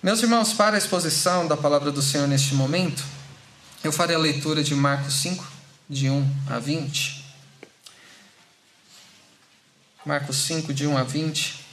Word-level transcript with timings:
Meus 0.00 0.22
irmãos, 0.22 0.52
para 0.52 0.76
a 0.76 0.78
exposição 0.78 1.48
da 1.48 1.56
palavra 1.56 1.90
do 1.90 2.00
Senhor 2.00 2.28
neste 2.28 2.54
momento, 2.54 3.02
eu 3.82 3.90
farei 3.90 4.14
a 4.14 4.18
leitura 4.18 4.62
de 4.62 4.72
Marcos 4.72 5.14
5, 5.14 5.44
de 5.90 6.08
1 6.08 6.36
a 6.48 6.60
20. 6.60 7.24
Marcos 10.06 10.36
5, 10.36 10.72
de 10.72 10.86
1 10.86 10.96
a 10.96 11.02
20. 11.02 11.64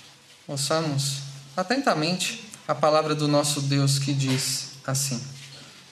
Ouçamos 0.48 1.18
atentamente 1.56 2.50
a 2.68 2.74
palavra 2.74 3.14
do 3.14 3.28
nosso 3.28 3.62
Deus 3.62 4.00
que 4.00 4.12
diz 4.12 4.70
assim: 4.88 5.24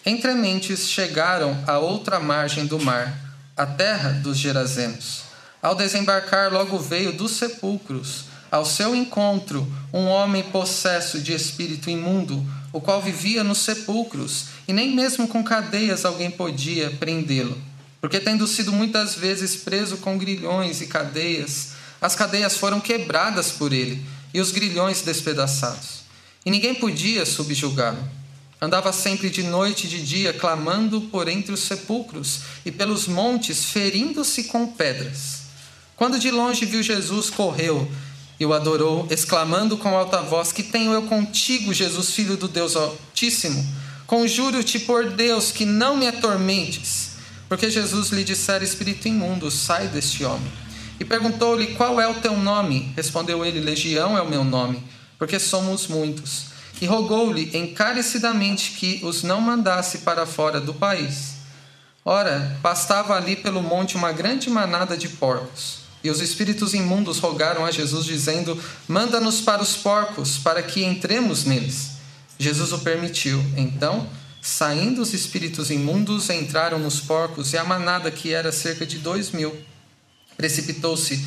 Entre 0.04 0.34
mentes 0.34 0.90
chegaram 0.90 1.64
à 1.68 1.78
outra 1.78 2.20
margem 2.20 2.66
do 2.66 2.80
mar, 2.80 3.16
a 3.56 3.68
terra 3.68 4.10
dos 4.10 4.40
Gerazenos. 4.40 5.22
Ao 5.62 5.76
desembarcar, 5.76 6.52
logo 6.52 6.80
veio 6.80 7.14
dos 7.14 7.34
sepulcros 7.34 8.33
ao 8.54 8.64
seu 8.64 8.96
encontro 8.96 9.68
um 9.92 10.06
homem 10.06 10.44
possesso 10.44 11.20
de 11.20 11.34
espírito 11.34 11.90
imundo, 11.90 12.46
o 12.72 12.80
qual 12.80 13.02
vivia 13.02 13.44
nos 13.44 13.58
sepulcros, 13.58 14.46
e 14.68 14.74
nem 14.74 14.94
mesmo 14.94 15.28
com 15.28 15.44
cadeias 15.44 16.06
alguém 16.06 16.30
podia 16.30 16.92
prendê-lo. 16.92 17.60
Porque, 18.00 18.20
tendo 18.20 18.46
sido 18.46 18.72
muitas 18.72 19.16
vezes 19.16 19.56
preso 19.56 19.98
com 19.98 20.20
grilhões 20.20 20.82
e 20.82 20.86
cadeias, 20.86 21.70
as 22.00 22.14
cadeias 22.14 22.56
foram 22.56 22.80
quebradas 22.80 23.50
por 23.50 23.74
ele 23.74 24.06
e 24.32 24.40
os 24.40 24.52
grilhões 24.52 25.02
despedaçados. 25.02 26.04
E 26.46 26.52
ninguém 26.52 26.76
podia 26.76 27.26
subjugá-lo. 27.26 28.08
Andava 28.62 28.94
sempre 28.94 29.32
de 29.32 29.42
noite 29.42 29.88
e 29.88 29.90
de 29.90 30.06
dia, 30.06 30.32
clamando 30.32 31.02
por 31.02 31.28
entre 31.28 31.54
os 31.54 31.62
sepulcros 31.62 32.42
e 32.64 32.72
pelos 32.72 33.08
montes, 33.08 33.66
ferindo-se 33.66 34.44
com 34.44 34.68
pedras. 34.68 35.42
Quando 35.96 36.20
de 36.20 36.30
longe 36.30 36.66
viu 36.66 36.84
Jesus, 36.84 37.32
correu 37.32 37.90
e 38.44 38.46
o 38.46 38.54
adorou, 38.54 39.08
exclamando 39.10 39.78
com 39.78 39.96
alta 39.98 40.22
voz: 40.22 40.52
Que 40.52 40.62
tenho 40.62 40.92
eu 40.92 41.04
contigo, 41.04 41.74
Jesus, 41.74 42.12
filho 42.12 42.36
do 42.36 42.50
Deus 42.50 42.76
Altíssimo? 42.76 43.66
Conjuro-te 44.06 44.80
por 44.80 45.10
Deus 45.10 45.52
que 45.52 45.66
não 45.66 45.96
me 45.96 46.08
atormentes. 46.08 47.12
Porque 47.48 47.70
Jesus 47.70 48.10
lhe 48.10 48.24
dissera: 48.24 48.64
Espírito 48.64 49.08
imundo, 49.08 49.50
sai 49.50 49.88
deste 49.88 50.26
homem. 50.26 50.52
E 51.00 51.06
perguntou-lhe: 51.06 51.68
Qual 51.68 52.02
é 52.02 52.08
o 52.08 52.16
teu 52.16 52.36
nome? 52.36 52.92
Respondeu 52.98 53.46
ele: 53.46 53.62
Legião 53.62 54.18
é 54.18 54.22
o 54.22 54.30
meu 54.30 54.44
nome, 54.44 54.84
porque 55.18 55.40
somos 55.40 55.88
muitos. 55.88 56.48
E 56.82 56.86
rogou-lhe 56.86 57.58
encarecidamente 57.58 58.72
que 58.72 59.00
os 59.06 59.24
não 59.24 59.40
mandasse 59.40 60.00
para 60.00 60.26
fora 60.26 60.60
do 60.60 60.74
país. 60.74 61.36
Ora, 62.04 62.58
pastava 62.62 63.16
ali 63.16 63.38
pelo 63.38 63.64
monte 63.64 63.96
uma 63.96 64.12
grande 64.12 64.50
manada 64.50 64.98
de 64.98 65.08
porcos. 65.08 65.83
E 66.04 66.10
os 66.10 66.20
espíritos 66.20 66.74
imundos 66.74 67.20
rogaram 67.20 67.66
a 67.66 67.72
Jesus, 67.72 68.06
dizendo: 68.06 68.62
Manda-nos 68.88 69.42
para 69.42 69.64
os 69.64 69.78
porcos, 69.78 70.38
para 70.38 70.62
que 70.62 70.84
entremos 70.84 71.46
neles. 71.46 71.92
Jesus 72.38 72.74
o 72.74 72.80
permitiu. 72.80 73.44
Então, 73.56 74.10
saindo 74.42 75.02
os 75.02 75.14
espíritos 75.14 75.72
imundos, 75.72 76.30
entraram 76.30 76.78
nos 76.78 77.00
porcos, 77.00 77.54
e 77.54 77.58
a 77.58 77.64
manada, 77.64 78.12
que 78.12 78.34
era 78.34 78.52
cerca 78.52 78.86
de 78.86 78.98
dois 78.98 79.32
mil, 79.32 79.56
precipitou-se 80.36 81.26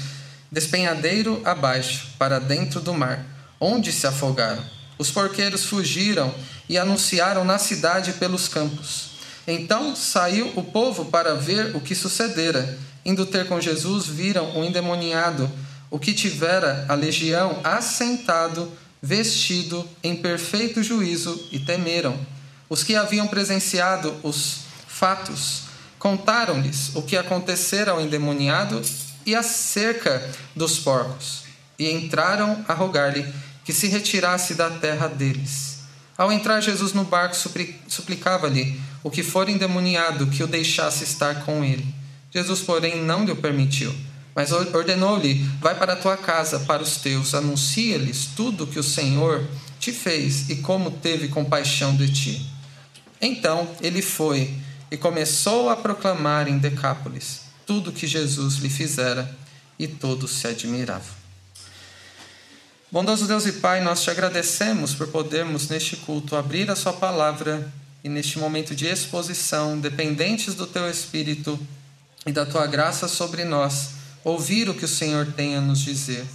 despenhadeiro 0.52 1.41
abaixo, 1.44 2.08
para 2.19 2.38
dentro 2.38 2.80
do 2.80 2.92
mar, 2.92 3.24
onde 3.58 3.92
se 3.92 4.06
afogaram. 4.06 4.62
Os 4.98 5.10
porqueiros 5.10 5.64
fugiram 5.64 6.34
e 6.69 6.78
anunciaram 6.78 7.44
na 7.44 7.58
cidade 7.58 8.12
pelos 8.14 8.48
campos. 8.48 9.10
Então 9.47 9.94
saiu 9.94 10.52
o 10.56 10.62
povo 10.62 11.06
para 11.06 11.34
ver 11.34 11.74
o 11.77 11.80
que 11.80 11.94
sucedera. 11.94 12.78
Indo 13.07 13.25
ter 13.25 13.47
com 13.47 13.61
Jesus, 13.61 14.09
viram 14.09 14.59
o 14.59 14.65
endemoniado, 14.65 15.49
o 15.89 15.97
que 15.97 16.12
tivera 16.12 16.85
a 16.89 16.95
legião, 16.95 17.61
assentado, 17.62 18.73
vestido 19.01 19.89
em 20.03 20.17
perfeito 20.17 20.83
juízo, 20.83 21.49
e 21.53 21.61
temeram. 21.61 22.19
Os 22.69 22.83
que 22.83 22.97
haviam 22.97 23.28
presenciado 23.28 24.12
os 24.25 24.62
fatos 24.89 25.62
contaram-lhes 26.00 26.97
o 26.97 27.03
que 27.03 27.16
acontecera 27.16 27.93
ao 27.93 28.00
endemoniado 28.00 28.83
e 29.25 29.37
acerca 29.37 30.28
dos 30.56 30.81
porcos, 30.81 31.45
e 31.78 31.89
entraram 31.89 32.65
a 32.66 32.75
rogar-lhe 32.75 33.25
que 33.65 33.72
se 33.72 33.87
retirasse 33.87 34.55
da 34.55 34.69
terra 34.69 35.06
deles. 35.06 35.77
Ao 36.19 36.33
entrar 36.33 36.61
Jesus 36.61 36.93
no 36.93 37.05
barco, 37.05 37.37
suplicava-lhe 37.87 38.81
o 39.05 39.12
que 39.12 39.22
for 39.22 39.49
endemoniado 39.49 40.27
que 40.27 40.43
o 40.43 40.49
deixasse 40.49 41.05
estar 41.05 41.45
com 41.45 41.62
ele. 41.62 41.87
Jesus, 42.31 42.60
porém, 42.60 43.03
não 43.03 43.25
lhe 43.25 43.34
permitiu, 43.34 43.94
mas 44.34 44.53
ordenou-lhe: 44.53 45.34
Vai 45.60 45.75
para 45.75 45.94
a 45.94 45.97
tua 45.97 46.16
casa, 46.16 46.60
para 46.60 46.82
os 46.82 46.97
teus, 46.98 47.34
anuncia-lhes 47.34 48.31
tudo 48.37 48.66
que 48.66 48.78
o 48.78 48.82
Senhor 48.82 49.47
te 49.78 49.92
fez 49.92 50.50
e 50.50 50.56
como 50.56 50.91
teve 50.91 51.28
compaixão 51.28 51.97
de 51.97 52.12
ti. 52.12 52.50
Então 53.20 53.69
ele 53.81 54.03
foi 54.03 54.54
e 54.91 54.97
começou 54.97 55.69
a 55.69 55.76
proclamar 55.76 56.48
em 56.48 56.59
Decápolis 56.59 57.47
tudo 57.66 57.92
que 57.92 58.06
Jesus 58.06 58.54
lhe 58.56 58.70
fizera, 58.70 59.28
e 59.78 59.86
todos 59.86 60.31
se 60.31 60.47
admiravam. 60.47 61.15
Bondoso 62.91 63.26
Deus 63.26 63.44
e 63.44 63.53
Pai, 63.54 63.82
nós 63.82 64.03
te 64.03 64.10
agradecemos 64.10 64.94
por 64.94 65.09
podermos 65.09 65.69
neste 65.69 65.97
culto 65.97 66.36
abrir 66.36 66.70
a 66.70 66.76
Sua 66.76 66.92
palavra 66.92 67.70
e 68.03 68.09
neste 68.09 68.38
momento 68.38 68.75
de 68.75 68.86
exposição, 68.86 69.78
dependentes 69.78 70.54
do 70.54 70.66
Teu 70.66 70.88
Espírito, 70.88 71.59
e 72.26 72.32
da 72.32 72.44
tua 72.44 72.66
graça 72.66 73.06
sobre 73.06 73.44
nós, 73.44 73.91
ouvir 74.25 74.69
o 74.69 74.75
que 74.75 74.84
o 74.84 74.88
Senhor 74.88 75.26
tem 75.37 75.54
a 75.54 75.60
nos 75.60 75.78
dizer. 75.78 76.26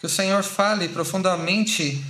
Que 0.00 0.06
o 0.06 0.08
Senhor 0.08 0.42
fale 0.42 0.88
profundamente 0.88 2.04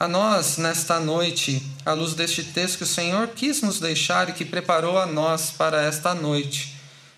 a 0.00 0.08
nós 0.08 0.58
nesta 0.58 0.98
noite, 0.98 1.62
à 1.84 1.92
luz 1.92 2.14
deste 2.14 2.42
texto 2.42 2.78
que 2.78 2.82
o 2.82 2.86
Senhor 2.86 3.28
quis 3.28 3.62
nos 3.62 3.78
deixar 3.78 4.28
e 4.28 4.32
que 4.32 4.44
preparou 4.44 4.98
a 4.98 5.06
nós 5.06 5.52
para 5.52 5.80
esta 5.82 6.12
noite. 6.12 6.74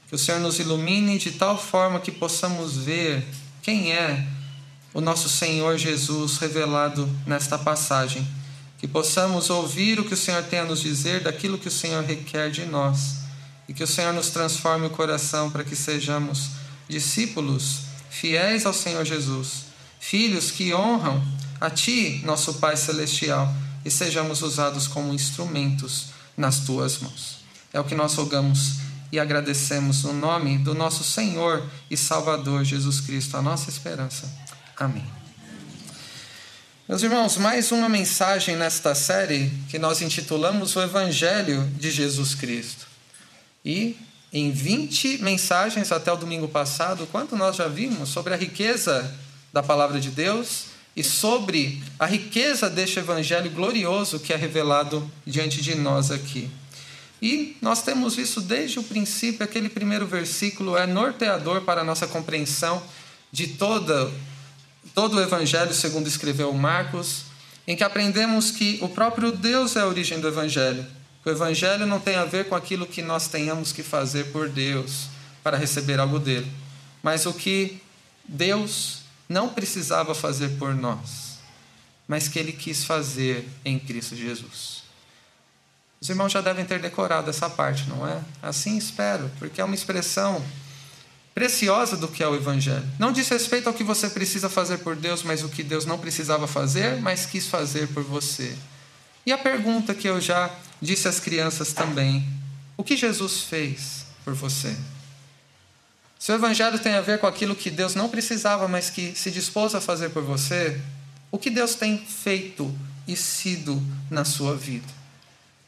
Que 0.06 0.14
o 0.14 0.18
Senhor 0.18 0.40
nos 0.40 0.58
ilumine 0.58 1.18
de 1.18 1.32
tal 1.32 1.58
forma 1.58 1.98
que 1.98 2.12
possamos 2.12 2.76
ver 2.76 3.24
quem 3.62 3.92
é 3.92 4.26
o 4.92 5.00
nosso 5.00 5.28
Senhor 5.28 5.78
Jesus 5.78 6.36
revelado 6.36 7.08
nesta 7.26 7.58
passagem. 7.58 8.26
Que 8.78 8.86
possamos 8.86 9.48
ouvir 9.50 9.98
o 9.98 10.04
que 10.04 10.14
o 10.14 10.16
Senhor 10.16 10.42
tem 10.44 10.60
a 10.60 10.64
nos 10.64 10.80
dizer 10.80 11.22
daquilo 11.22 11.58
que 11.58 11.68
o 11.68 11.70
Senhor 11.70 12.04
requer 12.04 12.50
de 12.50 12.66
nós 12.66 13.27
e 13.68 13.74
que 13.74 13.84
o 13.84 13.86
Senhor 13.86 14.14
nos 14.14 14.30
transforme 14.30 14.86
o 14.86 14.90
coração 14.90 15.50
para 15.50 15.62
que 15.62 15.76
sejamos 15.76 16.50
discípulos 16.88 17.82
fiéis 18.08 18.64
ao 18.64 18.72
Senhor 18.72 19.04
Jesus, 19.04 19.66
filhos 20.00 20.50
que 20.50 20.74
honram 20.74 21.22
a 21.60 21.68
Ti, 21.68 22.22
nosso 22.24 22.54
Pai 22.54 22.76
Celestial, 22.76 23.52
e 23.84 23.90
sejamos 23.90 24.42
usados 24.42 24.88
como 24.88 25.12
instrumentos 25.12 26.06
nas 26.36 26.60
Tuas 26.60 26.98
mãos. 26.98 27.38
É 27.72 27.78
o 27.78 27.84
que 27.84 27.94
nós 27.94 28.14
rogamos 28.14 28.76
e 29.12 29.18
agradecemos 29.18 30.02
no 30.02 30.12
nome 30.12 30.58
do 30.58 30.74
nosso 30.74 31.04
Senhor 31.04 31.64
e 31.90 31.96
Salvador 31.96 32.64
Jesus 32.64 33.00
Cristo, 33.00 33.36
a 33.36 33.42
nossa 33.42 33.70
esperança. 33.70 34.30
Amém. 34.76 35.04
Meus 36.88 37.02
irmãos, 37.02 37.36
mais 37.36 37.70
uma 37.70 37.88
mensagem 37.88 38.56
nesta 38.56 38.94
série 38.94 39.52
que 39.68 39.78
nós 39.78 40.00
intitulamos 40.00 40.74
O 40.74 40.80
Evangelho 40.80 41.70
de 41.76 41.90
Jesus 41.90 42.34
Cristo. 42.34 42.87
E 43.64 43.96
em 44.32 44.50
20 44.50 45.18
mensagens 45.22 45.90
até 45.90 46.12
o 46.12 46.16
domingo 46.16 46.48
passado, 46.48 47.08
quanto 47.10 47.36
nós 47.36 47.56
já 47.56 47.66
vimos 47.66 48.10
sobre 48.10 48.34
a 48.34 48.36
riqueza 48.36 49.14
da 49.52 49.62
palavra 49.62 49.98
de 49.98 50.10
Deus 50.10 50.66
e 50.94 51.02
sobre 51.02 51.82
a 51.98 52.06
riqueza 52.06 52.68
deste 52.68 52.98
evangelho 52.98 53.50
glorioso 53.50 54.18
que 54.18 54.32
é 54.32 54.36
revelado 54.36 55.08
diante 55.26 55.62
de 55.62 55.74
nós 55.74 56.10
aqui. 56.10 56.50
E 57.22 57.56
nós 57.60 57.82
temos 57.82 58.14
visto 58.14 58.40
desde 58.40 58.78
o 58.78 58.82
princípio, 58.82 59.42
aquele 59.42 59.68
primeiro 59.68 60.06
versículo 60.06 60.76
é 60.76 60.86
norteador 60.86 61.62
para 61.62 61.80
a 61.80 61.84
nossa 61.84 62.06
compreensão 62.06 62.82
de 63.32 63.48
toda, 63.48 64.10
todo 64.94 65.16
o 65.16 65.20
evangelho, 65.20 65.74
segundo 65.74 66.06
escreveu 66.06 66.52
Marcos, 66.52 67.22
em 67.66 67.76
que 67.76 67.84
aprendemos 67.84 68.50
que 68.50 68.78
o 68.82 68.88
próprio 68.88 69.32
Deus 69.32 69.74
é 69.74 69.80
a 69.80 69.86
origem 69.86 70.20
do 70.20 70.28
evangelho 70.28 70.86
o 71.28 71.32
Evangelho 71.32 71.86
não 71.86 72.00
tem 72.00 72.16
a 72.16 72.24
ver 72.24 72.48
com 72.48 72.54
aquilo 72.54 72.86
que 72.86 73.02
nós 73.02 73.28
tenhamos 73.28 73.72
que 73.72 73.82
fazer 73.82 74.32
por 74.32 74.48
Deus 74.48 75.08
para 75.42 75.56
receber 75.56 76.00
algo 76.00 76.18
dele, 76.18 76.50
mas 77.02 77.26
o 77.26 77.32
que 77.32 77.80
Deus 78.26 79.02
não 79.28 79.48
precisava 79.48 80.14
fazer 80.14 80.50
por 80.58 80.74
nós, 80.74 81.38
mas 82.06 82.28
que 82.28 82.38
ele 82.38 82.52
quis 82.52 82.84
fazer 82.84 83.48
em 83.64 83.78
Cristo 83.78 84.16
Jesus. 84.16 84.82
Os 86.00 86.08
irmãos 86.08 86.32
já 86.32 86.40
devem 86.40 86.64
ter 86.64 86.80
decorado 86.80 87.28
essa 87.28 87.50
parte, 87.50 87.88
não 87.88 88.06
é? 88.06 88.20
Assim 88.42 88.76
espero, 88.76 89.30
porque 89.38 89.60
é 89.60 89.64
uma 89.64 89.74
expressão 89.74 90.44
preciosa 91.34 91.96
do 91.96 92.08
que 92.08 92.22
é 92.22 92.28
o 92.28 92.34
Evangelho. 92.34 92.88
Não 92.98 93.12
diz 93.12 93.28
respeito 93.28 93.68
ao 93.68 93.74
que 93.74 93.84
você 93.84 94.08
precisa 94.10 94.48
fazer 94.48 94.78
por 94.78 94.96
Deus, 94.96 95.22
mas 95.22 95.42
o 95.42 95.48
que 95.48 95.62
Deus 95.62 95.84
não 95.84 95.98
precisava 95.98 96.46
fazer, 96.46 97.00
mas 97.00 97.26
quis 97.26 97.46
fazer 97.46 97.88
por 97.88 98.02
você. 98.02 98.56
E 99.26 99.32
a 99.32 99.38
pergunta 99.38 99.94
que 99.94 100.08
eu 100.08 100.20
já 100.20 100.50
disse 100.80 101.08
às 101.08 101.20
crianças 101.20 101.72
também: 101.72 102.26
o 102.76 102.84
que 102.84 102.96
Jesus 102.96 103.42
fez 103.42 104.06
por 104.24 104.34
você? 104.34 104.76
Se 106.18 106.32
o 106.32 106.34
Evangelho 106.34 106.78
tem 106.78 106.94
a 106.94 107.00
ver 107.00 107.18
com 107.18 107.26
aquilo 107.26 107.54
que 107.54 107.70
Deus 107.70 107.94
não 107.94 108.08
precisava, 108.08 108.66
mas 108.66 108.90
que 108.90 109.14
se 109.14 109.30
dispôs 109.30 109.74
a 109.74 109.80
fazer 109.80 110.10
por 110.10 110.22
você, 110.22 110.80
o 111.30 111.38
que 111.38 111.50
Deus 111.50 111.74
tem 111.74 111.98
feito 111.98 112.76
e 113.06 113.16
sido 113.16 113.82
na 114.10 114.24
sua 114.24 114.56
vida. 114.56 114.86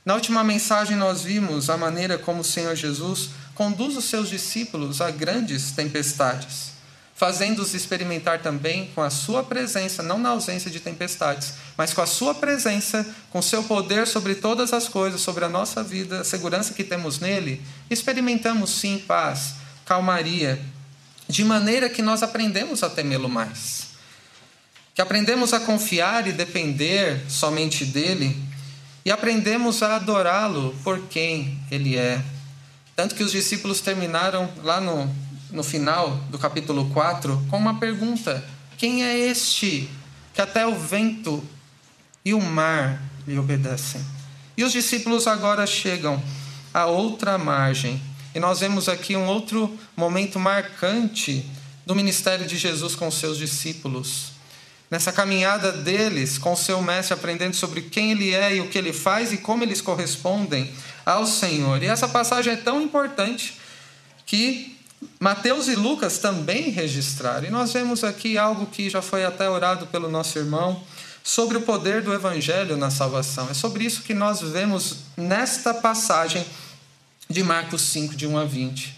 Na 0.05 0.15
última 0.15 0.43
mensagem, 0.43 0.97
nós 0.97 1.23
vimos 1.23 1.71
a 1.71 1.77
maneira 1.77 2.19
como 2.19 2.41
o 2.41 2.45
Senhor 2.45 2.75
Jesus 2.75 3.31
conduz 3.55 3.97
os 3.97 4.07
seus 4.07 4.29
discípulos 4.29 5.01
a 5.01 5.11
grandes 5.11 5.73
tempestades, 5.73 6.73
fazendo-os 7.21 7.75
experimentar 7.75 8.41
também 8.41 8.91
com 8.95 9.03
a 9.03 9.11
sua 9.11 9.43
presença, 9.43 10.03
não 10.03 10.17
na 10.17 10.31
ausência 10.31 10.71
de 10.71 10.81
tempestades, 10.81 11.53
mas 11.77 11.93
com 11.93 12.01
a 12.01 12.07
sua 12.07 12.35
presença, 12.35 13.07
com 13.29 13.43
seu 13.43 13.63
poder 13.63 14.07
sobre 14.07 14.37
todas 14.37 14.73
as 14.73 14.89
coisas, 14.89 15.21
sobre 15.21 15.45
a 15.45 15.49
nossa 15.51 15.83
vida, 15.83 16.23
a 16.23 16.25
segurança 16.25 16.73
que 16.73 16.83
temos 16.83 17.19
nele, 17.21 17.61
experimentamos 17.91 18.71
sim 18.71 18.97
paz, 19.07 19.57
calmaria, 19.85 20.59
de 21.29 21.45
maneira 21.45 21.91
que 21.91 22.01
nós 22.01 22.23
aprendemos 22.23 22.83
a 22.83 22.89
temê-lo 22.89 23.29
mais. 23.29 23.89
Que 24.95 25.03
aprendemos 25.03 25.53
a 25.53 25.61
confiar 25.61 26.27
e 26.27 26.33
depender 26.33 27.23
somente 27.29 27.85
dele 27.85 28.35
e 29.05 29.11
aprendemos 29.11 29.83
a 29.83 29.97
adorá-lo 29.97 30.75
por 30.83 30.99
quem 31.09 31.61
ele 31.71 31.99
é. 31.99 32.25
Tanto 32.97 33.15
que 33.15 33.23
os 33.23 33.31
discípulos 33.31 33.83
terminaram 33.83 34.51
lá 34.65 34.81
no, 34.81 35.15
no 35.53 35.63
final 35.63 36.17
do 36.31 36.39
capítulo 36.39 36.91
4 36.91 37.47
com 37.49 37.57
uma 37.57 37.79
pergunta: 37.79 38.45
Quem 38.77 39.05
é 39.05 39.19
este 39.19 39.91
que 40.33 40.41
até 40.41 40.67
o 40.67 40.75
vento 40.75 41.45
e 42.25 42.35
o 42.35 42.41
mar 42.41 43.03
lhe 43.27 43.39
obedecem? 43.39 44.05
E 44.57 44.65
os 44.65 44.73
discípulos 44.73 45.27
agora 45.27 45.67
chegam 45.67 46.23
à 46.73 46.87
outra 46.87 47.39
margem. 47.39 48.01
E 48.35 48.39
nós 48.39 48.61
vemos 48.61 48.89
aqui 48.89 49.17
um 49.17 49.27
outro 49.27 49.77
momento 49.97 50.39
marcante 50.39 51.45
do 51.85 51.95
ministério 51.95 52.47
de 52.47 52.57
Jesus 52.57 52.95
com 52.95 53.11
seus 53.11 53.39
discípulos 53.39 54.31
nessa 54.91 55.13
caminhada 55.13 55.71
deles 55.71 56.37
com 56.37 56.57
seu 56.57 56.83
mestre, 56.83 57.15
aprendendo 57.15 57.55
sobre 57.55 57.83
quem 57.83 58.11
ele 58.11 58.35
é 58.35 58.57
e 58.57 58.61
o 58.61 58.69
que 58.69 58.77
ele 58.77 58.93
faz 58.93 59.33
e 59.33 59.39
como 59.39 59.63
eles 59.63 59.81
correspondem 59.81 60.71
ao 61.07 61.25
Senhor. 61.27 61.81
E 61.83 61.87
essa 61.87 62.09
passagem 62.09 62.55
é 62.55 62.57
tão 62.57 62.83
importante 62.83 63.57
que 64.27 64.77
Mateus 65.19 65.69
e 65.69 65.75
Lucas 65.75 66.19
também 66.19 66.71
registraram. 66.71 67.47
E 67.47 67.51
nós 67.51 67.73
vemos 67.73 68.05
aqui 68.05 68.37
algo 68.37 68.67
que 68.67 68.91
já 68.91 69.01
foi 69.01 69.25
até 69.25 69.49
orado 69.49 69.87
pelo 69.87 70.11
nosso 70.11 70.39
irmão 70.39 70.83
sobre 71.23 71.57
o 71.57 71.63
poder 71.63 72.03
do 72.03 72.13
evangelho 72.13 72.77
na 72.77 72.91
salvação. 72.91 73.49
É 73.51 73.55
sobre 73.55 73.85
isso 73.85 74.03
que 74.03 74.15
nós 74.15 74.41
vemos 74.41 74.97
nesta 75.17 75.73
passagem 75.73 76.45
de 77.29 77.43
Marcos 77.43 77.83
5, 77.83 78.15
de 78.15 78.27
1 78.27 78.39
a 78.39 78.45
20. 78.45 78.97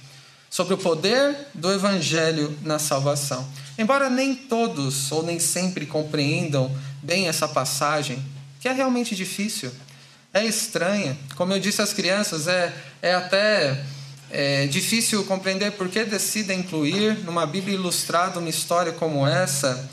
Sobre 0.51 0.75
o 0.75 0.79
poder 0.79 1.49
do 1.55 1.73
evangelho 1.73 2.57
na 2.63 2.79
salvação. 2.79 3.47
Embora 3.79 4.11
nem 4.11 4.35
todos 4.35 5.11
ou 5.13 5.23
nem 5.23 5.39
sempre 5.39 5.87
compreendam 5.87 6.75
bem 7.03 7.29
essa 7.29 7.49
passagem, 7.49 8.23
que 8.61 8.69
é 8.69 8.73
realmente 8.73 9.15
difícil, 9.15 9.73
é 10.33 10.45
estranha. 10.45 11.17
Como 11.37 11.53
eu 11.53 11.61
disse 11.61 11.83
às 11.83 11.93
crianças, 11.93 12.49
é, 12.49 12.73
é 13.01 13.15
até 13.15 13.85
é, 14.33 14.67
difícil 14.67 15.25
compreender 15.25 15.73
por 15.73 15.89
que 15.89 16.05
decidem 16.05 16.61
incluir 16.61 17.19
numa 17.25 17.47
Bíblia 17.47 17.75
ilustrada 17.75 18.41
uma 18.41 18.49
história 18.49 18.93
como 18.93 19.27
essa, 19.27 19.89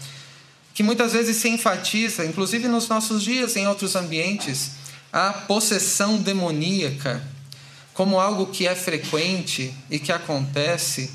que 0.73 0.81
muitas 0.81 1.13
vezes 1.13 1.37
se 1.37 1.49
enfatiza, 1.49 2.25
inclusive 2.25 2.67
nos 2.67 2.87
nossos 2.87 3.21
dias, 3.21 3.55
em 3.55 3.67
outros 3.67 3.95
ambientes, 3.95 4.71
a 5.11 5.33
possessão 5.33 6.17
demoníaca 6.17 7.21
como 7.93 8.19
algo 8.19 8.47
que 8.47 8.65
é 8.65 8.73
frequente 8.73 9.73
e 9.91 9.99
que 9.99 10.11
acontece 10.11 11.11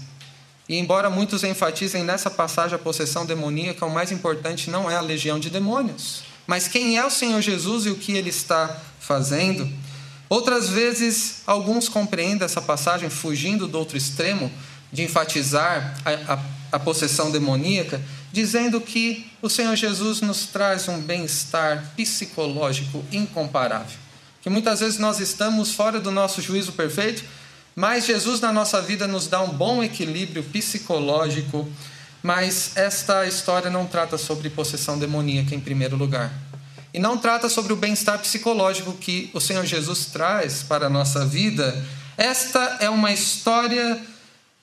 e 0.69 0.79
embora 0.79 1.11
muitos 1.11 1.44
enfatizem 1.44 2.03
nessa 2.03 2.31
passagem 2.31 2.76
a 2.76 2.79
possessão 2.79 3.26
demoníaca, 3.26 3.85
o 3.85 3.91
mais 3.91 4.11
importante 4.11 4.71
não 4.71 4.91
é 4.91 4.97
a 4.97 5.00
legião 5.00 5.38
de 5.38 5.50
demônios, 5.50 6.23
mas 6.47 6.69
quem 6.69 6.97
é 6.97 7.05
o 7.05 7.11
Senhor 7.11 7.41
Jesus 7.43 7.85
e 7.85 7.91
o 7.91 7.97
que 7.97 8.12
ele 8.12 8.31
está 8.31 8.81
fazendo. 8.99 9.69
Outras 10.34 10.69
vezes, 10.69 11.42
alguns 11.46 11.88
compreendem 11.88 12.44
essa 12.44 12.60
passagem 12.60 13.08
fugindo 13.08 13.69
do 13.69 13.78
outro 13.78 13.96
extremo, 13.96 14.50
de 14.92 15.02
enfatizar 15.02 15.96
a, 16.04 16.34
a, 16.34 16.38
a 16.72 16.78
possessão 16.78 17.31
demoníaca, 17.31 18.00
dizendo 18.32 18.81
que 18.81 19.31
o 19.40 19.48
Senhor 19.48 19.76
Jesus 19.76 20.20
nos 20.20 20.46
traz 20.46 20.88
um 20.88 21.00
bem-estar 21.00 21.92
psicológico 21.96 23.04
incomparável. 23.12 23.96
Que 24.42 24.50
muitas 24.50 24.81
vezes 24.81 24.98
nós 24.98 25.20
estamos 25.20 25.72
fora 25.72 26.00
do 26.00 26.10
nosso 26.10 26.42
juízo 26.42 26.72
perfeito 26.72 27.25
mas 27.76 28.06
Jesus 28.06 28.40
na 28.40 28.52
nossa 28.52 28.80
vida 28.80 29.08
nos 29.08 29.26
dá 29.26 29.42
um 29.42 29.48
bom 29.48 29.82
equilíbrio 29.82 30.44
psicológico, 30.44 31.69
mas 32.22 32.76
esta 32.76 33.26
história 33.26 33.69
não 33.69 33.84
trata 33.84 34.16
sobre 34.16 34.48
possessão 34.48 34.96
demoníaca 34.96 35.54
em 35.54 35.60
primeiro 35.60 35.96
lugar. 35.96 36.32
E 36.94 36.99
não 37.00 37.19
trata 37.19 37.49
sobre 37.49 37.73
o 37.73 37.76
bem-estar 37.76 38.20
psicológico 38.20 38.93
que 38.93 39.29
o 39.35 39.41
Senhor 39.41 39.67
Jesus 39.67 40.06
traz 40.06 40.62
para 40.62 40.87
a 40.87 40.91
nossa 40.91 41.26
vida. 41.26 41.85
Esta 42.17 42.79
é 42.81 42.88
uma 42.88 43.12
história 43.12 44.00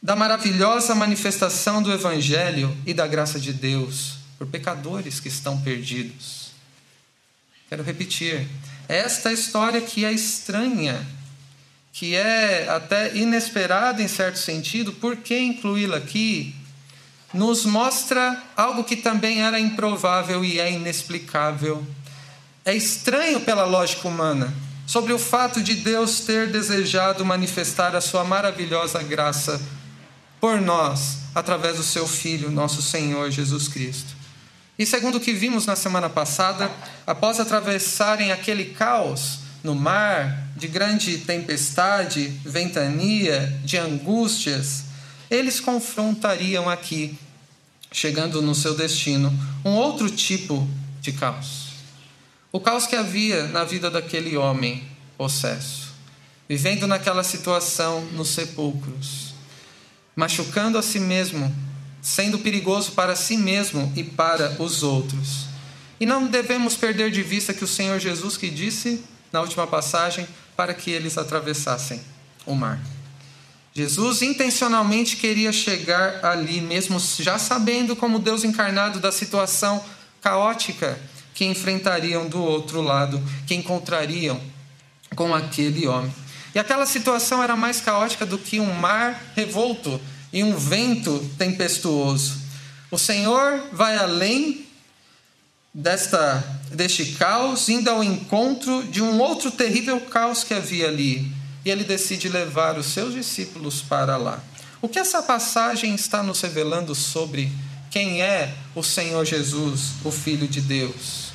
da 0.02 0.16
maravilhosa 0.16 0.96
manifestação 0.96 1.84
do 1.84 1.92
Evangelho 1.92 2.76
e 2.88 2.94
da 2.94 3.06
graça 3.06 3.38
de 3.38 3.52
Deus 3.52 4.14
por 4.38 4.48
pecadores 4.48 5.20
que 5.20 5.28
estão 5.28 5.60
perdidos. 5.60 6.52
Quero 7.68 7.84
repetir. 7.84 8.48
Esta 8.88 9.34
história 9.34 9.82
que 9.82 10.06
é 10.06 10.14
estranha 10.14 11.06
que 11.94 12.16
é 12.16 12.70
até 12.70 13.16
inesperada 13.16 14.02
em 14.02 14.08
certo 14.08 14.40
sentido, 14.40 14.94
por 14.94 15.18
que 15.18 15.38
incluí-la 15.38 15.98
aqui? 15.98 16.56
Nos 17.34 17.66
mostra 17.66 18.42
algo 18.56 18.84
que 18.84 18.96
também 18.96 19.42
era 19.42 19.60
improvável 19.60 20.44
e 20.44 20.60
é 20.60 20.72
inexplicável. 20.72 21.86
É 22.64 22.76
estranho 22.76 23.42
pela 23.42 23.66
lógica 23.66 24.08
humana, 24.08 24.54
sobre 24.86 25.14
o 25.14 25.20
fato 25.20 25.64
de 25.64 25.76
Deus 25.76 26.20
ter 26.20 26.52
desejado 26.52 27.26
manifestar 27.26 27.96
a 27.96 28.02
sua 28.02 28.24
maravilhosa 28.24 29.02
graça 29.02 29.60
por 30.40 30.60
nós, 30.60 31.20
através 31.34 31.78
do 31.78 31.84
seu 31.84 32.08
Filho, 32.08 32.52
nosso 32.52 32.82
Senhor 32.82 33.32
Jesus 33.32 33.68
Cristo. 33.68 34.14
E 34.78 34.86
segundo 34.86 35.16
o 35.16 35.20
que 35.20 35.34
vimos 35.34 35.66
na 35.66 35.76
semana 35.76 36.10
passada, 36.10 36.70
após 37.08 37.40
atravessarem 37.40 38.32
aquele 38.32 38.66
caos 38.66 39.40
no 39.64 39.76
mar, 39.76 40.48
de 40.56 40.68
grande 40.68 41.20
tempestade, 41.20 42.28
ventania, 42.44 43.60
de 43.64 43.78
angústias, 43.78 44.84
eles 45.30 45.60
confrontariam 45.60 46.70
aqui, 46.70 47.18
chegando 47.92 48.42
no 48.42 48.54
seu 48.54 48.76
destino, 48.76 49.32
um 49.64 49.72
outro 49.72 50.10
tipo 50.10 50.68
de 51.00 51.12
caos. 51.12 51.71
O 52.52 52.60
caos 52.60 52.86
que 52.86 52.98
havia 52.98 53.48
na 53.48 53.64
vida 53.64 53.90
daquele 53.90 54.36
homem 54.36 54.84
possesso, 55.18 55.94
vivendo 56.50 56.86
naquela 56.86 57.24
situação 57.24 58.02
nos 58.12 58.28
sepulcros, 58.28 59.34
machucando 60.16 60.78
a 60.78 60.82
si 60.82 61.00
mesmo, 61.00 61.54
sendo 62.02 62.40
perigoso 62.40 62.92
para 62.92 63.16
si 63.16 63.38
mesmo 63.38 63.94
e 63.96 64.04
para 64.04 64.62
os 64.62 64.84
outros. 64.84 65.46
E 65.98 66.06
não 66.06 66.28
devemos 66.28 66.76
perder 66.76 67.10
de 67.10 67.24
vista 67.24 67.54
que 67.54 67.64
o 67.64 67.68
Senhor 67.68 68.00
Jesus 68.00 68.36
que 68.36 68.50
disse 68.50 69.02
na 69.32 69.40
última 69.40 69.66
passagem 69.66 70.28
para 70.58 70.74
que 70.74 70.92
eles 70.92 71.18
atravessassem 71.18 72.02
o 72.46 72.54
mar. 72.54 72.82
Jesus 73.74 74.22
intencionalmente 74.22 75.16
queria 75.16 75.54
chegar 75.54 76.26
ali, 76.26 76.60
mesmo 76.60 77.00
já 77.00 77.40
sabendo 77.40 77.96
como 77.96 78.20
Deus 78.20 78.44
encarnado 78.44 79.00
da 79.00 79.12
situação 79.12 79.82
caótica 80.20 81.00
que 81.34 81.46
enfrentariam 81.46 82.28
do 82.28 82.42
outro 82.42 82.82
lado, 82.82 83.22
que 83.48 83.56
encontrariam 83.56 84.40
com 85.16 85.34
aquele 85.34 85.88
homem. 85.88 86.14
E 86.54 86.60
aquela 86.60 86.86
situação 86.86 87.42
era 87.42 87.56
mais 87.56 87.80
caótica 87.80 88.26
do 88.26 88.38
que 88.38 88.60
um 88.60 88.74
mar 88.74 89.32
revolto 89.36 90.00
e 90.34 90.44
um 90.44 90.56
vento 90.56 91.20
tempestuoso. 91.38 92.42
O 92.90 92.98
Senhor 92.98 93.70
vai 93.72 93.98
além 93.98 94.66
desta, 95.74 96.44
deste 96.72 97.14
caos, 97.14 97.70
indo 97.70 97.90
ao 97.90 98.04
encontro 98.04 98.84
de 98.84 99.02
um 99.02 99.20
outro 99.20 99.50
terrível 99.52 100.00
caos 100.02 100.44
que 100.44 100.54
havia 100.54 100.88
ali. 100.88 101.32
E 101.64 101.70
ele 101.70 101.84
decide 101.84 102.28
levar 102.28 102.78
os 102.78 102.88
seus 102.88 103.14
discípulos 103.14 103.82
para 103.82 104.18
lá. 104.18 104.44
O 104.82 104.90
que 104.90 105.00
essa 105.00 105.22
passagem 105.22 105.94
está 105.94 106.24
nos 106.24 106.42
revelando 106.42 106.96
sobre 106.96 107.52
quem 107.92 108.22
é 108.22 108.56
o 108.74 108.82
Senhor 108.82 109.26
Jesus, 109.26 109.92
o 110.04 110.12
Filho 110.12 110.48
de 110.48 110.62
Deus? 110.62 111.34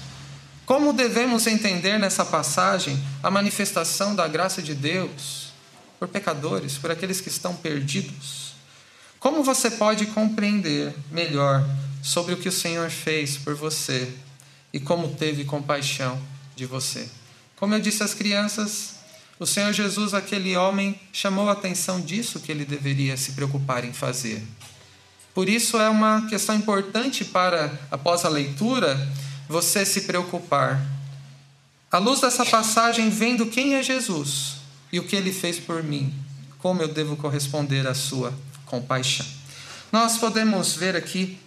Como 0.64 0.92
devemos 0.92 1.46
entender 1.46 1.98
nessa 1.98 2.25
passagem 2.25 2.98
a 3.22 3.30
manifestação 3.30 4.16
da 4.16 4.26
graça 4.26 4.62
de 4.62 4.75
Deus 4.75 5.52
por 5.98 6.08
pecadores, 6.08 6.78
por 6.78 6.90
aqueles 6.90 7.20
que 7.20 7.28
estão 7.28 7.54
perdidos? 7.54 8.54
Como 9.20 9.44
você 9.44 9.70
pode 9.70 10.06
compreender 10.06 10.94
melhor 11.12 11.64
sobre 12.02 12.34
o 12.34 12.36
que 12.36 12.48
o 12.48 12.52
Senhor 12.52 12.88
fez 12.90 13.36
por 13.36 13.54
você 13.54 14.12
e 14.72 14.80
como 14.80 15.14
teve 15.14 15.44
compaixão 15.44 16.20
de 16.54 16.64
você. 16.64 17.08
Como 17.56 17.75
eu 17.75 17.80
disse 17.80 18.02
às 18.02 18.14
crianças, 18.14 18.96
o 19.38 19.46
Senhor 19.46 19.72
Jesus, 19.72 20.14
aquele 20.14 20.56
homem, 20.56 20.98
chamou 21.12 21.48
a 21.48 21.52
atenção 21.52 22.00
disso 22.00 22.40
que 22.40 22.50
ele 22.50 22.64
deveria 22.64 23.16
se 23.16 23.32
preocupar 23.32 23.84
em 23.84 23.92
fazer. 23.92 24.42
Por 25.37 25.50
isso 25.50 25.76
é 25.76 25.90
uma 25.90 26.26
questão 26.28 26.55
importante 26.55 27.23
para, 27.23 27.71
após 27.90 28.25
a 28.25 28.28
leitura, 28.31 28.97
você 29.47 29.85
se 29.85 30.00
preocupar 30.00 30.81
À 31.93 31.99
luz 31.99 32.23
dessa 32.23 32.47
passagem, 32.47 33.11
vendo 33.11 33.45
quem 33.45 33.75
é 33.75 33.83
Jesus 33.83 34.55
e 34.90 34.99
o 34.99 35.05
que 35.05 35.14
ele 35.14 35.31
fez 35.31 35.59
por 35.59 35.83
mim, 35.83 36.12
como 36.59 36.81
eu 36.81 36.88
devo 36.88 37.19
corresponder 37.19 37.87
à 37.87 37.93
sua 37.93 38.33
compaixão. 38.64 39.26
Nós 39.93 40.16
podemos 40.16 40.73
ver 40.73 40.97
aqui 40.97 41.38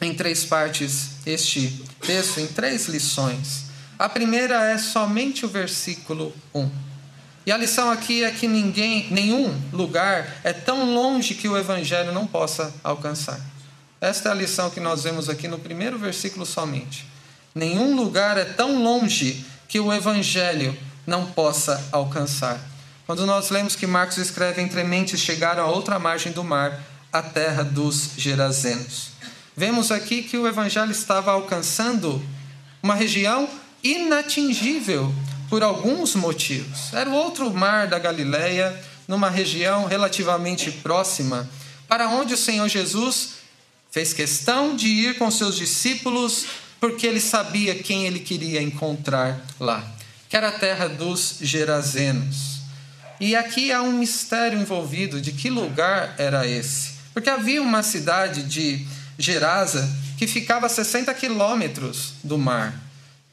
em 0.00 0.14
três 0.14 0.44
partes 0.44 1.16
este 1.26 1.82
texto, 2.00 2.38
em 2.38 2.46
três 2.46 2.86
lições. 2.86 3.64
A 3.98 4.08
primeira 4.08 4.64
é 4.64 4.78
somente 4.78 5.44
o 5.44 5.48
versículo 5.48 6.32
1. 6.54 6.70
E 7.46 7.52
a 7.52 7.56
lição 7.56 7.90
aqui 7.90 8.24
é 8.24 8.30
que 8.30 8.48
ninguém, 8.48 9.06
nenhum 9.10 9.54
lugar 9.72 10.40
é 10.42 10.52
tão 10.52 10.94
longe 10.94 11.34
que 11.34 11.48
o 11.48 11.56
evangelho 11.56 12.12
não 12.12 12.26
possa 12.26 12.72
alcançar. 12.82 13.38
Esta 14.00 14.30
é 14.30 14.32
a 14.32 14.34
lição 14.34 14.70
que 14.70 14.80
nós 14.80 15.04
vemos 15.04 15.28
aqui 15.28 15.46
no 15.46 15.58
primeiro 15.58 15.98
versículo 15.98 16.46
somente. 16.46 17.06
Nenhum 17.54 17.94
lugar 17.94 18.38
é 18.38 18.44
tão 18.44 18.82
longe 18.82 19.44
que 19.68 19.78
o 19.78 19.92
evangelho 19.92 20.76
não 21.06 21.26
possa 21.26 21.86
alcançar. 21.92 22.58
Quando 23.06 23.26
nós 23.26 23.50
lemos 23.50 23.76
que 23.76 23.86
Marcos 23.86 24.16
escreve 24.16 24.62
entre 24.62 24.82
mentes 24.82 25.20
chegaram 25.20 25.62
a 25.62 25.70
outra 25.70 25.98
margem 25.98 26.32
do 26.32 26.42
mar, 26.42 26.82
a 27.12 27.22
terra 27.22 27.62
dos 27.62 28.10
Gerazenos. 28.16 29.08
Vemos 29.56 29.92
aqui 29.92 30.22
que 30.22 30.36
o 30.36 30.48
evangelho 30.48 30.90
estava 30.90 31.30
alcançando 31.30 32.20
uma 32.82 32.94
região 32.94 33.48
inatingível 33.82 35.14
por 35.54 35.62
alguns 35.62 36.16
motivos. 36.16 36.92
Era 36.92 37.08
o 37.08 37.12
outro 37.12 37.48
mar 37.54 37.86
da 37.86 37.96
Galileia, 37.96 38.76
numa 39.06 39.30
região 39.30 39.86
relativamente 39.86 40.68
próxima, 40.72 41.48
para 41.86 42.08
onde 42.08 42.34
o 42.34 42.36
Senhor 42.36 42.68
Jesus 42.68 43.34
fez 43.88 44.12
questão 44.12 44.74
de 44.74 44.88
ir 44.88 45.16
com 45.16 45.30
seus 45.30 45.54
discípulos, 45.54 46.46
porque 46.80 47.06
ele 47.06 47.20
sabia 47.20 47.72
quem 47.72 48.04
ele 48.04 48.18
queria 48.18 48.60
encontrar 48.60 49.46
lá, 49.60 49.86
que 50.28 50.36
era 50.36 50.48
a 50.48 50.58
terra 50.58 50.88
dos 50.88 51.36
Gerazenos. 51.40 52.58
E 53.20 53.36
aqui 53.36 53.70
há 53.70 53.80
um 53.80 53.92
mistério 53.92 54.58
envolvido 54.58 55.20
de 55.20 55.30
que 55.30 55.50
lugar 55.50 56.16
era 56.18 56.44
esse. 56.44 56.94
Porque 57.12 57.30
havia 57.30 57.62
uma 57.62 57.84
cidade 57.84 58.42
de 58.42 58.84
Gerasa 59.16 59.88
que 60.18 60.26
ficava 60.26 60.66
a 60.66 60.68
60 60.68 61.14
quilômetros 61.14 62.14
do 62.24 62.36
mar. 62.36 62.83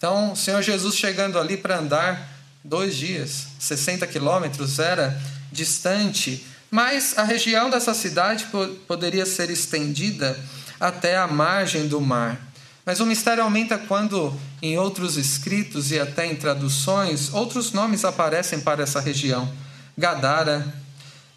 Então, 0.02 0.32
o 0.32 0.36
Senhor 0.36 0.64
Jesus 0.64 0.96
chegando 0.96 1.38
ali 1.38 1.56
para 1.56 1.78
andar 1.78 2.28
dois 2.64 2.96
dias, 2.96 3.46
60 3.60 4.08
quilômetros, 4.08 4.80
era 4.80 5.16
distante, 5.52 6.44
mas 6.72 7.16
a 7.20 7.24
região 7.24 7.70
dessa 7.70 7.94
cidade 7.94 8.48
poderia 8.88 9.28
ser 9.28 9.52
estendida 9.52 10.36
até 10.80 11.18
a 11.18 11.28
margem 11.28 11.88
do 11.88 12.02
mar. 12.02 12.42
Mas 12.84 13.00
o 13.00 13.06
mistério 13.06 13.44
aumenta 13.44 13.78
quando, 13.78 14.36
em 14.60 14.76
outros 14.76 15.18
escritos 15.18 15.92
e 15.92 16.00
até 16.00 16.26
em 16.26 16.36
traduções, 16.36 17.32
outros 17.32 17.72
nomes 17.72 18.04
aparecem 18.04 18.60
para 18.60 18.82
essa 18.82 19.00
região: 19.00 19.54
Gadara, 19.96 20.66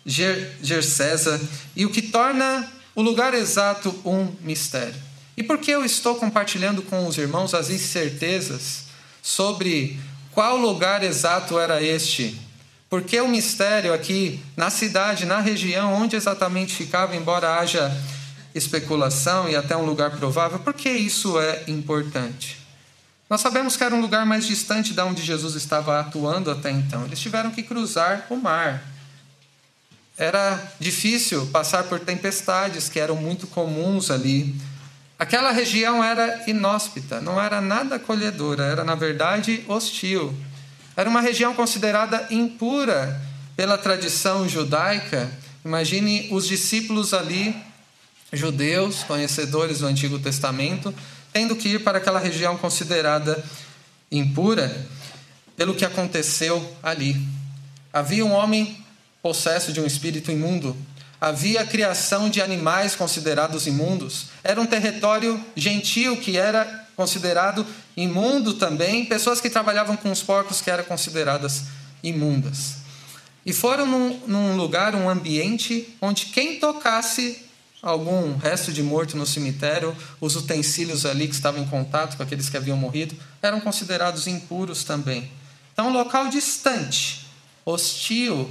Ger 0.07 0.57
Gersesa, 0.63 1.39
e 1.77 1.85
o 1.85 1.91
que 1.91 2.01
torna 2.01 2.67
o 2.95 3.03
lugar 3.03 3.35
exato 3.35 3.95
um 4.07 4.35
mistério. 4.41 5.14
E 5.37 5.43
por 5.43 5.59
que 5.59 5.71
eu 5.71 5.85
estou 5.85 6.15
compartilhando 6.17 6.83
com 6.83 7.07
os 7.07 7.19
irmãos 7.19 7.55
as 7.55 7.71
incertezas 7.71 8.85
sobre 9.23 9.99
qual 10.31 10.57
lugar 10.57 11.03
exato 11.03 11.59
era 11.59 11.83
este? 11.83 12.41
Porque 12.89 13.21
o 13.21 13.29
mistério 13.29 13.93
aqui 13.93 14.41
na 14.57 14.71
cidade, 14.71 15.27
na 15.27 15.41
região 15.41 15.93
onde 15.95 16.15
exatamente 16.15 16.75
ficava, 16.75 17.17
embora 17.17 17.59
haja 17.59 17.91
especulação 18.55 19.49
e 19.49 19.57
até 19.57 19.77
um 19.77 19.85
lugar 19.85 20.13
provável, 20.13 20.61
por 20.61 20.75
que 20.75 20.89
isso 20.89 21.41
é 21.41 21.65
importante? 21.67 22.65
Nós 23.29 23.41
sabemos 23.41 23.77
que 23.77 23.83
era 23.83 23.95
um 23.95 24.01
lugar 24.01 24.25
mais 24.25 24.47
distante 24.47 24.93
de 24.93 25.01
onde 25.01 25.23
Jesus 25.23 25.57
estava 25.57 25.99
atuando 25.99 26.51
até 26.51 26.71
então. 26.71 27.05
Eles 27.05 27.19
tiveram 27.19 27.51
que 27.51 27.63
cruzar 27.63 28.27
o 28.31 28.37
mar. 28.37 28.85
Era 30.17 30.63
difícil 30.79 31.47
passar 31.47 31.85
por 31.85 31.99
tempestades 31.99 32.89
que 32.89 33.01
eram 33.01 33.17
muito 33.17 33.49
comuns 33.49 34.11
ali. 34.11 34.55
Aquela 35.19 35.53
região 35.53 36.03
era 36.03 36.43
inóspita, 36.49 37.21
não 37.21 37.41
era 37.41 37.61
nada 37.61 37.97
acolhedora, 37.97 38.65
era 38.65 38.83
na 38.85 38.95
verdade 38.95 39.65
hostil. 39.69 40.35
Era 40.97 41.09
uma 41.09 41.21
região 41.21 41.55
considerada 41.55 42.27
impura 42.31 43.21
pela 43.57 43.79
tradição 43.79 44.49
judaica. 44.49 45.31
Imagine 45.65 46.29
os 46.33 46.47
discípulos 46.47 47.15
ali, 47.15 47.55
judeus, 48.33 49.05
conhecedores 49.05 49.79
do 49.79 49.87
Antigo 49.87 50.19
Testamento, 50.19 50.93
tendo 51.33 51.55
que 51.57 51.71
ir 51.71 51.85
para 51.85 51.99
aquela 51.99 52.19
região 52.19 52.57
considerada 52.57 53.43
impura 54.11 54.87
pelo 55.57 55.75
que 55.75 55.85
aconteceu 55.85 56.77
ali. 56.83 57.17
Havia 57.93 58.25
um 58.25 58.33
homem 58.33 58.85
possesso 59.23 59.73
de 59.73 59.81
um 59.81 59.87
espírito 59.87 60.31
imundo. 60.31 60.77
Havia 61.25 61.63
a 61.63 61.67
criação 61.67 62.29
de 62.29 62.43
animais 62.43 62.95
considerados 62.95 63.67
imundos. 63.67 64.27
Era 64.45 64.61
um 64.61 64.67
território 64.67 65.43
gentil 65.57 66.19
que 66.19 66.37
era 66.37 66.87
considerado 66.95 67.67
imundo 67.97 68.53
também. 68.53 69.07
Pessoas 69.07 69.41
que 69.41 69.49
trabalhavam 69.49 69.97
com 69.97 70.13
os 70.13 70.23
porcos 70.23 70.61
que 70.61 70.71
eram 70.71 70.85
consideradas 70.85 71.63
imundas. 72.03 72.75
E 73.47 73.55
foram 73.55 73.87
num, 73.87 74.21
num 74.27 74.55
lugar, 74.55 74.95
um 74.95 75.09
ambiente, 75.09 75.97
onde 75.99 76.27
quem 76.27 76.61
tocasse 76.61 77.47
algum 77.81 78.37
resto 78.37 78.71
de 78.71 78.83
morto 78.83 79.17
no 79.17 79.25
cemitério, 79.25 79.97
os 80.21 80.37
utensílios 80.37 81.07
ali 81.07 81.27
que 81.27 81.35
estavam 81.35 81.63
em 81.63 81.67
contato 81.67 82.19
com 82.19 82.23
aqueles 82.23 82.51
que 82.51 82.57
haviam 82.59 82.77
morrido, 82.77 83.17
eram 83.41 83.63
considerados 83.63 84.27
impuros 84.27 84.85
também. 84.85 85.31
Então, 85.73 85.89
um 85.89 85.93
local 85.95 86.29
distante, 86.29 87.27
hostil, 87.65 88.51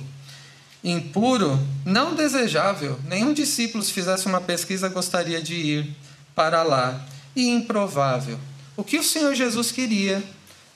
impuro, 0.84 1.60
não 1.86 2.14
desejável. 2.14 3.00
Nenhum 3.06 3.34
discípulo, 3.34 3.84
se 3.84 3.94
fizesse 3.94 4.26
uma 4.26 4.42
pesquisa, 4.42 4.90
gostaria 4.90 5.42
de 5.42 5.56
ir 5.56 5.96
para 6.36 6.62
lá. 6.64 7.06
E 7.36 7.48
improvável. 7.48 8.38
O 8.76 8.84
que 8.84 8.98
o 8.98 9.04
Senhor 9.04 9.34
Jesus 9.34 9.72
queria, 9.72 10.22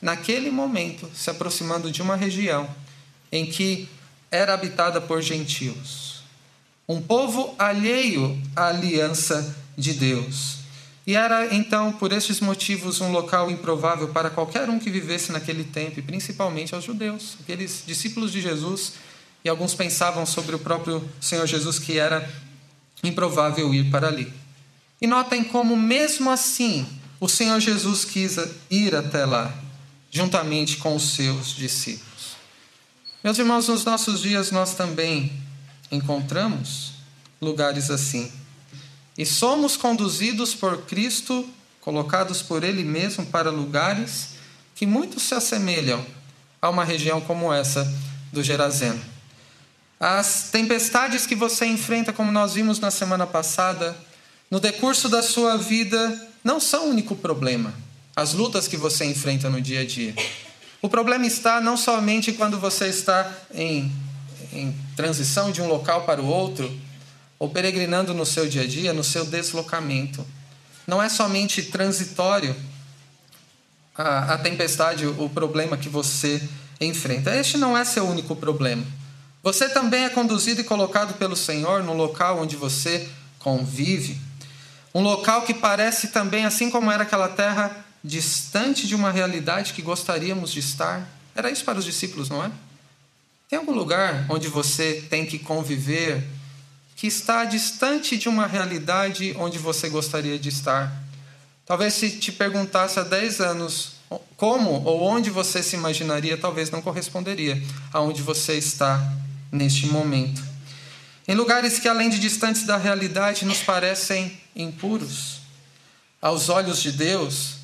naquele 0.02 0.50
momento, 0.50 1.10
se 1.14 1.30
aproximando 1.30 1.92
de 1.92 2.02
uma 2.02 2.16
região 2.16 2.68
em 3.32 3.46
que 3.46 3.90
era 4.32 4.54
habitada 4.54 5.02
por 5.02 5.22
gentios, 5.22 6.24
um 6.88 7.02
povo 7.02 7.54
alheio 7.60 8.42
à 8.56 8.68
aliança 8.68 9.56
de 9.78 9.94
Deus. 9.94 10.58
E 11.06 11.16
era 11.16 11.54
então, 11.54 11.94
por 11.94 12.12
estes 12.12 12.40
motivos, 12.40 13.00
um 13.00 13.12
local 13.12 13.50
improvável 13.50 14.10
para 14.10 14.30
qualquer 14.30 14.70
um 14.70 14.78
que 14.78 14.90
vivesse 14.90 15.32
naquele 15.32 15.64
tempo, 15.64 16.00
e 16.00 16.02
principalmente 16.02 16.76
aos 16.76 16.84
judeus, 16.84 17.38
aqueles 17.42 17.84
discípulos 17.86 18.32
de 18.32 18.42
Jesus 18.42 18.94
e 19.48 19.50
alguns 19.50 19.74
pensavam 19.74 20.26
sobre 20.26 20.54
o 20.54 20.60
próprio 20.60 21.10
Senhor 21.22 21.48
Jesus 21.48 21.80
que 21.80 21.98
era 21.98 22.30
improvável 23.02 23.74
ir 23.74 23.90
para 23.90 24.10
ali. 24.10 24.32
E 25.02 25.08
notem 25.08 25.42
como, 25.42 25.78
mesmo 25.78 26.30
assim, 26.30 26.86
o 27.18 27.30
Senhor 27.30 27.58
Jesus 27.62 28.04
quis 28.04 28.38
ir 28.70 28.94
até 28.94 29.26
lá, 29.26 29.58
juntamente 30.12 30.76
com 30.76 30.94
os 30.98 31.12
seus 31.12 31.56
discípulos. 31.56 32.36
Meus 33.24 33.40
irmãos, 33.40 33.70
nos 33.70 33.86
nossos 33.86 34.22
dias 34.22 34.52
nós 34.52 34.74
também 34.74 35.32
encontramos 35.90 36.92
lugares 37.42 37.90
assim. 37.90 38.30
E 39.18 39.26
somos 39.26 39.78
conduzidos 39.78 40.54
por 40.54 40.82
Cristo, 40.82 41.48
colocados 41.80 42.42
por 42.42 42.66
Ele 42.66 42.84
mesmo 42.84 43.26
para 43.26 43.50
lugares 43.50 44.32
que 44.76 44.86
muito 44.86 45.22
se 45.22 45.34
assemelham 45.34 46.06
a 46.62 46.70
uma 46.70 46.84
região 46.84 47.22
como 47.22 47.54
essa 47.54 47.90
do 48.34 48.44
Gerazeno. 48.44 49.17
As 50.00 50.50
tempestades 50.52 51.26
que 51.26 51.36
você 51.36 51.66
enfrenta, 51.66 52.14
como 52.14 52.32
nós 52.32 52.54
vimos 52.54 52.80
na 52.80 52.92
semana 52.92 53.26
passada, 53.26 53.98
no 54.50 54.60
decurso 54.60 55.10
da 55.10 55.24
sua 55.24 55.58
vida, 55.58 56.28
não 56.44 56.60
são 56.60 56.88
o 56.88 56.90
único 56.92 57.16
problema. 57.16 57.74
As 58.16 58.34
lutas 58.34 58.68
que 58.68 58.78
você 58.78 59.06
enfrenta 59.06 59.50
no 59.50 59.60
dia 59.60 59.82
a 59.82 59.86
dia. 59.86 60.14
O 60.82 60.88
problema 60.88 61.26
está 61.26 61.60
não 61.60 61.76
somente 61.76 62.32
quando 62.32 62.60
você 62.60 62.88
está 62.88 63.32
em, 63.54 63.92
em 64.54 64.76
transição 64.96 65.52
de 65.52 65.62
um 65.62 65.68
local 65.68 66.04
para 66.04 66.22
o 66.22 66.28
outro, 66.28 66.72
ou 67.40 67.50
peregrinando 67.50 68.14
no 68.14 68.26
seu 68.26 68.48
dia 68.48 68.64
a 68.64 68.68
dia, 68.68 68.94
no 68.94 69.04
seu 69.04 69.26
deslocamento. 69.26 70.26
Não 70.86 71.02
é 71.02 71.10
somente 71.10 71.64
transitório 71.64 72.56
a, 73.96 74.36
a 74.36 74.38
tempestade, 74.38 75.06
o 75.06 75.30
problema 75.30 75.76
que 75.76 75.90
você 75.90 76.42
enfrenta. 76.80 77.36
Este 77.36 77.58
não 77.58 77.76
é 77.76 77.84
seu 77.84 78.08
único 78.08 78.36
problema. 78.36 78.86
Você 79.48 79.70
também 79.70 80.04
é 80.04 80.10
conduzido 80.10 80.60
e 80.60 80.64
colocado 80.66 81.14
pelo 81.14 81.34
Senhor 81.34 81.82
no 81.82 81.94
local 81.94 82.42
onde 82.42 82.58
você 82.58 83.08
convive. 83.40 84.20
Um 84.94 85.02
local 85.02 85.44
que 85.44 85.54
parece 85.54 86.10
também, 86.10 86.44
assim 86.44 86.70
como 86.70 86.92
era 86.92 87.04
aquela 87.04 87.30
terra, 87.30 87.86
distante 88.04 88.86
de 88.86 88.94
uma 88.94 89.10
realidade 89.10 89.72
que 89.72 89.82
gostaríamos 89.82 90.52
de 90.52 90.60
estar. 90.60 91.08
Era 91.34 91.50
isso 91.50 91.64
para 91.64 91.80
os 91.80 91.86
discípulos, 91.86 92.28
não 92.28 92.44
é? 92.44 92.52
Tem 93.48 93.58
algum 93.58 93.72
lugar 93.72 94.26
onde 94.28 94.50
você 94.50 95.06
tem 95.10 95.26
que 95.26 95.40
conviver 95.40 96.28
que 96.98 97.08
está 97.08 97.46
distante 97.46 98.18
de 98.18 98.28
uma 98.28 98.48
realidade 98.48 99.34
onde 99.40 99.58
você 99.58 99.88
gostaria 99.88 100.38
de 100.38 100.50
estar? 100.50 100.92
Talvez 101.66 101.94
se 101.94 102.10
te 102.10 102.34
perguntasse 102.34 103.00
há 103.00 103.04
10 103.04 103.40
anos 103.40 103.94
como 104.36 104.84
ou 104.84 105.04
onde 105.04 105.30
você 105.30 105.64
se 105.64 105.78
imaginaria, 105.78 106.38
talvez 106.38 106.70
não 106.70 106.82
corresponderia 106.82 107.64
aonde 107.94 108.22
você 108.22 108.58
está 108.58 109.02
neste 109.52 109.88
momento. 109.88 110.42
Em 111.28 111.36
lugares 111.36 111.80
que, 111.80 111.88
além 111.88 112.10
de 112.10 112.20
distantes 112.20 112.64
da 112.64 112.78
realidade, 112.78 113.46
nos 113.46 113.60
parecem 113.60 114.40
impuros 114.56 115.42
aos 116.22 116.50
olhos 116.50 116.82
de 116.82 116.92
Deus, 116.92 117.56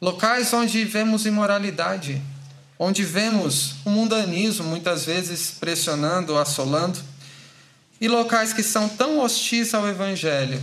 locais 0.00 0.52
onde 0.52 0.84
vemos 0.84 1.26
imoralidade, 1.26 2.22
onde 2.78 3.04
vemos 3.04 3.74
o 3.84 3.90
mundanismo 3.90 4.64
muitas 4.64 5.04
vezes 5.04 5.50
pressionando, 5.58 6.38
assolando, 6.38 6.98
e 8.00 8.08
locais 8.08 8.52
que 8.52 8.62
são 8.62 8.88
tão 8.88 9.20
hostis 9.20 9.74
ao 9.74 9.88
Evangelho 9.88 10.62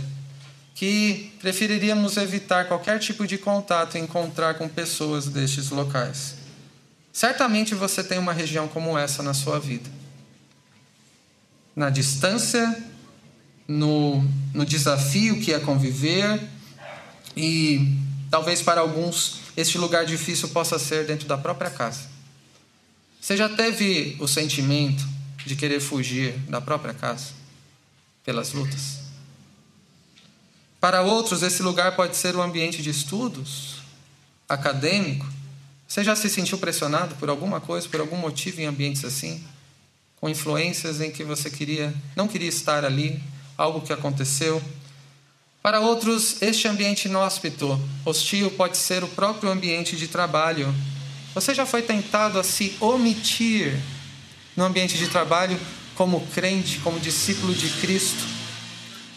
que 0.74 1.32
preferiríamos 1.40 2.16
evitar 2.16 2.66
qualquer 2.66 2.98
tipo 2.98 3.26
de 3.26 3.36
contato 3.36 3.96
e 3.96 4.00
encontrar 4.00 4.54
com 4.54 4.68
pessoas 4.68 5.26
destes 5.26 5.70
locais. 5.70 6.34
Certamente 7.12 7.74
você 7.74 8.02
tem 8.02 8.18
uma 8.18 8.32
região 8.32 8.66
como 8.66 8.96
essa 8.96 9.22
na 9.22 9.34
sua 9.34 9.60
vida. 9.60 9.88
Na 11.74 11.90
distância, 11.90 12.84
no, 13.66 14.22
no 14.52 14.64
desafio 14.64 15.40
que 15.40 15.52
é 15.52 15.58
conviver, 15.58 16.40
e 17.36 17.98
talvez 18.30 18.60
para 18.62 18.80
alguns 18.80 19.40
este 19.56 19.78
lugar 19.78 20.04
difícil 20.04 20.48
possa 20.48 20.78
ser 20.78 21.06
dentro 21.06 21.26
da 21.26 21.36
própria 21.36 21.70
casa. 21.70 22.10
Você 23.20 23.36
já 23.36 23.48
teve 23.48 24.16
o 24.18 24.26
sentimento 24.26 25.06
de 25.44 25.54
querer 25.54 25.80
fugir 25.80 26.36
da 26.48 26.60
própria 26.60 26.94
casa 26.94 27.28
pelas 28.24 28.52
lutas? 28.52 29.02
Para 30.80 31.02
outros, 31.02 31.42
esse 31.42 31.62
lugar 31.62 31.94
pode 31.94 32.16
ser 32.16 32.34
um 32.34 32.42
ambiente 32.42 32.82
de 32.82 32.90
estudos, 32.90 33.76
acadêmico. 34.48 35.26
Você 35.86 36.02
já 36.02 36.16
se 36.16 36.28
sentiu 36.28 36.58
pressionado 36.58 37.14
por 37.16 37.28
alguma 37.28 37.60
coisa, 37.60 37.88
por 37.88 38.00
algum 38.00 38.16
motivo 38.16 38.60
em 38.60 38.66
ambientes 38.66 39.04
assim? 39.04 39.44
Com 40.22 40.30
influências 40.30 41.02
em 41.02 41.10
que 41.10 41.22
você 41.22 41.50
queria, 41.50 41.92
não 42.16 42.26
queria 42.26 42.48
estar 42.48 42.82
ali, 42.82 43.22
algo 43.58 43.82
que 43.82 43.92
aconteceu? 43.92 44.62
Para 45.62 45.80
outros, 45.80 46.40
este 46.40 46.66
ambiente 46.66 47.08
inóspito, 47.08 47.78
hostil, 48.06 48.50
pode 48.52 48.78
ser 48.78 49.04
o 49.04 49.08
próprio 49.08 49.50
ambiente 49.50 49.96
de 49.96 50.08
trabalho. 50.08 50.74
Você 51.34 51.54
já 51.54 51.66
foi 51.66 51.82
tentado 51.82 52.38
a 52.38 52.42
se 52.42 52.74
omitir 52.80 53.78
no 54.56 54.64
ambiente 54.64 54.96
de 54.96 55.08
trabalho 55.08 55.60
como 55.94 56.26
crente, 56.28 56.78
como 56.78 56.98
discípulo 56.98 57.54
de 57.54 57.68
Cristo? 57.80 58.42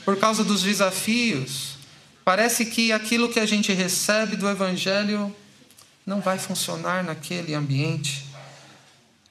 por 0.05 0.15
causa 0.17 0.43
dos 0.43 0.61
desafios, 0.61 1.77
parece 2.23 2.67
que 2.67 2.91
aquilo 2.91 3.27
que 3.27 3.39
a 3.39 3.45
gente 3.45 3.73
recebe 3.73 4.35
do 4.35 4.47
Evangelho 4.47 5.35
não 6.05 6.21
vai 6.21 6.37
funcionar 6.37 7.03
naquele 7.03 7.55
ambiente. 7.55 8.23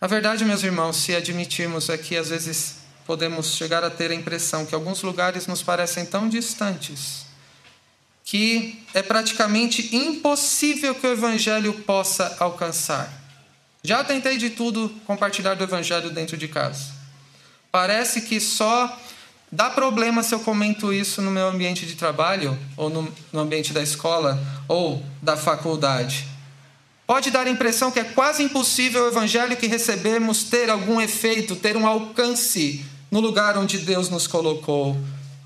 A 0.04 0.06
verdade, 0.06 0.44
meus 0.44 0.62
irmãos, 0.62 0.96
se 0.96 1.16
admitirmos 1.16 1.88
é 1.88 1.96
que 1.96 2.14
às 2.14 2.28
vezes 2.28 2.75
podemos 3.06 3.56
chegar 3.56 3.82
a 3.82 3.88
ter 3.88 4.11
a 4.11 4.14
impressão 4.14 4.66
que 4.66 4.75
alguns 4.75 5.00
lugares 5.00 5.46
nos 5.46 5.62
parecem 5.62 6.04
tão 6.04 6.28
distantes 6.28 7.25
que 8.23 8.84
é 8.92 9.02
praticamente 9.02 9.96
impossível 9.96 10.94
que 10.94 11.06
o 11.06 11.12
Evangelho 11.12 11.73
possa 11.87 12.37
alcançar. 12.38 13.11
Já 13.82 14.04
tentei 14.04 14.37
de 14.37 14.50
tudo 14.50 14.90
compartilhar 15.06 15.54
do 15.54 15.64
Evangelho 15.64 16.11
dentro 16.11 16.37
de 16.37 16.49
casa. 16.49 16.92
Parece 17.73 18.20
que 18.20 18.38
só 18.38 19.00
Dá 19.50 19.70
problema 19.70 20.23
se 20.25 20.34
eu 20.34 20.40
comento 20.40 20.92
isso 20.92 21.23
no 21.23 21.30
meu 21.30 21.46
ambiente 21.46 21.87
de 21.87 21.94
trabalho, 21.94 22.58
ou 22.76 22.90
no, 22.90 23.14
no 23.32 23.40
ambiente 23.40 23.73
da 23.73 23.80
escola, 23.80 24.37
ou 24.66 25.00
da 25.23 25.37
faculdade. 25.37 26.33
Pode 27.06 27.30
dar 27.30 27.47
a 27.47 27.50
impressão 27.50 27.90
que 27.90 28.00
é 28.00 28.04
quase 28.04 28.43
impossível 28.43 29.04
o 29.04 29.08
evangelho 29.08 29.56
que 29.56 29.67
recebemos 29.67 30.45
ter 30.45 30.71
algum 30.71 31.00
efeito, 31.00 31.54
ter 31.54 31.76
um 31.76 31.86
alcance 31.86 32.84
no 33.10 33.21
lugar 33.21 33.58
onde 33.58 33.78
Deus 33.78 34.08
nos 34.08 34.26
colocou. 34.26 34.97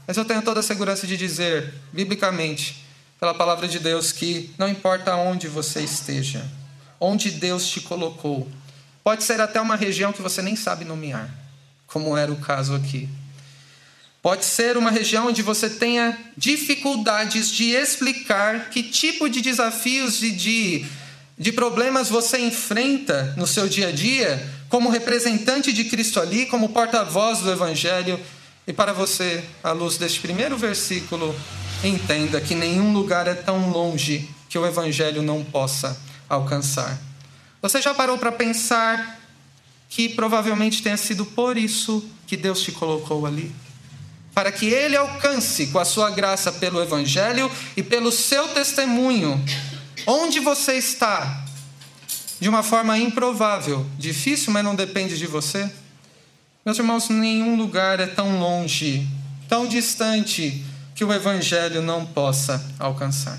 Mas 0.06 0.16
eu 0.16 0.24
tenho 0.24 0.40
toda 0.40 0.60
a 0.60 0.62
segurança 0.62 1.06
de 1.06 1.16
dizer, 1.16 1.74
biblicamente, 1.92 2.84
pela 3.18 3.34
palavra 3.34 3.66
de 3.66 3.78
Deus, 3.78 4.12
que 4.12 4.50
não 4.56 4.68
importa 4.68 5.16
onde 5.16 5.48
você 5.48 5.80
esteja, 5.80 6.48
onde 7.00 7.30
Deus 7.30 7.68
te 7.68 7.80
colocou, 7.80 8.48
pode 9.02 9.24
ser 9.24 9.40
até 9.40 9.60
uma 9.60 9.74
região 9.74 10.12
que 10.12 10.22
você 10.22 10.40
nem 10.40 10.54
sabe 10.54 10.84
nomear, 10.84 11.28
como 11.86 12.16
era 12.16 12.30
o 12.30 12.36
caso 12.36 12.74
aqui. 12.74 13.08
Pode 14.22 14.44
ser 14.44 14.76
uma 14.76 14.90
região 14.90 15.28
onde 15.28 15.42
você 15.42 15.68
tenha 15.68 16.16
dificuldades 16.36 17.50
de 17.50 17.70
explicar 17.70 18.70
que 18.70 18.82
tipo 18.82 19.28
de 19.28 19.40
desafios 19.40 20.22
e 20.22 20.30
de, 20.30 20.86
de 21.38 21.52
problemas 21.52 22.08
você 22.08 22.38
enfrenta 22.38 23.34
no 23.36 23.46
seu 23.46 23.68
dia 23.68 23.88
a 23.88 23.92
dia, 23.92 24.44
como 24.68 24.90
representante 24.90 25.72
de 25.72 25.84
Cristo 25.84 26.20
ali, 26.20 26.46
como 26.46 26.70
porta-voz 26.70 27.38
do 27.38 27.52
Evangelho. 27.52 28.18
E 28.66 28.72
para 28.72 28.92
você, 28.92 29.42
à 29.62 29.72
luz 29.72 29.96
deste 29.96 30.20
primeiro 30.20 30.56
versículo, 30.58 31.34
entenda 31.84 32.40
que 32.40 32.54
nenhum 32.54 32.92
lugar 32.92 33.28
é 33.28 33.34
tão 33.34 33.70
longe 33.70 34.28
que 34.48 34.58
o 34.58 34.66
Evangelho 34.66 35.22
não 35.22 35.44
possa 35.44 35.96
alcançar. 36.28 36.98
Você 37.62 37.80
já 37.80 37.94
parou 37.94 38.18
para 38.18 38.32
pensar 38.32 39.20
que 39.88 40.08
provavelmente 40.08 40.82
tenha 40.82 40.96
sido 40.96 41.24
por 41.24 41.56
isso 41.56 42.04
que 42.26 42.36
Deus 42.36 42.60
te 42.60 42.72
colocou 42.72 43.24
ali? 43.24 43.54
para 44.38 44.52
que 44.52 44.66
ele 44.66 44.96
alcance 44.96 45.66
com 45.66 45.80
a 45.80 45.84
sua 45.84 46.10
graça 46.10 46.52
pelo 46.52 46.80
Evangelho 46.80 47.50
e 47.76 47.82
pelo 47.82 48.12
seu 48.12 48.46
testemunho, 48.46 49.44
onde 50.06 50.40
você 50.40 50.74
está, 50.74 51.44
de 52.40 52.48
uma 52.48 52.62
forma 52.62 52.98
improvável, 52.98 53.86
difícil, 53.98 54.52
mas 54.52 54.64
não 54.64 54.74
depende 54.74 55.18
de 55.18 55.26
você. 55.26 55.70
Meus 56.64 56.78
irmãos, 56.78 57.08
nenhum 57.08 57.56
lugar 57.56 58.00
é 58.00 58.06
tão 58.06 58.38
longe, 58.38 59.06
tão 59.48 59.66
distante, 59.66 60.64
que 60.94 61.04
o 61.04 61.12
Evangelho 61.12 61.80
não 61.80 62.04
possa 62.04 62.60
alcançar. 62.76 63.38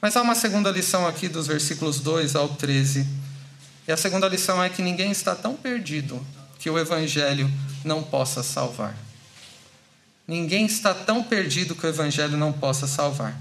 Mas 0.00 0.14
há 0.14 0.20
uma 0.20 0.34
segunda 0.34 0.70
lição 0.70 1.06
aqui 1.06 1.26
dos 1.26 1.46
versículos 1.46 2.00
2 2.00 2.36
ao 2.36 2.50
13. 2.50 3.06
E 3.88 3.92
a 3.92 3.96
segunda 3.96 4.28
lição 4.28 4.62
é 4.62 4.68
que 4.68 4.82
ninguém 4.82 5.10
está 5.10 5.34
tão 5.34 5.54
perdido 5.54 6.20
que 6.58 6.68
o 6.68 6.78
Evangelho 6.78 7.50
não 7.82 8.02
possa 8.02 8.42
salvar. 8.42 8.94
Ninguém 10.28 10.66
está 10.66 10.92
tão 10.92 11.22
perdido 11.22 11.74
que 11.74 11.86
o 11.86 11.88
Evangelho 11.88 12.36
não 12.36 12.52
possa 12.52 12.86
salvar. 12.86 13.34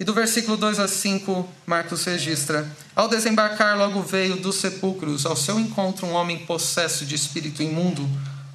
E 0.00 0.04
do 0.04 0.14
versículo 0.14 0.56
2 0.56 0.78
a 0.78 0.88
5, 0.88 1.46
Marcos 1.66 2.04
registra: 2.04 2.66
Ao 2.96 3.06
desembarcar, 3.06 3.76
logo 3.76 4.00
veio 4.02 4.36
dos 4.36 4.56
sepulcros 4.56 5.26
ao 5.26 5.36
seu 5.36 5.60
encontro 5.60 6.06
um 6.06 6.14
homem 6.14 6.38
possesso 6.38 7.04
de 7.04 7.14
espírito 7.14 7.62
imundo, 7.62 8.08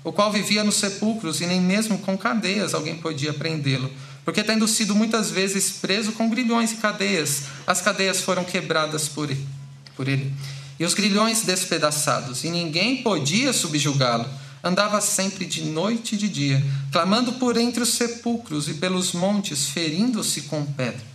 o 0.03 0.11
qual 0.11 0.31
vivia 0.31 0.63
nos 0.63 0.77
sepulcros 0.77 1.41
e 1.41 1.45
nem 1.45 1.61
mesmo 1.61 1.99
com 1.99 2.17
cadeias 2.17 2.73
alguém 2.73 2.95
podia 2.95 3.31
prendê-lo. 3.31 3.91
Porque, 4.25 4.43
tendo 4.43 4.67
sido 4.67 4.95
muitas 4.95 5.29
vezes 5.29 5.69
preso 5.69 6.13
com 6.13 6.31
grilhões 6.31 6.71
e 6.71 6.77
cadeias, 6.77 7.43
as 7.67 7.79
cadeias 7.79 8.21
foram 8.21 8.43
quebradas 8.43 9.07
por 9.07 9.29
ele, 9.29 10.33
e 10.79 10.83
os 10.83 10.95
grilhões 10.95 11.43
despedaçados, 11.43 12.43
e 12.43 12.49
ninguém 12.49 13.03
podia 13.03 13.53
subjugá-lo 13.53 14.27
andava 14.63 14.99
sempre 14.99 15.45
de 15.45 15.61
noite 15.61 16.15
e 16.15 16.17
de 16.17 16.27
dia, 16.27 16.65
clamando 16.91 17.33
por 17.33 17.55
entre 17.55 17.83
os 17.83 17.89
sepulcros 17.89 18.67
e 18.67 18.73
pelos 18.73 19.13
montes, 19.13 19.67
ferindo-se 19.67 20.41
com 20.41 20.65
pedras. 20.65 21.14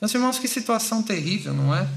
Meus 0.00 0.14
irmãos, 0.14 0.38
que 0.38 0.46
situação 0.46 1.02
terrível, 1.02 1.52
não 1.52 1.74
é? 1.74 1.88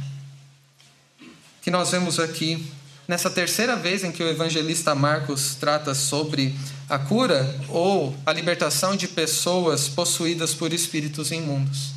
Que 1.62 1.70
nós 1.70 1.92
vemos 1.92 2.20
aqui 2.20 2.72
nessa 3.08 3.30
terceira 3.30 3.76
vez 3.76 4.04
em 4.04 4.12
que 4.12 4.24
o 4.24 4.28
evangelista 4.28 4.96
Marcos 4.96 5.54
trata 5.54 5.94
sobre 5.94 6.56
a 6.90 6.98
cura 6.98 7.60
ou 7.70 8.16
a 8.26 8.34
libertação 8.34 8.96
de 8.96 9.08
pessoas 9.08 9.88
possuídas 9.88 10.56
por 10.56 10.74
espíritos 10.74 11.30
imundos. 11.30 11.92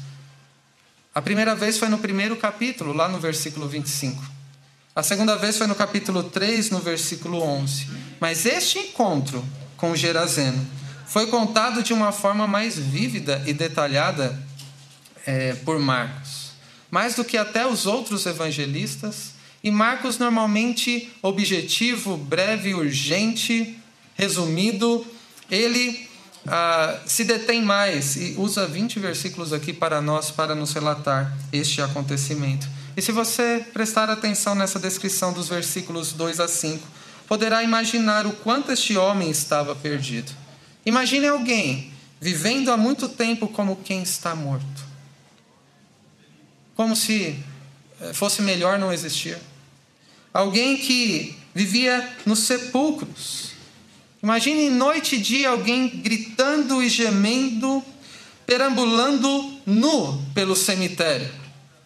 A 1.15 1.23
primeira 1.23 1.55
vez 1.55 1.79
foi 1.79 1.89
no 1.89 1.97
primeiro 1.97 2.37
capítulo, 2.37 2.93
lá 2.93 3.09
no 3.09 3.19
versículo 3.19 3.67
25. 3.67 4.23
A 4.95 5.03
segunda 5.03 5.37
vez 5.37 5.57
foi 5.57 5.67
no 5.67 5.75
capítulo 5.75 6.25
3, 6.25 6.69
no 6.69 6.81
versículo 6.81 7.41
11. 7.41 7.87
Mas 8.21 8.45
este 8.45 8.79
encontro 8.79 9.43
com 9.79 9.97
Gerazeno 9.97 10.67
foi 11.07 11.29
contado 11.29 11.83
de 11.83 11.95
uma 11.95 12.13
forma 12.13 12.47
mais 12.47 12.79
vívida 12.79 13.43
e 13.47 13.55
detalhada 13.55 14.39
é, 15.27 15.55
por 15.55 15.79
Marcos. 15.79 16.53
Mais 16.91 17.15
do 17.15 17.25
que 17.25 17.37
até 17.37 17.67
os 17.67 17.87
outros 17.87 18.27
evangelistas. 18.27 19.33
E 19.63 19.71
Marcos, 19.71 20.19
normalmente 20.19 21.11
objetivo, 21.23 22.17
breve, 22.17 22.75
urgente, 22.75 23.79
resumido, 24.15 25.05
ele 25.51 26.09
ah, 26.47 27.01
se 27.07 27.25
detém 27.25 27.63
mais 27.63 28.17
e 28.17 28.35
usa 28.37 28.67
20 28.67 28.99
versículos 28.99 29.53
aqui 29.53 29.73
para 29.73 30.01
nós, 30.01 30.31
para 30.31 30.55
nos 30.55 30.73
relatar 30.73 31.37
este 31.53 31.81
acontecimento. 31.81 32.69
E 32.97 33.03
se 33.03 33.11
você 33.11 33.65
prestar 33.73 34.11
atenção 34.11 34.55
nessa 34.55 34.79
descrição 34.79 35.33
dos 35.33 35.49
versículos 35.49 36.13
2 36.13 36.41
a 36.41 36.47
5, 36.47 36.87
poderá 37.27 37.63
imaginar 37.63 38.27
o 38.27 38.33
quanto 38.33 38.71
este 38.71 38.97
homem 38.97 39.31
estava 39.31 39.75
perdido. 39.75 40.31
Imagine 40.85 41.27
alguém 41.29 41.93
vivendo 42.21 42.71
há 42.71 42.77
muito 42.77 43.09
tempo 43.09 43.49
como 43.49 43.77
quem 43.77 44.03
está 44.03 44.35
morto. 44.35 44.94
Como 46.75 46.97
se 46.97 47.39
fosse 48.13 48.43
melhor 48.43 48.79
não 48.79 48.93
existir. 48.93 49.39
Alguém 50.33 50.77
que 50.77 51.37
vivia 51.55 52.17
nos 52.27 52.41
sepulcros. 52.41 53.51
Imagine 54.23 54.71
noite 54.71 55.17
e 55.17 55.21
dia 55.21 55.51
alguém 55.51 55.89
gritando 55.89 56.83
e 56.83 56.89
gemendo, 56.89 57.83
perambulando 58.47 59.61
nu 59.65 60.23
pelo 60.35 60.57
cemitério. 60.57 61.31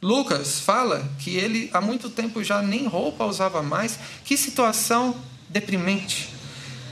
Lucas 0.00 0.60
fala 0.60 1.06
que 1.18 1.34
ele 1.36 1.68
há 1.72 1.80
muito 1.80 2.08
tempo 2.08 2.42
já 2.42 2.62
nem 2.62 2.86
roupa 2.86 3.24
usava 3.24 3.62
mais. 3.62 3.98
Que 4.24 4.36
situação 4.36 5.14
deprimente. 5.48 6.30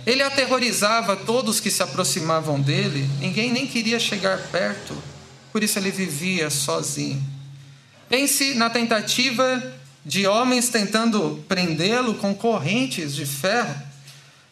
Ele 0.04 0.22
aterrorizava 0.22 1.16
todos 1.16 1.59
que 1.59 1.70
se 1.70 1.82
aproximavam 1.82 2.61
dele, 2.61 3.09
ninguém 3.20 3.52
nem 3.52 3.66
queria 3.66 3.98
chegar 3.98 4.38
perto, 4.52 4.96
por 5.52 5.64
isso 5.64 5.78
ele 5.78 5.90
vivia 5.90 6.48
sozinho. 6.48 7.36
Pense 8.09 8.55
na 8.55 8.71
tentativa 8.71 9.62
de 10.05 10.27
homens 10.27 10.69
tentando 10.69 11.45
prendê-lo 11.49 12.14
com 12.14 12.35
correntes 12.35 13.14
de 13.14 13.27
ferro, 13.27 13.75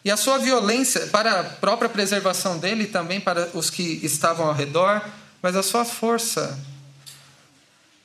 e 0.04 0.10
a 0.10 0.16
sua 0.16 0.38
violência 0.38 1.06
para 1.06 1.40
a 1.40 1.44
própria 1.44 1.88
preservação 1.88 2.58
dele 2.58 2.84
e 2.84 2.88
também 2.88 3.20
para 3.20 3.48
os 3.54 3.70
que 3.70 4.00
estavam 4.02 4.46
ao 4.46 4.52
redor, 4.52 5.02
mas 5.40 5.56
a 5.56 5.62
sua 5.62 5.84
força 5.84 6.58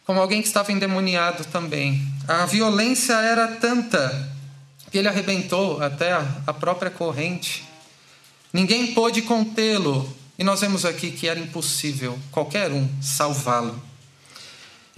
como 0.09 0.19
alguém 0.19 0.41
que 0.41 0.47
estava 0.47 0.71
endemoniado 0.71 1.45
também. 1.45 2.01
A 2.27 2.43
violência 2.47 3.13
era 3.13 3.47
tanta 3.47 4.27
que 4.89 4.97
ele 4.97 5.07
arrebentou 5.07 5.83
até 5.83 6.13
a 6.47 6.51
própria 6.51 6.89
corrente. 6.89 7.63
Ninguém 8.51 8.95
pôde 8.95 9.21
contê-lo, 9.21 10.11
e 10.35 10.43
nós 10.43 10.61
vemos 10.61 10.83
aqui 10.83 11.11
que 11.11 11.27
era 11.27 11.39
impossível 11.39 12.17
qualquer 12.31 12.71
um 12.71 12.89
salvá-lo. 12.99 13.79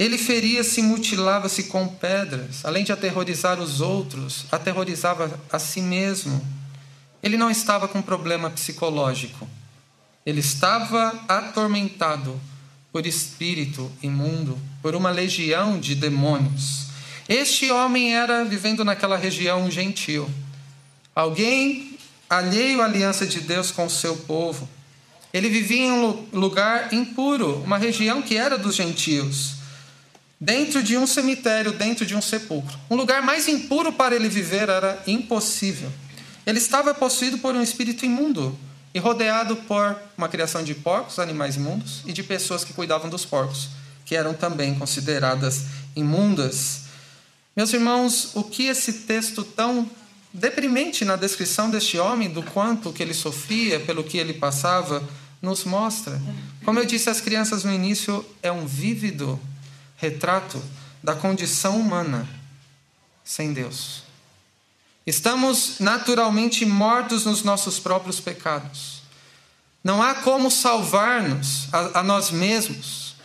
Ele 0.01 0.17
feria-se, 0.17 0.81
mutilava-se 0.81 1.65
com 1.65 1.87
pedras, 1.87 2.65
além 2.65 2.83
de 2.83 2.91
aterrorizar 2.91 3.59
os 3.59 3.81
outros, 3.81 4.45
aterrorizava 4.51 5.39
a 5.51 5.59
si 5.59 5.79
mesmo. 5.79 6.43
Ele 7.21 7.37
não 7.37 7.51
estava 7.51 7.87
com 7.87 8.01
problema 8.01 8.49
psicológico. 8.49 9.47
Ele 10.25 10.39
estava 10.39 11.13
atormentado 11.27 12.41
por 12.91 13.05
espírito 13.05 13.91
imundo, 14.01 14.57
por 14.81 14.95
uma 14.95 15.11
legião 15.11 15.79
de 15.79 15.93
demônios. 15.93 16.87
Este 17.29 17.71
homem 17.71 18.15
era 18.15 18.43
vivendo 18.43 18.83
naquela 18.83 19.17
região 19.17 19.69
gentil, 19.69 20.27
alguém 21.13 21.95
alheio 22.27 22.81
à 22.81 22.85
aliança 22.85 23.27
de 23.27 23.39
Deus 23.39 23.69
com 23.69 23.85
o 23.85 23.89
seu 23.91 24.17
povo. 24.17 24.67
Ele 25.31 25.47
vivia 25.47 25.85
em 25.85 25.91
um 25.91 26.25
lugar 26.33 26.91
impuro, 26.91 27.61
uma 27.61 27.77
região 27.77 28.23
que 28.23 28.35
era 28.35 28.57
dos 28.57 28.73
gentios, 28.73 29.60
dentro 30.41 30.81
de 30.81 30.97
um 30.97 31.05
cemitério, 31.05 31.71
dentro 31.71 32.03
de 32.03 32.15
um 32.15 32.21
sepulcro. 32.21 32.75
Um 32.89 32.95
lugar 32.95 33.21
mais 33.21 33.47
impuro 33.47 33.93
para 33.93 34.15
ele 34.15 34.27
viver 34.27 34.69
era 34.69 34.99
impossível. 35.05 35.91
Ele 36.47 36.57
estava 36.57 36.95
possuído 36.95 37.37
por 37.37 37.53
um 37.53 37.61
espírito 37.61 38.03
imundo 38.03 38.57
e 38.91 38.97
rodeado 38.97 39.55
por 39.55 39.95
uma 40.17 40.27
criação 40.27 40.63
de 40.63 40.73
porcos, 40.73 41.19
animais 41.19 41.55
imundos, 41.55 42.01
e 42.07 42.11
de 42.11 42.23
pessoas 42.23 42.63
que 42.63 42.73
cuidavam 42.73 43.07
dos 43.07 43.23
porcos, 43.23 43.69
que 44.03 44.15
eram 44.15 44.33
também 44.33 44.73
consideradas 44.73 45.65
imundas. 45.95 46.81
Meus 47.55 47.71
irmãos, 47.71 48.31
o 48.33 48.43
que 48.43 48.65
esse 48.65 48.93
texto 48.93 49.43
tão 49.43 49.87
deprimente 50.33 51.05
na 51.05 51.15
descrição 51.15 51.69
deste 51.69 51.99
homem, 51.99 52.29
do 52.29 52.41
quanto 52.41 52.91
que 52.91 53.03
ele 53.03 53.13
sofria, 53.13 53.79
pelo 53.81 54.03
que 54.03 54.17
ele 54.17 54.33
passava, 54.33 55.07
nos 55.41 55.63
mostra. 55.65 56.19
Como 56.63 56.79
eu 56.79 56.85
disse 56.85 57.09
às 57.09 57.21
crianças 57.21 57.63
no 57.63 57.71
início, 57.71 58.25
é 58.41 58.51
um 58.51 58.65
vívido 58.65 59.39
retrato 60.01 60.61
da 61.03 61.15
condição 61.15 61.79
humana 61.79 62.27
sem 63.23 63.53
Deus. 63.53 64.01
Estamos 65.05 65.75
naturalmente 65.79 66.65
mortos 66.65 67.23
nos 67.23 67.43
nossos 67.43 67.79
próprios 67.79 68.19
pecados. 68.19 69.03
Não 69.83 70.01
há 70.01 70.15
como 70.15 70.49
salvar-nos 70.49 71.71
a, 71.71 71.99
a 71.99 72.03
nós 72.03 72.31
mesmos. 72.31 73.15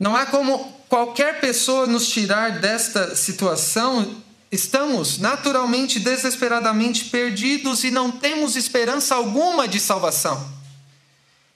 Não 0.00 0.16
há 0.16 0.24
como 0.24 0.72
qualquer 0.88 1.40
pessoa 1.40 1.86
nos 1.86 2.08
tirar 2.08 2.58
desta 2.60 3.14
situação, 3.14 4.22
estamos 4.50 5.18
naturalmente, 5.18 6.00
desesperadamente 6.00 7.06
perdidos 7.06 7.84
e 7.84 7.90
não 7.90 8.10
temos 8.10 8.56
esperança 8.56 9.14
alguma 9.14 9.68
de 9.68 9.78
salvação. 9.78 10.57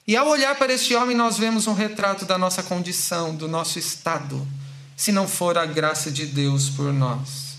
E 0.06 0.16
ao 0.16 0.28
olhar 0.28 0.56
para 0.56 0.72
este 0.72 0.94
homem, 0.96 1.16
nós 1.16 1.38
vemos 1.38 1.66
um 1.66 1.74
retrato 1.74 2.24
da 2.24 2.36
nossa 2.36 2.62
condição, 2.62 3.34
do 3.34 3.46
nosso 3.46 3.78
estado, 3.78 4.46
se 4.96 5.12
não 5.12 5.28
for 5.28 5.56
a 5.56 5.64
graça 5.64 6.10
de 6.10 6.26
Deus 6.26 6.68
por 6.68 6.92
nós. 6.92 7.52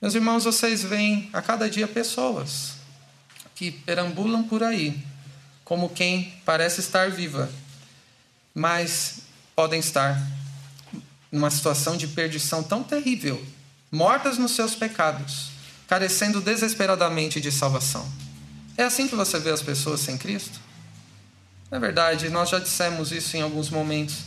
Meus 0.00 0.14
irmãos, 0.14 0.44
vocês 0.44 0.82
veem 0.82 1.30
a 1.32 1.40
cada 1.40 1.70
dia 1.70 1.88
pessoas 1.88 2.74
que 3.54 3.70
perambulam 3.70 4.44
por 4.44 4.62
aí, 4.62 5.02
como 5.64 5.88
quem 5.88 6.34
parece 6.44 6.80
estar 6.80 7.10
viva, 7.10 7.50
mas 8.54 9.20
podem 9.54 9.80
estar 9.80 10.20
numa 11.32 11.50
situação 11.50 11.96
de 11.96 12.08
perdição 12.08 12.62
tão 12.62 12.82
terrível, 12.82 13.42
mortas 13.90 14.36
nos 14.36 14.52
seus 14.52 14.74
pecados, 14.74 15.48
carecendo 15.88 16.42
desesperadamente 16.42 17.40
de 17.40 17.50
salvação. 17.50 18.06
É 18.76 18.84
assim 18.84 19.08
que 19.08 19.16
você 19.16 19.38
vê 19.38 19.50
as 19.50 19.62
pessoas 19.62 20.00
sem 20.00 20.18
Cristo? 20.18 20.65
É 21.70 21.78
verdade, 21.78 22.28
nós 22.28 22.48
já 22.48 22.58
dissemos 22.58 23.12
isso 23.12 23.36
em 23.36 23.42
alguns 23.42 23.70
momentos, 23.70 24.24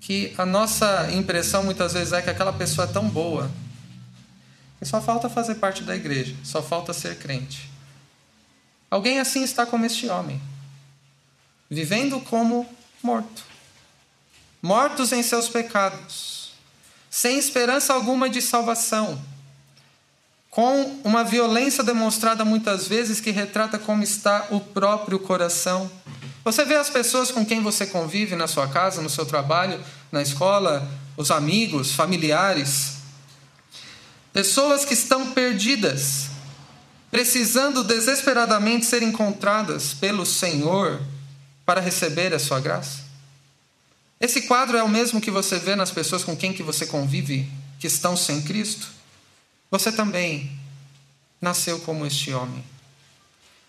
que 0.00 0.32
a 0.38 0.46
nossa 0.46 1.10
impressão 1.12 1.64
muitas 1.64 1.94
vezes 1.94 2.12
é 2.12 2.22
que 2.22 2.30
aquela 2.30 2.52
pessoa 2.52 2.86
é 2.86 2.92
tão 2.92 3.08
boa 3.08 3.50
que 4.78 4.84
só 4.84 5.00
falta 5.00 5.28
fazer 5.28 5.56
parte 5.56 5.82
da 5.82 5.96
igreja, 5.96 6.34
só 6.44 6.62
falta 6.62 6.92
ser 6.92 7.18
crente. 7.18 7.70
Alguém 8.90 9.18
assim 9.18 9.42
está 9.42 9.64
como 9.64 9.86
este 9.86 10.08
homem, 10.08 10.40
vivendo 11.70 12.20
como 12.20 12.68
morto 13.02 13.54
mortos 14.64 15.12
em 15.12 15.22
seus 15.22 15.46
pecados, 15.46 16.54
sem 17.10 17.38
esperança 17.38 17.92
alguma 17.92 18.30
de 18.30 18.40
salvação, 18.40 19.20
com 20.48 21.00
uma 21.04 21.22
violência 21.22 21.84
demonstrada 21.84 22.46
muitas 22.46 22.88
vezes 22.88 23.20
que 23.20 23.30
retrata 23.30 23.78
como 23.78 24.02
está 24.02 24.46
o 24.50 24.58
próprio 24.58 25.18
coração. 25.18 25.90
Você 26.44 26.64
vê 26.64 26.76
as 26.76 26.90
pessoas 26.90 27.30
com 27.30 27.44
quem 27.44 27.62
você 27.62 27.86
convive 27.86 28.36
na 28.36 28.46
sua 28.46 28.68
casa, 28.68 29.00
no 29.00 29.08
seu 29.08 29.24
trabalho, 29.24 29.82
na 30.12 30.20
escola, 30.20 30.86
os 31.16 31.30
amigos, 31.30 31.92
familiares, 31.92 32.98
pessoas 34.32 34.84
que 34.84 34.92
estão 34.92 35.32
perdidas, 35.32 36.26
precisando 37.10 37.82
desesperadamente 37.82 38.84
ser 38.84 39.02
encontradas 39.02 39.94
pelo 39.94 40.26
Senhor 40.26 41.00
para 41.64 41.80
receber 41.80 42.34
a 42.34 42.38
sua 42.38 42.60
graça. 42.60 43.04
Esse 44.20 44.42
quadro 44.42 44.76
é 44.76 44.82
o 44.82 44.88
mesmo 44.88 45.20
que 45.20 45.30
você 45.30 45.58
vê 45.58 45.74
nas 45.74 45.90
pessoas 45.90 46.24
com 46.24 46.36
quem 46.36 46.52
que 46.52 46.62
você 46.62 46.86
convive, 46.86 47.50
que 47.78 47.86
estão 47.86 48.16
sem 48.16 48.42
Cristo. 48.42 48.88
Você 49.70 49.90
também 49.90 50.50
nasceu 51.40 51.78
como 51.80 52.04
este 52.04 52.32
homem. 52.32 52.73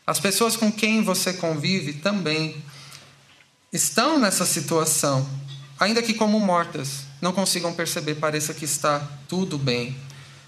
As 0.07 0.19
pessoas 0.19 0.55
com 0.55 0.71
quem 0.71 1.01
você 1.01 1.33
convive 1.33 1.93
também 1.93 2.55
estão 3.73 4.19
nessa 4.19 4.45
situação, 4.45 5.27
ainda 5.79 6.01
que 6.01 6.13
como 6.13 6.39
mortas, 6.39 7.05
não 7.21 7.33
consigam 7.33 7.73
perceber, 7.73 8.15
pareça 8.15 8.53
que 8.53 8.65
está 8.65 8.99
tudo 9.27 9.57
bem. 9.57 9.95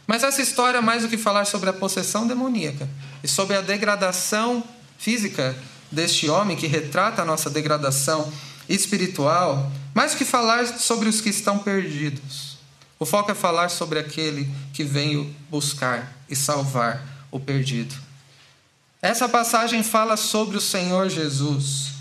Mas 0.05 0.23
essa 0.23 0.41
história, 0.41 0.81
mais 0.81 1.01
do 1.01 1.09
que 1.09 1.17
falar 1.17 1.45
sobre 1.45 1.69
a 1.69 1.73
possessão 1.73 2.27
demoníaca 2.27 2.87
e 3.23 3.27
sobre 3.27 3.55
a 3.55 3.61
degradação 3.61 4.63
física 4.97 5.55
deste 5.91 6.29
homem, 6.29 6.55
que 6.55 6.67
retrata 6.67 7.21
a 7.21 7.25
nossa 7.25 7.49
degradação 7.49 8.31
espiritual, 8.69 9.71
mais 9.93 10.13
que 10.13 10.23
falar 10.23 10.67
sobre 10.79 11.09
os 11.09 11.19
que 11.19 11.29
estão 11.29 11.59
perdidos. 11.59 12.57
O 12.99 13.05
foco 13.05 13.31
é 13.31 13.35
falar 13.35 13.69
sobre 13.69 13.99
aquele 13.99 14.49
que 14.73 14.83
veio 14.83 15.33
buscar 15.49 16.15
e 16.29 16.35
salvar 16.35 17.03
o 17.31 17.39
perdido. 17.39 18.06
Essa 19.01 19.29
passagem 19.29 19.83
fala 19.83 20.17
sobre 20.17 20.57
o 20.57 20.61
Senhor 20.61 21.09
Jesus, 21.09 21.91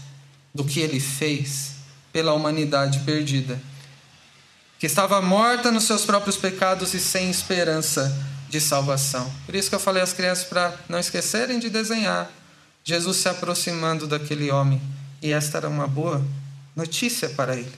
do 0.54 0.64
que 0.64 0.80
ele 0.80 0.98
fez 0.98 1.72
pela 2.12 2.32
humanidade 2.32 3.00
perdida, 3.00 3.60
que 4.78 4.86
estava 4.86 5.20
morta 5.20 5.70
nos 5.70 5.84
seus 5.84 6.04
próprios 6.04 6.36
pecados 6.36 6.94
e 6.94 7.00
sem 7.00 7.30
esperança 7.30 8.16
de 8.48 8.60
salvação. 8.60 9.30
Por 9.44 9.54
isso 9.54 9.68
que 9.68 9.74
eu 9.74 9.80
falei 9.80 10.02
às 10.02 10.12
crianças 10.12 10.44
para 10.44 10.74
não 10.88 10.98
esquecerem 10.98 11.58
de 11.58 11.68
desenhar 11.68 12.30
Jesus 12.86 13.16
se 13.16 13.28
aproximando 13.28 14.06
daquele 14.06 14.48
homem. 14.52 14.80
E 15.20 15.32
esta 15.32 15.58
era 15.58 15.68
uma 15.68 15.88
boa 15.88 16.24
notícia 16.76 17.28
para 17.28 17.56
ele. 17.56 17.72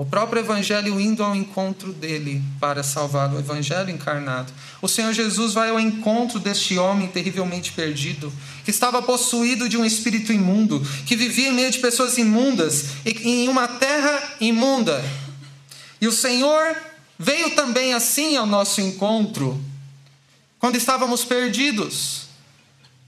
O 0.00 0.06
próprio 0.06 0.40
Evangelho 0.40 0.98
indo 0.98 1.22
ao 1.22 1.36
encontro 1.36 1.92
dele 1.92 2.42
para 2.58 2.82
salvá-lo, 2.82 3.36
o 3.36 3.38
Evangelho 3.38 3.90
encarnado. 3.90 4.50
O 4.80 4.88
Senhor 4.88 5.12
Jesus 5.12 5.52
vai 5.52 5.68
ao 5.68 5.78
encontro 5.78 6.38
deste 6.38 6.78
homem 6.78 7.06
terrivelmente 7.06 7.72
perdido, 7.72 8.32
que 8.64 8.70
estava 8.70 9.02
possuído 9.02 9.68
de 9.68 9.76
um 9.76 9.84
espírito 9.84 10.32
imundo, 10.32 10.80
que 11.04 11.14
vivia 11.14 11.48
em 11.48 11.52
meio 11.52 11.70
de 11.70 11.80
pessoas 11.80 12.16
imundas 12.16 12.86
em 13.04 13.46
uma 13.46 13.68
terra 13.68 14.36
imunda. 14.40 15.04
E 16.00 16.08
o 16.08 16.12
Senhor 16.12 16.74
veio 17.18 17.50
também 17.50 17.92
assim 17.92 18.38
ao 18.38 18.46
nosso 18.46 18.80
encontro, 18.80 19.62
quando 20.58 20.76
estávamos 20.76 21.26
perdidos, 21.26 22.22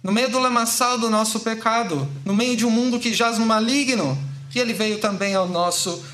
no 0.03 0.13
meio 0.13 0.29
do 0.29 0.39
lamaçal 0.39 0.99
do 0.99 1.09
nosso 1.09 1.41
pecado, 1.41 2.07
no 2.23 2.35
meio 2.37 2.55
de 2.55 2.67
um 2.67 2.71
mundo 2.71 3.01
que 3.01 3.15
jaz 3.15 3.39
no 3.39 3.47
maligno, 3.47 4.19
e 4.55 4.59
ele 4.59 4.75
veio 4.75 4.99
também 4.99 5.35
ao 5.35 5.49
nosso 5.49 5.89
encontro. 5.89 6.12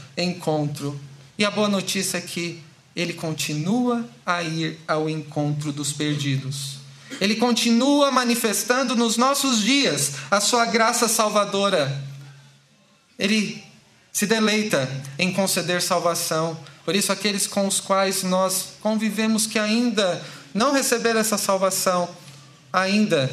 E 1.39 1.45
a 1.45 1.51
boa 1.51 1.69
notícia 1.69 2.19
é 2.19 2.21
que 2.21 2.61
ele 2.95 3.13
continua 3.13 4.05
a 4.27 4.43
ir 4.43 4.79
ao 4.89 5.09
encontro 5.09 5.73
dos 5.73 5.93
perdidos. 5.93 6.79
Ele 7.21 7.37
continua 7.37 8.11
manifestando 8.11 8.97
nos 8.97 9.17
nossos 9.17 9.63
dias 9.63 10.15
a 10.31 10.41
sua 10.41 10.67
graça 10.67 11.07
salvadora. 11.07 12.05
Ele 13.17 13.63
se 14.13 14.27
deleita 14.27 14.89
em 15.19 15.33
conceder 15.33 15.81
salvação. 15.81 16.59
Por 16.85 16.97
isso, 16.97 17.13
aqueles 17.13 17.47
com 17.47 17.69
os 17.69 17.81
quais 17.81 18.25
nós 18.25 18.71
convivemos 18.81 19.47
que 19.47 19.59
ainda 19.59 20.21
não 20.53 20.73
receberam 20.73 21.21
essa 21.21 21.39
salvação, 21.39 22.09
ainda 22.73 23.31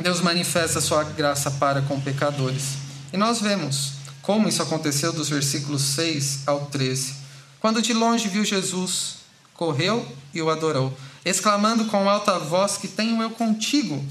Deus 0.00 0.22
manifesta 0.22 0.78
a 0.78 0.82
sua 0.82 1.04
graça 1.04 1.50
para 1.50 1.82
com 1.82 2.00
pecadores. 2.00 2.76
E 3.12 3.16
nós 3.16 3.40
vemos 3.40 3.95
como 4.26 4.48
isso 4.48 4.60
aconteceu 4.60 5.12
dos 5.12 5.28
versículos 5.28 5.82
6 5.82 6.40
ao 6.46 6.66
13. 6.66 7.14
Quando 7.60 7.80
de 7.80 7.92
longe 7.92 8.26
viu 8.26 8.44
Jesus, 8.44 9.18
correu 9.54 10.04
e 10.34 10.42
o 10.42 10.50
adorou, 10.50 10.92
exclamando 11.24 11.84
com 11.84 12.10
alta 12.10 12.36
voz: 12.36 12.76
Que 12.76 12.88
tenho 12.88 13.22
eu 13.22 13.30
contigo? 13.30 14.04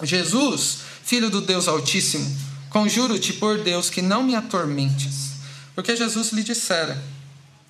Jesus, 0.00 0.78
filho 1.02 1.28
do 1.28 1.40
Deus 1.40 1.66
Altíssimo, 1.66 2.24
conjuro-te 2.70 3.32
por 3.32 3.58
Deus 3.58 3.90
que 3.90 4.00
não 4.00 4.22
me 4.22 4.36
atormentes. 4.36 5.32
Porque 5.74 5.96
Jesus 5.96 6.30
lhe 6.30 6.44
dissera: 6.44 7.02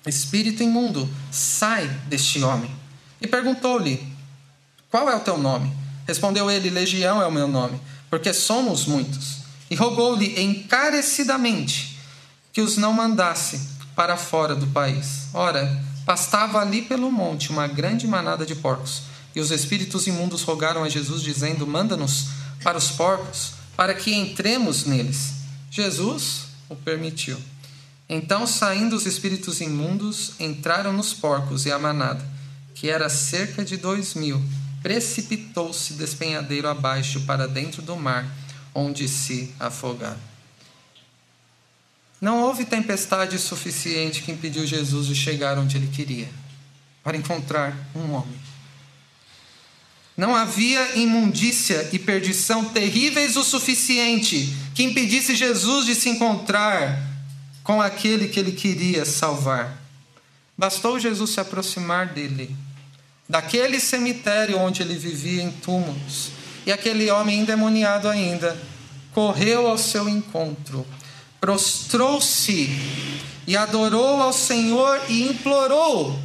Espírito 0.05 0.61
imundo, 0.61 1.09
sai 1.31 1.87
deste 2.05 2.43
homem. 2.43 2.69
E 3.19 3.25
perguntou-lhe: 3.25 4.13
Qual 4.91 5.09
é 5.09 5.15
o 5.15 5.21
teu 5.21 5.39
nome? 5.39 5.73
Respondeu 6.05 6.51
ele: 6.51 6.69
Legião 6.69 7.19
é 7.19 7.25
o 7.25 7.31
meu 7.31 7.47
nome, 7.47 7.81
porque 8.11 8.31
somos 8.31 8.85
muitos. 8.85 9.38
E 9.69 9.75
rogou-lhe 9.75 10.41
encarecidamente 10.41 11.97
que 12.51 12.61
os 12.61 12.77
não 12.77 12.91
mandasse 12.91 13.59
para 13.95 14.17
fora 14.17 14.55
do 14.55 14.67
país. 14.67 15.27
Ora, 15.33 15.83
pastava 16.05 16.59
ali 16.59 16.81
pelo 16.81 17.11
monte 17.11 17.51
uma 17.51 17.67
grande 17.67 18.07
manada 18.07 18.45
de 18.45 18.55
porcos. 18.55 19.03
E 19.35 19.39
os 19.39 19.51
espíritos 19.51 20.07
imundos 20.07 20.41
rogaram 20.41 20.83
a 20.83 20.89
Jesus, 20.89 21.21
dizendo: 21.21 21.67
Manda-nos 21.67 22.29
para 22.63 22.77
os 22.77 22.89
porcos, 22.91 23.53
para 23.75 23.93
que 23.93 24.13
entremos 24.13 24.85
neles. 24.85 25.33
Jesus 25.69 26.45
o 26.67 26.75
permitiu. 26.75 27.37
Então, 28.09 28.47
saindo 28.47 28.95
os 28.95 29.05
espíritos 29.05 29.61
imundos, 29.61 30.31
entraram 30.39 30.91
nos 30.91 31.13
porcos 31.13 31.65
e 31.65 31.71
a 31.71 31.77
manada, 31.77 32.25
que 32.73 32.89
era 32.89 33.07
cerca 33.07 33.63
de 33.63 33.77
dois 33.77 34.15
mil, 34.15 34.41
precipitou-se 34.81 35.93
despenhadeiro 35.93 36.67
abaixo 36.67 37.21
para 37.21 37.47
dentro 37.47 37.83
do 37.83 37.95
mar, 37.95 38.25
onde 38.79 39.07
se 39.07 39.53
afogaram. 39.59 40.29
Não 42.21 42.41
houve 42.41 42.65
tempestade 42.65 43.37
suficiente 43.39 44.21
que 44.21 44.31
impediu 44.31 44.65
Jesus 44.65 45.07
de 45.07 45.15
chegar 45.15 45.57
onde 45.57 45.77
ele 45.77 45.87
queria, 45.87 46.29
para 47.03 47.15
encontrar 47.15 47.75
um 47.95 48.11
homem. 48.11 48.39
Não 50.17 50.35
havia 50.35 50.97
imundícia 50.97 51.89
e 51.93 51.99
perdição 51.99 52.65
terríveis 52.65 53.37
o 53.37 53.43
suficiente 53.43 54.53
que 54.75 54.83
impedisse 54.83 55.33
Jesus 55.33 55.85
de 55.85 55.95
se 55.95 56.09
encontrar 56.09 57.01
com 57.63 57.81
aquele 57.81 58.27
que 58.27 58.37
ele 58.37 58.51
queria 58.51 59.05
salvar. 59.05 59.81
Bastou 60.57 60.99
Jesus 60.99 61.29
se 61.29 61.39
aproximar 61.39 62.07
dele, 62.07 62.53
daquele 63.29 63.79
cemitério 63.79 64.57
onde 64.57 64.81
ele 64.81 64.95
vivia 64.95 65.41
em 65.41 65.51
túmulos, 65.51 66.31
e 66.65 66.71
aquele 66.71 67.09
homem 67.09 67.39
endemoniado 67.39 68.09
ainda 68.09 68.59
correu 69.19 69.67
ao 69.67 69.77
seu 69.77 70.07
encontro, 70.07 70.87
prostrou-se 71.41 72.69
e 73.45 73.57
adorou 73.57 74.21
ao 74.21 74.31
Senhor 74.31 74.97
e 75.09 75.27
implorou 75.27 76.17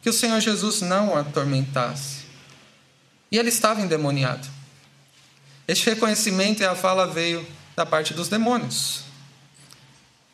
que 0.00 0.08
o 0.08 0.12
Senhor 0.12 0.40
Jesus 0.40 0.80
não 0.80 1.10
o 1.10 1.18
atormentasse. 1.18 2.20
E 3.30 3.36
ele 3.36 3.50
estava 3.50 3.82
endemoniado. 3.82 4.48
Este 5.68 5.90
reconhecimento 5.90 6.62
e 6.62 6.64
a 6.64 6.74
fala 6.74 7.06
veio 7.06 7.46
da 7.76 7.84
parte 7.84 8.14
dos 8.14 8.30
demônios 8.30 9.02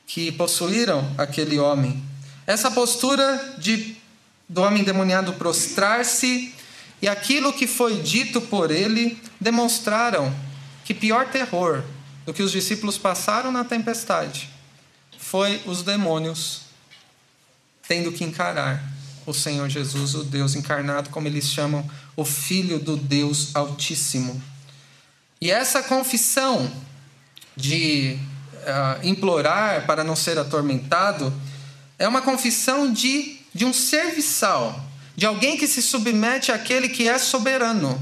que 0.07 0.31
possuíram 0.31 1.13
aquele 1.19 1.59
homem. 1.59 2.01
Essa 2.47 2.71
postura 2.71 3.57
de, 3.59 3.97
do 4.49 4.63
homem 4.63 4.85
demoniado 4.85 5.33
prostrar-se 5.33 6.55
e 7.03 7.09
aquilo 7.09 7.53
que 7.53 7.67
foi 7.67 8.01
dito 8.01 8.41
por 8.43 8.71
ele 8.71 9.21
demonstraram 9.41 10.33
que 10.85 10.95
pior 10.95 11.27
terror 11.27 11.83
do 12.27 12.35
que 12.35 12.43
os 12.43 12.53
discípulos 12.53 12.99
passaram 12.99 13.51
na 13.51 13.65
tempestade 13.65 14.51
foi 15.17 15.63
os 15.65 15.83
demônios 15.83 16.63
tendo 17.89 18.13
que 18.13 18.25
encarar 18.25 18.83
o 19.25 19.33
Senhor 19.33 19.69
Jesus, 19.69 20.15
o 20.15 20.25
Deus 20.25 20.55
encarnado, 20.55 21.11
como 21.11 21.27
eles 21.27 21.49
chamam, 21.49 21.89
o 22.17 22.25
Filho 22.25 22.79
do 22.79 22.97
Deus 22.97 23.55
Altíssimo. 23.55 24.41
E 25.41 25.51
essa 25.51 25.83
confissão 25.83 26.71
de 27.57 28.19
uh, 28.67 29.07
implorar 29.07 29.87
para 29.87 30.05
não 30.05 30.15
ser 30.15 30.39
atormentado, 30.39 31.33
é 31.99 32.07
uma 32.07 32.23
confissão 32.23 32.93
de, 32.93 33.39
de 33.55 33.65
um 33.65 33.73
serviçal, 33.73 34.85
de 35.17 35.25
alguém 35.25 35.57
que 35.57 35.67
se 35.67 35.81
submete 35.81 36.53
àquele 36.53 36.89
que 36.89 37.09
é 37.09 37.19
soberano. 37.19 38.01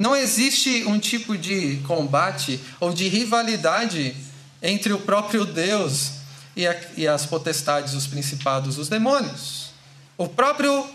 Não 0.00 0.16
existe 0.16 0.82
um 0.86 0.98
tipo 0.98 1.36
de 1.36 1.76
combate 1.86 2.58
ou 2.80 2.90
de 2.90 3.06
rivalidade 3.06 4.16
entre 4.62 4.94
o 4.94 4.98
próprio 4.98 5.44
Deus 5.44 6.12
e, 6.56 6.66
a, 6.66 6.74
e 6.96 7.06
as 7.06 7.26
potestades, 7.26 7.92
os 7.92 8.06
principados, 8.06 8.78
os 8.78 8.88
demônios. 8.88 9.72
O 10.16 10.26
próprio 10.26 10.88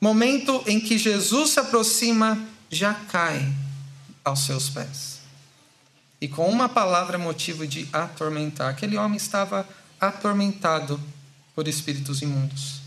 momento 0.00 0.62
em 0.64 0.78
que 0.78 0.96
Jesus 0.96 1.50
se 1.50 1.58
aproxima 1.58 2.38
já 2.70 2.94
cai 2.94 3.52
aos 4.24 4.46
seus 4.46 4.70
pés 4.70 5.18
e 6.20 6.28
com 6.28 6.48
uma 6.48 6.68
palavra 6.68 7.18
motivo 7.18 7.66
de 7.66 7.88
atormentar. 7.92 8.70
Aquele 8.70 8.96
homem 8.96 9.16
estava 9.16 9.68
atormentado 10.00 11.00
por 11.52 11.66
espíritos 11.66 12.22
imundos. 12.22 12.80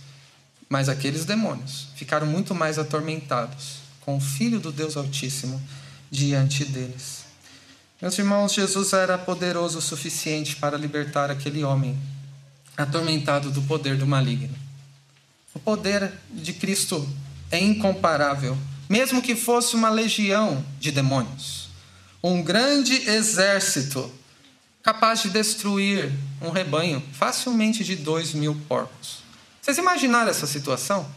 Mas 0.70 0.88
aqueles 0.88 1.26
demônios 1.26 1.90
ficaram 1.98 2.28
muito 2.28 2.56
mais 2.56 2.80
atormentados 2.80 3.79
com 4.10 4.18
o 4.18 4.20
Filho 4.20 4.60
do 4.60 4.72
Deus 4.72 4.98
Altíssimo 4.98 5.62
diante 6.10 6.66
deles. 6.66 7.26
Meus 8.02 8.18
irmãos, 8.18 8.54
Jesus 8.54 8.92
era 8.94 9.20
poderoso 9.20 9.78
o 9.78 9.82
suficiente 9.82 10.56
para 10.56 10.76
libertar 10.76 11.30
aquele 11.30 11.64
homem 11.64 11.96
atormentado 12.76 13.52
do 13.52 13.62
poder 13.62 13.98
do 13.98 14.08
maligno. 14.08 14.56
O 15.54 15.60
poder 15.60 16.12
de 16.32 16.54
Cristo 16.54 17.08
é 17.52 17.60
incomparável, 17.60 18.58
mesmo 18.90 19.22
que 19.22 19.36
fosse 19.36 19.76
uma 19.76 19.92
legião 19.92 20.66
de 20.80 20.92
demônios 20.92 21.70
um 22.22 22.44
grande 22.44 23.10
exército 23.10 24.12
capaz 24.84 25.22
de 25.22 25.30
destruir 25.30 26.12
um 26.42 26.50
rebanho 26.50 27.02
facilmente 27.14 27.82
de 27.82 27.96
dois 27.96 28.34
mil 28.34 28.56
porcos. 28.68 29.20
Vocês 29.62 29.78
imaginaram 29.78 30.30
essa 30.30 30.46
situação? 30.46 31.10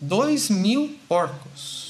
Dois 0.00 0.48
mil 0.48 0.96
porcos, 1.08 1.85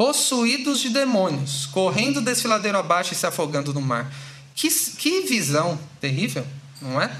possuídos 0.00 0.80
de 0.80 0.88
demônios, 0.88 1.66
correndo 1.66 2.22
desfiladeiro 2.22 2.78
abaixo 2.78 3.12
e 3.12 3.14
se 3.14 3.26
afogando 3.26 3.74
no 3.74 3.82
mar. 3.82 4.10
Que, 4.54 4.70
que 4.70 5.26
visão 5.26 5.78
terrível, 6.00 6.46
não 6.80 6.98
é? 6.98 7.14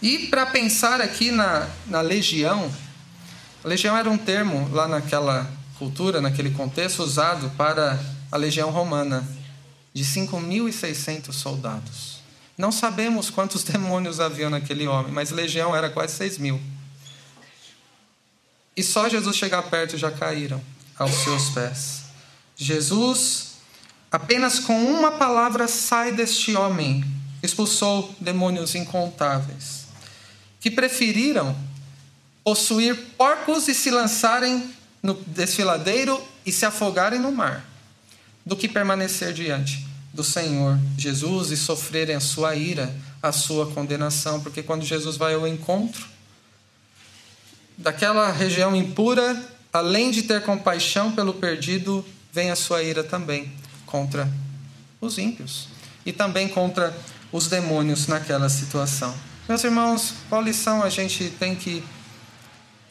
E 0.00 0.28
para 0.28 0.46
pensar 0.46 1.00
aqui 1.00 1.32
na, 1.32 1.68
na 1.88 2.00
legião, 2.00 2.72
legião 3.64 3.96
era 3.98 4.08
um 4.08 4.16
termo 4.16 4.70
lá 4.72 4.86
naquela 4.86 5.52
cultura, 5.80 6.20
naquele 6.20 6.52
contexto, 6.52 7.02
usado 7.02 7.50
para 7.56 7.98
a 8.30 8.36
legião 8.36 8.70
romana, 8.70 9.28
de 9.92 10.04
5.600 10.04 11.32
soldados. 11.32 12.20
Não 12.56 12.70
sabemos 12.70 13.30
quantos 13.30 13.64
demônios 13.66 14.20
haviam 14.20 14.48
naquele 14.48 14.86
homem, 14.86 15.10
mas 15.10 15.32
legião 15.32 15.74
era 15.74 15.90
quase 15.90 16.14
6 16.14 16.38
mil. 16.38 16.60
E 18.76 18.82
só 18.84 19.08
Jesus 19.08 19.34
chegar 19.34 19.64
perto 19.64 19.98
já 19.98 20.12
caíram 20.12 20.62
aos 21.00 21.14
seus 21.24 21.48
pés. 21.48 22.02
Jesus, 22.54 23.54
apenas 24.12 24.58
com 24.58 24.84
uma 24.84 25.12
palavra, 25.12 25.66
sai 25.66 26.12
deste 26.12 26.54
homem, 26.54 27.02
expulsou 27.42 28.14
demônios 28.20 28.74
incontáveis, 28.74 29.86
que 30.60 30.70
preferiram 30.70 31.56
possuir 32.44 32.94
porcos 33.16 33.66
e 33.66 33.74
se 33.74 33.90
lançarem 33.90 34.74
no 35.02 35.14
desfiladeiro 35.14 36.22
e 36.44 36.52
se 36.52 36.66
afogarem 36.66 37.18
no 37.18 37.32
mar 37.32 37.64
do 38.44 38.54
que 38.54 38.68
permanecer 38.68 39.32
diante 39.32 39.86
do 40.12 40.22
Senhor 40.22 40.78
Jesus 40.98 41.50
e 41.50 41.56
sofrerem 41.56 42.16
a 42.16 42.20
sua 42.20 42.54
ira, 42.54 42.94
a 43.22 43.32
sua 43.32 43.70
condenação, 43.72 44.42
porque 44.42 44.62
quando 44.62 44.84
Jesus 44.84 45.16
vai 45.16 45.32
ao 45.32 45.48
encontro, 45.48 46.06
daquela 47.78 48.30
região 48.30 48.76
impura, 48.76 49.40
além 49.72 50.10
de 50.10 50.22
ter 50.22 50.42
compaixão 50.42 51.12
pelo 51.12 51.34
perdido, 51.34 52.04
vem 52.32 52.50
a 52.50 52.56
sua 52.56 52.82
ira 52.82 53.04
também 53.04 53.52
contra 53.86 54.30
os 55.00 55.18
ímpios 55.18 55.68
e 56.04 56.12
também 56.12 56.48
contra 56.48 56.96
os 57.32 57.46
demônios 57.46 58.06
naquela 58.06 58.48
situação. 58.48 59.14
Meus 59.48 59.64
irmãos, 59.64 60.14
qual 60.28 60.42
lição 60.42 60.82
a 60.82 60.88
gente 60.88 61.30
tem 61.38 61.54
que 61.54 61.82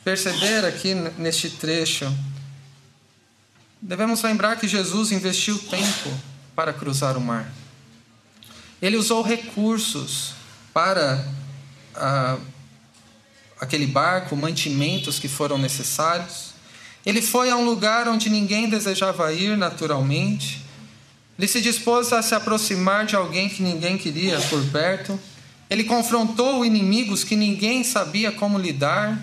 perceber 0.04 0.66
aqui 0.66 0.94
neste 1.18 1.50
trecho? 1.50 2.12
Devemos 3.82 4.22
lembrar 4.22 4.58
que 4.58 4.68
Jesus 4.68 5.12
investiu 5.12 5.58
tempo 5.58 6.10
para 6.56 6.74
cruzar 6.74 7.16
o 7.16 7.22
mar. 7.22 7.50
Ele 8.82 8.98
usou 8.98 9.22
recursos 9.22 10.34
para 10.74 11.26
ah, 11.96 12.38
aquele 13.60 13.88
barco, 13.88 14.36
mantimentos 14.36 15.20
que 15.20 15.28
foram 15.28 15.58
necessários. 15.58 16.49
Ele 17.06 17.22
foi 17.22 17.50
a 17.50 17.56
um 17.56 17.66
lugar 17.66 18.08
onde 18.08 18.30
ninguém 18.30 18.70
desejava 18.70 19.32
ir 19.34 19.58
naturalmente. 19.58 20.62
Ele 21.38 21.48
se 21.48 21.62
dispôs 21.62 22.12
a 22.12 22.22
se 22.22 22.36
aproximar 22.36 23.06
de 23.06 23.16
alguém 23.16 23.48
que 23.48 23.64
ninguém 23.64 23.98
queria 23.98 24.40
por 24.42 24.64
perto. 24.66 25.20
Ele 25.70 25.86
confrontou 25.86 26.66
inimigos 26.66 27.24
que 27.24 27.36
ninguém 27.36 27.84
sabia 27.84 28.32
como 28.32 28.60
lidar. 28.60 29.18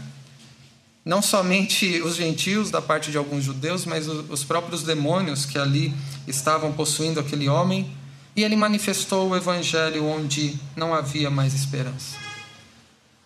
Não 1.05 1.21
somente 1.21 2.01
os 2.03 2.17
gentios, 2.17 2.71
da 2.71 2.81
parte 2.81 3.11
de 3.11 3.19
alguns 3.19 3.45
judeus, 3.45 3.85
mas 3.85 4.09
os 4.09 4.43
próprios 4.43 4.83
demônios 4.83 5.45
que 5.45 5.59
ali 5.59 5.95
estavam 6.27 6.73
possuindo 6.73 7.21
aquele 7.21 7.49
homem. 7.49 7.91
E 8.35 8.43
ele 8.43 8.57
manifestou 8.57 9.31
o 9.31 9.37
evangelho 9.37 10.05
onde 10.05 10.59
não 10.75 10.95
havia 10.95 11.31
mais 11.31 11.55
esperança. 11.55 12.17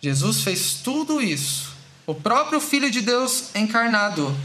Jesus 0.01 0.43
fez 0.43 0.75
tudo 0.83 1.21
isso. 1.21 1.70
O 2.11 2.15
próprio 2.17 2.61
Filho 2.61 2.91
de 2.91 3.01
Deus 3.03 3.55
encarnado 3.55 4.37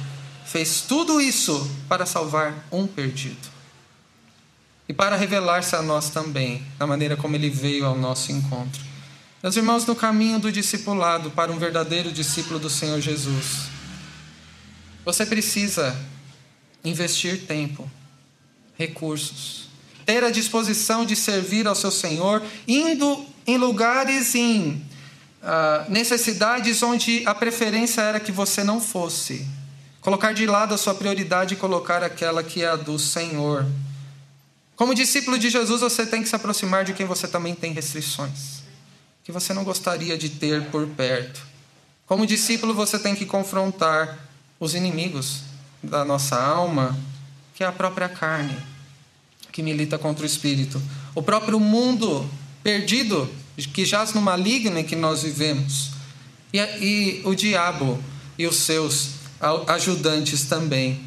fez 0.45 0.81
tudo 0.81 1.19
isso 1.19 1.67
para 1.89 2.05
salvar 2.05 2.67
um 2.71 2.85
perdido 2.85 3.49
e 4.87 4.93
para 4.93 5.15
revelar-se 5.15 5.75
a 5.75 5.81
nós 5.81 6.11
também, 6.11 6.63
da 6.77 6.85
maneira 6.85 7.17
como 7.17 7.35
ele 7.35 7.49
veio 7.49 7.87
ao 7.87 7.97
nosso 7.97 8.31
encontro. 8.31 8.83
Meus 9.41 9.55
irmãos, 9.55 9.83
no 9.83 9.95
caminho 9.95 10.37
do 10.37 10.51
discipulado 10.51 11.31
para 11.31 11.51
um 11.51 11.57
verdadeiro 11.57 12.11
discípulo 12.11 12.59
do 12.59 12.69
Senhor 12.69 13.01
Jesus, 13.01 13.63
você 15.03 15.25
precisa 15.25 15.99
investir 16.83 17.47
tempo, 17.47 17.89
recursos, 18.77 19.69
ter 20.05 20.23
a 20.23 20.29
disposição 20.29 21.03
de 21.03 21.15
servir 21.15 21.65
ao 21.65 21.73
seu 21.73 21.89
Senhor, 21.89 22.43
indo 22.67 23.25
em 23.47 23.57
lugares, 23.57 24.35
em 24.35 24.85
uh, 25.45 25.89
necessidades 25.91 26.81
onde 26.81 27.23
a 27.25 27.35
preferência 27.35 28.01
era 28.01 28.19
que 28.19 28.31
você 28.31 28.63
não 28.63 28.81
fosse. 28.81 29.47
Colocar 30.01 30.33
de 30.33 30.45
lado 30.45 30.73
a 30.73 30.77
sua 30.77 30.93
prioridade 30.93 31.53
e 31.53 31.57
colocar 31.57 32.03
aquela 32.03 32.43
que 32.43 32.63
é 32.63 32.67
a 32.67 32.75
do 32.75 32.97
Senhor. 32.99 33.65
Como 34.75 34.93
discípulo 34.93 35.39
de 35.39 35.49
Jesus, 35.49 35.81
você 35.81 36.05
tem 36.05 36.21
que 36.21 36.27
se 36.27 36.35
aproximar 36.35 36.83
de 36.83 36.93
quem 36.93 37.05
você 37.05 37.27
também 37.27 37.55
tem 37.55 37.71
restrições, 37.71 38.63
que 39.23 39.31
você 39.31 39.53
não 39.53 39.63
gostaria 39.63 40.17
de 40.17 40.29
ter 40.29 40.65
por 40.65 40.85
perto. 40.87 41.41
Como 42.05 42.25
discípulo, 42.25 42.73
você 42.73 42.99
tem 42.99 43.15
que 43.15 43.25
confrontar 43.25 44.19
os 44.59 44.75
inimigos 44.75 45.41
da 45.81 46.03
nossa 46.03 46.35
alma, 46.35 46.95
que 47.53 47.63
é 47.63 47.67
a 47.67 47.71
própria 47.71 48.09
carne, 48.09 48.55
que 49.51 49.63
milita 49.63 49.97
contra 49.97 50.23
o 50.23 50.25
espírito, 50.25 50.81
o 51.15 51.23
próprio 51.23 51.59
mundo 51.59 52.29
perdido, 52.61 53.29
que 53.57 53.85
jaz 53.85 54.13
no 54.13 54.21
maligno 54.21 54.77
em 54.77 54.83
que 54.83 54.95
nós 54.95 55.23
vivemos, 55.23 55.91
e, 56.53 56.59
e 56.59 57.21
o 57.23 57.33
diabo 57.33 58.01
e 58.37 58.45
os 58.45 58.57
seus 58.57 59.09
ajudantes 59.67 60.43
também. 60.43 60.99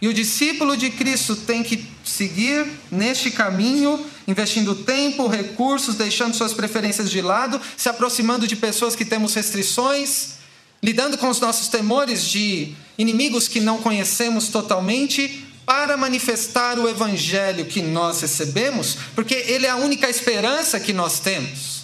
E 0.00 0.08
o 0.08 0.14
discípulo 0.14 0.76
de 0.76 0.90
Cristo 0.90 1.36
tem 1.36 1.62
que 1.62 1.86
seguir 2.02 2.66
neste 2.90 3.30
caminho, 3.30 4.04
investindo 4.26 4.74
tempo, 4.74 5.26
recursos, 5.26 5.94
deixando 5.94 6.34
suas 6.34 6.54
preferências 6.54 7.10
de 7.10 7.20
lado, 7.20 7.60
se 7.76 7.88
aproximando 7.88 8.46
de 8.46 8.56
pessoas 8.56 8.96
que 8.96 9.04
temos 9.04 9.34
restrições, 9.34 10.38
lidando 10.82 11.18
com 11.18 11.28
os 11.28 11.38
nossos 11.38 11.68
temores 11.68 12.24
de 12.24 12.74
inimigos 12.96 13.46
que 13.46 13.60
não 13.60 13.78
conhecemos 13.78 14.48
totalmente, 14.48 15.44
para 15.66 15.96
manifestar 15.96 16.78
o 16.78 16.88
evangelho 16.88 17.66
que 17.66 17.80
nós 17.80 18.22
recebemos, 18.22 18.96
porque 19.14 19.34
ele 19.34 19.66
é 19.66 19.70
a 19.70 19.76
única 19.76 20.08
esperança 20.08 20.80
que 20.80 20.92
nós 20.92 21.20
temos. 21.20 21.79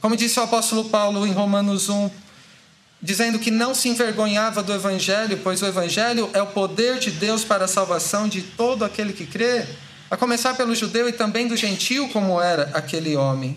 Como 0.00 0.16
disse 0.16 0.38
o 0.38 0.42
apóstolo 0.42 0.84
Paulo 0.84 1.26
em 1.26 1.32
Romanos 1.32 1.88
1, 1.88 2.10
dizendo 3.00 3.38
que 3.38 3.50
não 3.50 3.74
se 3.74 3.88
envergonhava 3.88 4.62
do 4.62 4.72
Evangelho, 4.72 5.38
pois 5.42 5.62
o 5.62 5.66
Evangelho 5.66 6.30
é 6.32 6.42
o 6.42 6.46
poder 6.46 6.98
de 6.98 7.10
Deus 7.10 7.44
para 7.44 7.64
a 7.64 7.68
salvação 7.68 8.28
de 8.28 8.42
todo 8.42 8.84
aquele 8.84 9.12
que 9.12 9.26
crê, 9.26 9.66
a 10.10 10.16
começar 10.16 10.54
pelo 10.54 10.74
judeu 10.74 11.08
e 11.08 11.12
também 11.12 11.46
do 11.46 11.56
gentio, 11.56 12.08
como 12.08 12.40
era 12.40 12.70
aquele 12.74 13.16
homem. 13.16 13.56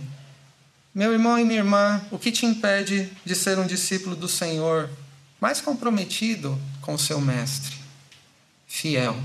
Meu 0.93 1.13
irmão 1.13 1.39
e 1.39 1.45
minha 1.45 1.59
irmã, 1.59 2.01
o 2.11 2.19
que 2.19 2.31
te 2.31 2.45
impede 2.45 3.09
de 3.23 3.35
ser 3.35 3.57
um 3.57 3.65
discípulo 3.65 4.15
do 4.15 4.27
Senhor 4.27 4.89
mais 5.39 5.61
comprometido 5.61 6.59
com 6.81 6.93
o 6.93 6.99
seu 6.99 7.21
Mestre? 7.21 7.77
Fiel, 8.67 9.15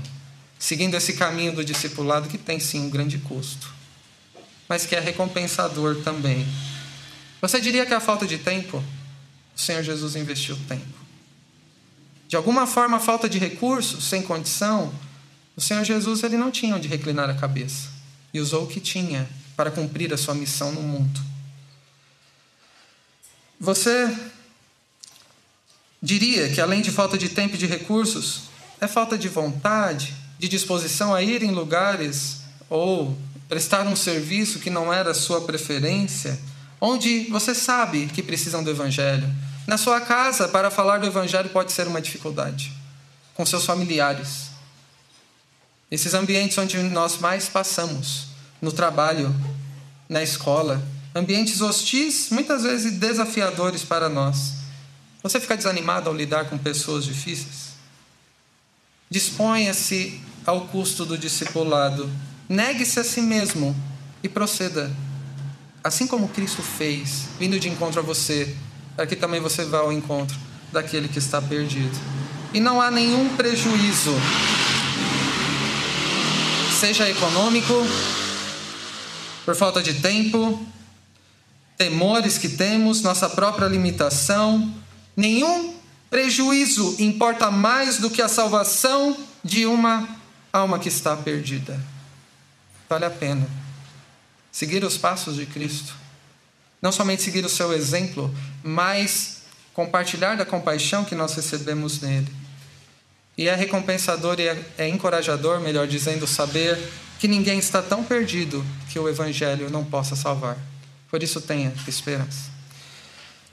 seguindo 0.57 0.95
esse 0.95 1.13
caminho 1.13 1.53
do 1.53 1.65
discipulado 1.65 2.29
que 2.29 2.37
tem 2.37 2.59
sim 2.59 2.81
um 2.81 2.89
grande 2.89 3.17
custo, 3.17 3.73
mas 4.67 4.85
que 4.85 4.95
é 4.95 4.99
recompensador 4.99 5.97
também. 6.03 6.45
Você 7.41 7.61
diria 7.61 7.85
que 7.85 7.93
a 7.93 7.99
falta 7.99 8.25
de 8.25 8.37
tempo? 8.37 8.83
o 9.57 9.59
Senhor 9.59 9.81
Jesus 9.81 10.15
investiu 10.15 10.55
tempo. 10.67 10.85
De 12.27 12.35
alguma 12.35 12.67
forma, 12.67 12.97
a 12.97 12.99
falta 12.99 13.27
de 13.27 13.39
recursos, 13.39 14.03
sem 14.03 14.21
condição, 14.21 14.93
o 15.55 15.61
Senhor 15.61 15.83
Jesus 15.83 16.21
ele 16.23 16.37
não 16.37 16.51
tinha 16.51 16.75
onde 16.75 16.87
reclinar 16.87 17.27
a 17.27 17.33
cabeça 17.33 17.89
e 18.31 18.39
usou 18.39 18.65
o 18.65 18.67
que 18.67 18.79
tinha 18.79 19.27
para 19.55 19.71
cumprir 19.71 20.13
a 20.13 20.17
sua 20.17 20.35
missão 20.35 20.71
no 20.71 20.81
mundo. 20.81 21.19
Você 23.59 24.15
diria 25.99 26.49
que 26.49 26.61
além 26.61 26.81
de 26.81 26.91
falta 26.91 27.17
de 27.17 27.29
tempo 27.29 27.55
e 27.55 27.57
de 27.57 27.65
recursos, 27.65 28.43
é 28.79 28.87
falta 28.87 29.17
de 29.17 29.27
vontade, 29.27 30.13
de 30.37 30.47
disposição 30.47 31.15
a 31.15 31.23
ir 31.23 31.41
em 31.41 31.49
lugares 31.49 32.41
ou 32.69 33.17
prestar 33.49 33.87
um 33.87 33.95
serviço 33.95 34.59
que 34.59 34.69
não 34.69 34.93
era 34.93 35.11
a 35.11 35.15
sua 35.15 35.41
preferência, 35.41 36.39
onde 36.79 37.27
você 37.29 37.53
sabe 37.55 38.07
que 38.07 38.21
precisam 38.23 38.63
do 38.63 38.69
evangelho, 38.69 39.27
na 39.67 39.77
sua 39.77 39.99
casa, 39.99 40.47
para 40.47 40.71
falar 40.71 40.97
do 40.99 41.05
Evangelho 41.05 41.49
pode 41.49 41.73
ser 41.73 41.87
uma 41.87 42.01
dificuldade. 42.01 42.71
Com 43.33 43.45
seus 43.45 43.65
familiares. 43.65 44.47
Esses 45.91 46.13
ambientes 46.13 46.57
onde 46.57 46.77
nós 46.83 47.17
mais 47.17 47.49
passamos, 47.49 48.27
no 48.61 48.71
trabalho, 48.71 49.35
na 50.07 50.23
escola, 50.23 50.81
ambientes 51.13 51.59
hostis, 51.59 52.29
muitas 52.31 52.63
vezes 52.63 52.93
desafiadores 52.93 53.83
para 53.83 54.07
nós. 54.07 54.53
Você 55.21 55.37
fica 55.37 55.57
desanimado 55.57 56.09
ao 56.09 56.15
lidar 56.15 56.45
com 56.45 56.57
pessoas 56.57 57.03
difíceis? 57.03 57.73
Disponha-se 59.09 60.21
ao 60.45 60.67
custo 60.67 61.05
do 61.05 61.17
discipulado. 61.17 62.09
Negue-se 62.47 63.01
a 63.01 63.03
si 63.03 63.21
mesmo 63.21 63.75
e 64.23 64.29
proceda. 64.29 64.89
Assim 65.87 66.05
como 66.05 66.27
Cristo 66.27 66.61
fez, 66.61 67.29
vindo 67.39 67.57
de 67.57 67.69
encontro 67.69 68.01
a 68.01 68.03
você, 68.03 68.53
para 68.93 69.07
que 69.07 69.15
também 69.15 69.39
você 69.39 69.63
vá 69.63 69.77
ao 69.77 69.93
encontro 69.93 70.37
daquele 70.69 71.07
que 71.07 71.17
está 71.17 71.41
perdido. 71.41 71.97
E 72.53 72.59
não 72.59 72.81
há 72.81 72.91
nenhum 72.91 73.37
prejuízo, 73.37 74.11
seja 76.77 77.09
econômico, 77.09 77.73
por 79.45 79.55
falta 79.55 79.81
de 79.81 79.93
tempo, 79.93 80.61
temores 81.77 82.37
que 82.37 82.49
temos, 82.49 83.01
nossa 83.01 83.29
própria 83.29 83.69
limitação, 83.69 84.69
nenhum 85.15 85.73
prejuízo 86.09 86.97
importa 86.99 87.49
mais 87.49 87.97
do 87.97 88.09
que 88.09 88.21
a 88.21 88.27
salvação 88.27 89.15
de 89.41 89.65
uma 89.65 90.05
alma 90.51 90.79
que 90.79 90.89
está 90.89 91.15
perdida. 91.15 91.81
Vale 92.89 93.05
a 93.05 93.09
pena 93.09 93.66
seguir 94.57 94.83
os 94.83 94.97
passos 94.97 95.35
de 95.35 95.45
Cristo 95.45 95.93
não 96.81 96.91
somente 96.91 97.21
seguir 97.21 97.43
o 97.45 97.49
seu 97.49 97.73
exemplo, 97.73 98.33
mas 98.63 99.41
compartilhar 99.73 100.35
da 100.35 100.45
compaixão 100.45 101.03
que 101.03 101.15
nós 101.15 101.33
recebemos 101.35 102.01
nele. 102.01 102.31
E 103.37 103.47
é 103.47 103.55
recompensador 103.55 104.39
e 104.39 104.47
é, 104.47 104.65
é 104.77 104.87
encorajador, 104.87 105.59
melhor 105.59 105.87
dizendo, 105.87 106.25
saber 106.25 106.77
que 107.19 107.27
ninguém 107.27 107.59
está 107.59 107.81
tão 107.81 108.03
perdido 108.03 108.65
que 108.89 108.97
o 108.99 109.07
Evangelho 109.07 109.69
não 109.69 109.83
possa 109.83 110.15
salvar. 110.15 110.57
Por 111.09 111.21
isso, 111.21 111.41
tenha 111.41 111.73
esperança. 111.87 112.49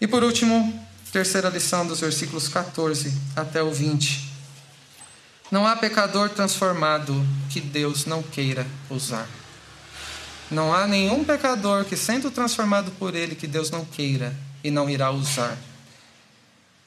E 0.01 0.07
por 0.07 0.23
último, 0.23 0.87
terceira 1.13 1.49
lição 1.49 1.87
dos 1.87 2.01
versículos 2.01 2.49
14 2.49 3.13
até 3.37 3.63
o 3.63 3.71
20. 3.71 4.33
Não 5.51 5.67
há 5.67 5.77
pecador 5.77 6.31
transformado 6.31 7.15
que 7.51 7.61
Deus 7.61 8.07
não 8.07 8.23
queira 8.23 8.67
usar. 8.91 9.29
Não 10.51 10.73
há 10.73 10.87
nenhum 10.87 11.25
pecador 11.25 11.85
que, 11.85 11.97
sendo 11.97 12.31
transformado 12.31 12.91
por 12.93 13.15
ele, 13.15 13.35
que 13.35 13.47
Deus 13.47 13.71
não 13.71 13.85
queira 13.85 14.35
e 14.63 14.71
não 14.71 14.89
irá 14.89 15.11
usar. 15.11 15.57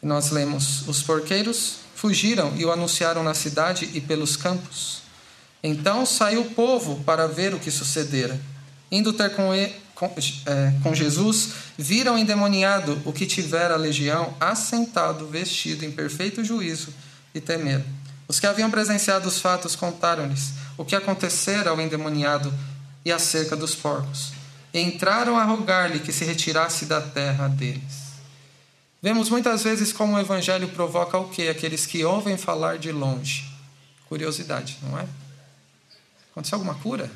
Nós 0.02 0.30
lemos: 0.32 0.88
Os 0.88 1.02
porqueiros 1.02 1.78
fugiram 1.96 2.54
e 2.56 2.66
o 2.66 2.72
anunciaram 2.72 3.24
na 3.24 3.34
cidade 3.34 3.90
e 3.94 4.00
pelos 4.00 4.38
campos. 4.38 5.02
Então 5.64 6.06
saiu 6.06 6.42
o 6.42 6.52
povo 6.52 7.04
para 7.04 7.28
ver 7.28 7.54
o 7.54 7.60
que 7.60 7.72
sucedera. 7.72 8.40
Indo 8.92 9.12
ter 9.12 9.36
com, 9.36 9.54
ele, 9.54 9.76
com, 9.96 10.06
é, 10.06 10.74
com 10.84 10.94
Jesus, 10.94 11.50
viram 11.78 12.18
endemoniado 12.18 13.02
o 13.04 13.12
que 13.12 13.26
tivera 13.26 13.74
a 13.74 13.78
legião, 13.78 14.34
assentado, 14.40 15.28
vestido 15.28 15.84
em 15.84 15.92
perfeito 15.92 16.44
juízo, 16.44 16.94
e 17.34 17.42
temeram. 17.42 17.84
Os 18.28 18.40
que 18.40 18.48
haviam 18.48 18.70
presenciado 18.70 19.28
os 19.28 19.40
fatos 19.40 19.76
contaram-lhes 19.76 20.52
o 20.78 20.86
que 20.86 20.96
acontecera 20.96 21.72
ao 21.72 21.82
endemoniado 21.82 22.54
e 23.04 23.12
acerca 23.12 23.56
dos 23.56 23.76
porcos. 23.76 24.34
Entraram 24.74 25.38
a 25.38 25.44
rogar-lhe 25.44 26.00
que 26.00 26.12
se 26.12 26.26
retirasse 26.26 26.86
da 26.86 27.02
terra 27.02 27.48
deles. 27.48 28.08
Vemos 29.02 29.30
muitas 29.30 29.64
vezes 29.64 29.94
como 29.94 30.16
o 30.16 30.20
evangelho 30.20 30.68
provoca 30.70 31.18
o 31.18 31.30
quê? 31.30 31.48
Aqueles 31.48 31.86
que 31.86 32.04
ouvem 32.04 32.38
falar 32.38 32.78
de 32.78 32.92
longe. 32.92 33.50
Curiosidade, 34.10 34.78
não 34.82 34.98
é? 35.00 35.08
Aconteceu 36.32 36.58
alguma 36.58 36.76
cura? 36.76 37.10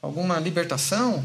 Alguma 0.00 0.38
libertação? 0.38 1.24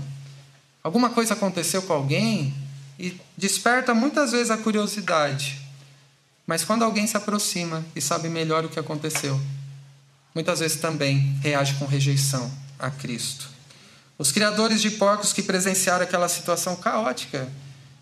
Alguma 0.84 1.12
coisa 1.12 1.34
aconteceu 1.34 1.82
com 1.84 1.94
alguém? 1.94 2.54
E 3.00 3.20
desperta 3.38 3.94
muitas 3.94 4.32
vezes 4.32 4.52
a 4.52 4.58
curiosidade. 4.58 5.62
Mas 6.46 6.64
quando 6.64 6.84
alguém 6.84 7.08
se 7.08 7.16
aproxima 7.16 7.86
e 7.96 8.02
sabe 8.02 8.28
melhor 8.28 8.66
o 8.66 8.70
que 8.70 8.80
aconteceu, 8.80 9.40
muitas 10.36 10.60
vezes 10.60 10.78
também 10.82 11.40
reage 11.42 11.76
com 11.76 11.86
rejeição 11.86 12.52
a 12.84 12.92
Cristo. 12.92 13.48
Os 14.18 14.32
criadores 14.32 14.82
de 14.82 14.92
porcos 14.92 15.32
que 15.32 15.42
presenciaram 15.42 16.04
aquela 16.04 16.28
situação 16.28 16.76
caótica, 16.76 17.48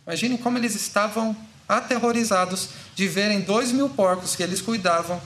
imaginem 0.06 0.38
como 0.38 0.58
eles 0.58 0.76
estavam 0.76 1.36
aterrorizados 1.70 2.70
de 2.96 3.08
verem 3.08 3.42
dois 3.42 3.72
mil 3.72 3.90
porcos 3.90 4.36
que 4.36 4.44
eles 4.44 4.62
cuidavam 4.62 5.22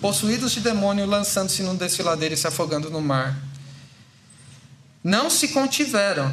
possuídos 0.00 0.52
de 0.52 0.60
demônio, 0.60 1.04
lançando-se 1.04 1.62
num 1.62 1.76
desfiladeiro 1.76 2.34
e 2.34 2.38
se 2.38 2.46
afogando 2.46 2.88
no 2.88 3.02
mar. 3.02 3.36
Não 5.02 5.28
se 5.28 5.48
contiveram. 5.48 6.32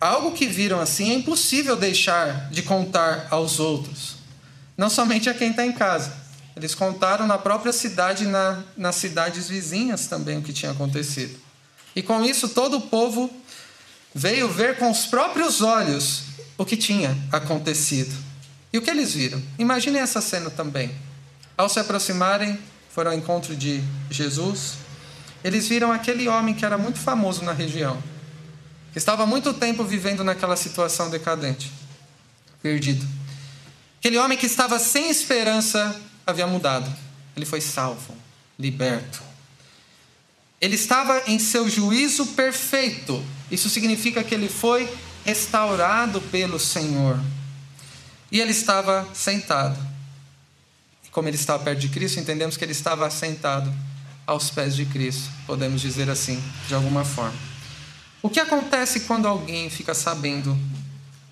Algo 0.00 0.32
que 0.32 0.46
viram 0.46 0.80
assim 0.80 1.10
é 1.10 1.14
impossível 1.14 1.76
deixar 1.76 2.50
de 2.50 2.62
contar 2.62 3.28
aos 3.30 3.58
outros. 3.58 4.16
Não 4.76 4.90
somente 4.90 5.30
a 5.30 5.34
quem 5.34 5.50
está 5.50 5.64
em 5.64 5.72
casa. 5.72 6.12
Eles 6.54 6.74
contaram 6.74 7.26
na 7.26 7.38
própria 7.38 7.72
cidade 7.72 8.26
na, 8.26 8.62
nas 8.76 8.96
cidades 8.96 9.48
vizinhas 9.48 10.06
também 10.06 10.38
o 10.38 10.42
que 10.42 10.52
tinha 10.52 10.72
acontecido. 10.72 11.38
E 11.94 12.02
com 12.02 12.24
isso 12.24 12.48
todo 12.48 12.78
o 12.78 12.80
povo 12.80 13.30
veio 14.14 14.48
ver 14.48 14.78
com 14.78 14.90
os 14.90 15.06
próprios 15.06 15.60
olhos 15.60 16.24
o 16.56 16.64
que 16.64 16.76
tinha 16.76 17.16
acontecido. 17.30 18.14
E 18.72 18.78
o 18.78 18.82
que 18.82 18.90
eles 18.90 19.14
viram? 19.14 19.42
Imaginem 19.58 20.00
essa 20.00 20.20
cena 20.20 20.50
também. 20.50 20.90
Ao 21.56 21.68
se 21.68 21.78
aproximarem, 21.78 22.58
foram 22.90 23.10
ao 23.10 23.16
encontro 23.16 23.54
de 23.54 23.82
Jesus, 24.10 24.74
eles 25.44 25.66
viram 25.68 25.90
aquele 25.90 26.28
homem 26.28 26.54
que 26.54 26.64
era 26.64 26.78
muito 26.78 26.98
famoso 26.98 27.42
na 27.42 27.52
região, 27.52 28.02
que 28.92 28.98
estava 28.98 29.24
há 29.24 29.26
muito 29.26 29.52
tempo 29.52 29.84
vivendo 29.84 30.22
naquela 30.22 30.56
situação 30.56 31.10
decadente, 31.10 31.72
perdido. 32.62 33.06
Aquele 33.98 34.18
homem 34.18 34.38
que 34.38 34.46
estava 34.46 34.78
sem 34.78 35.10
esperança 35.10 36.00
havia 36.26 36.46
mudado. 36.46 36.90
Ele 37.36 37.46
foi 37.46 37.60
salvo, 37.60 38.14
liberto. 38.58 39.22
Ele 40.62 40.76
estava 40.76 41.24
em 41.26 41.38
seu 41.38 41.68
juízo 41.68 42.24
perfeito. 42.28 43.22
Isso 43.50 43.68
significa 43.68 44.24
que 44.24 44.34
ele 44.34 44.48
foi 44.48 44.88
restaurado 45.26 46.22
pelo 46.22 46.58
Senhor. 46.58 47.20
E 48.30 48.40
ele 48.40 48.52
estava 48.52 49.06
sentado 49.12 49.92
como 51.12 51.28
ele 51.28 51.36
estava 51.36 51.62
perto 51.62 51.78
de 51.78 51.90
Cristo, 51.90 52.18
entendemos 52.18 52.56
que 52.56 52.64
ele 52.64 52.72
estava 52.72 53.06
assentado 53.06 53.72
aos 54.26 54.50
pés 54.50 54.74
de 54.74 54.86
Cristo, 54.86 55.30
podemos 55.46 55.80
dizer 55.80 56.08
assim, 56.08 56.42
de 56.66 56.74
alguma 56.74 57.04
forma. 57.04 57.38
O 58.22 58.30
que 58.30 58.40
acontece 58.40 59.00
quando 59.00 59.28
alguém 59.28 59.68
fica 59.68 59.94
sabendo 59.94 60.58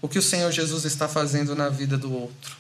o 0.03 0.09
que 0.09 0.19
o 0.19 0.23
Senhor 0.23 0.53
Jesus 0.53 0.85
está 0.85 1.09
fazendo 1.09 1.57
na 1.57 1.71
vida 1.71 1.97
do 1.97 2.13
outro? 2.13 2.60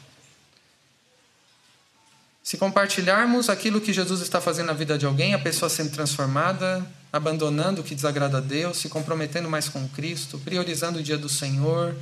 Se 2.43 2.57
compartilharmos 2.57 3.51
aquilo 3.51 3.81
que 3.81 3.93
Jesus 3.93 4.21
está 4.21 4.41
fazendo 4.41 4.67
na 4.67 4.73
vida 4.73 4.97
de 4.97 5.05
alguém, 5.05 5.35
a 5.35 5.39
pessoa 5.39 5.69
sendo 5.69 5.91
transformada, 5.91 6.85
abandonando 7.13 7.81
o 7.81 7.85
que 7.85 7.95
desagrada 7.95 8.39
a 8.39 8.41
Deus, 8.41 8.79
se 8.79 8.89
comprometendo 8.89 9.49
mais 9.49 9.69
com 9.69 9.87
Cristo, 9.89 10.39
priorizando 10.39 10.99
o 10.99 11.03
dia 11.03 11.19
do 11.19 11.29
Senhor, 11.29 11.95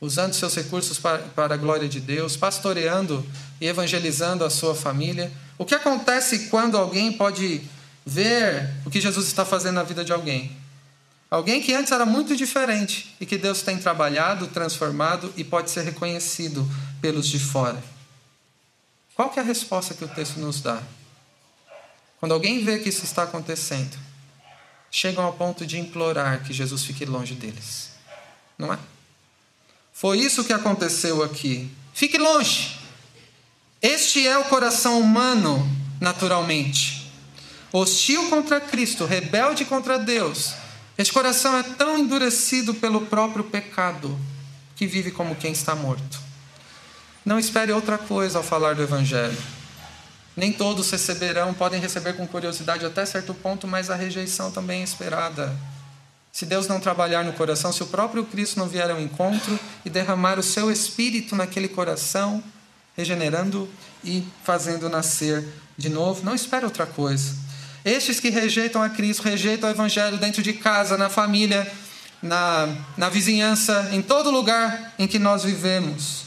usando 0.00 0.34
seus 0.34 0.54
recursos 0.54 0.98
para, 0.98 1.18
para 1.18 1.54
a 1.54 1.56
glória 1.56 1.88
de 1.88 1.98
Deus, 1.98 2.36
pastoreando 2.36 3.24
e 3.60 3.66
evangelizando 3.66 4.44
a 4.44 4.50
sua 4.50 4.74
família. 4.74 5.32
O 5.56 5.64
que 5.64 5.74
acontece 5.74 6.48
quando 6.48 6.76
alguém 6.76 7.12
pode 7.12 7.62
ver 8.04 8.70
o 8.84 8.90
que 8.90 9.00
Jesus 9.00 9.26
está 9.26 9.44
fazendo 9.44 9.74
na 9.74 9.82
vida 9.82 10.04
de 10.04 10.12
alguém? 10.12 10.56
Alguém 11.30 11.62
que 11.62 11.72
antes 11.72 11.92
era 11.92 12.04
muito 12.04 12.36
diferente 12.36 13.14
e 13.20 13.24
que 13.24 13.38
Deus 13.38 13.62
tem 13.62 13.78
trabalhado, 13.78 14.48
transformado 14.48 15.32
e 15.36 15.44
pode 15.44 15.70
ser 15.70 15.82
reconhecido 15.82 16.68
pelos 17.00 17.26
de 17.26 17.38
fora. 17.38 17.80
Qual 19.20 19.30
é 19.36 19.40
a 19.40 19.42
resposta 19.42 19.92
que 19.92 20.02
o 20.02 20.08
texto 20.08 20.40
nos 20.40 20.62
dá? 20.62 20.82
Quando 22.18 22.32
alguém 22.32 22.64
vê 22.64 22.78
que 22.78 22.88
isso 22.88 23.04
está 23.04 23.24
acontecendo, 23.24 23.98
chegam 24.90 25.22
ao 25.22 25.34
ponto 25.34 25.66
de 25.66 25.78
implorar 25.78 26.42
que 26.42 26.54
Jesus 26.54 26.84
fique 26.84 27.04
longe 27.04 27.34
deles. 27.34 27.90
Não 28.56 28.72
é? 28.72 28.78
Foi 29.92 30.18
isso 30.18 30.42
que 30.42 30.54
aconteceu 30.54 31.22
aqui. 31.22 31.70
Fique 31.92 32.16
longe. 32.16 32.78
Este 33.82 34.26
é 34.26 34.38
o 34.38 34.44
coração 34.44 34.98
humano, 34.98 35.68
naturalmente. 36.00 37.12
Hostil 37.70 38.30
contra 38.30 38.58
Cristo, 38.58 39.04
rebelde 39.04 39.66
contra 39.66 39.98
Deus. 39.98 40.54
Este 40.96 41.12
coração 41.12 41.58
é 41.58 41.62
tão 41.62 41.98
endurecido 41.98 42.72
pelo 42.72 43.02
próprio 43.02 43.44
pecado 43.44 44.18
que 44.76 44.86
vive 44.86 45.10
como 45.10 45.36
quem 45.36 45.52
está 45.52 45.74
morto. 45.74 46.29
Não 47.24 47.38
espere 47.38 47.72
outra 47.72 47.98
coisa 47.98 48.38
ao 48.38 48.44
falar 48.44 48.74
do 48.74 48.82
Evangelho. 48.82 49.36
Nem 50.36 50.52
todos 50.52 50.90
receberão, 50.90 51.52
podem 51.52 51.80
receber 51.80 52.14
com 52.14 52.26
curiosidade 52.26 52.84
até 52.86 53.04
certo 53.04 53.34
ponto, 53.34 53.66
mas 53.66 53.90
a 53.90 53.94
rejeição 53.94 54.50
também 54.50 54.80
é 54.80 54.84
esperada. 54.84 55.54
Se 56.32 56.46
Deus 56.46 56.68
não 56.68 56.80
trabalhar 56.80 57.24
no 57.24 57.32
coração, 57.32 57.72
se 57.72 57.82
o 57.82 57.86
próprio 57.86 58.24
Cristo 58.24 58.58
não 58.58 58.68
vier 58.68 58.90
ao 58.90 59.00
encontro 59.00 59.58
e 59.84 59.90
derramar 59.90 60.38
o 60.38 60.42
seu 60.42 60.70
espírito 60.70 61.34
naquele 61.34 61.68
coração, 61.68 62.42
regenerando 62.96 63.68
e 64.04 64.24
fazendo 64.44 64.88
nascer 64.88 65.46
de 65.76 65.88
novo, 65.88 66.24
não 66.24 66.34
espere 66.34 66.64
outra 66.64 66.86
coisa. 66.86 67.34
Estes 67.84 68.20
que 68.20 68.30
rejeitam 68.30 68.82
a 68.82 68.88
Cristo, 68.88 69.22
rejeitam 69.22 69.68
o 69.68 69.72
Evangelho 69.72 70.18
dentro 70.18 70.42
de 70.42 70.52
casa, 70.52 70.96
na 70.96 71.08
família, 71.08 71.70
na, 72.22 72.68
na 72.96 73.08
vizinhança, 73.08 73.88
em 73.92 74.02
todo 74.02 74.30
lugar 74.30 74.94
em 74.98 75.06
que 75.06 75.18
nós 75.18 75.42
vivemos, 75.42 76.24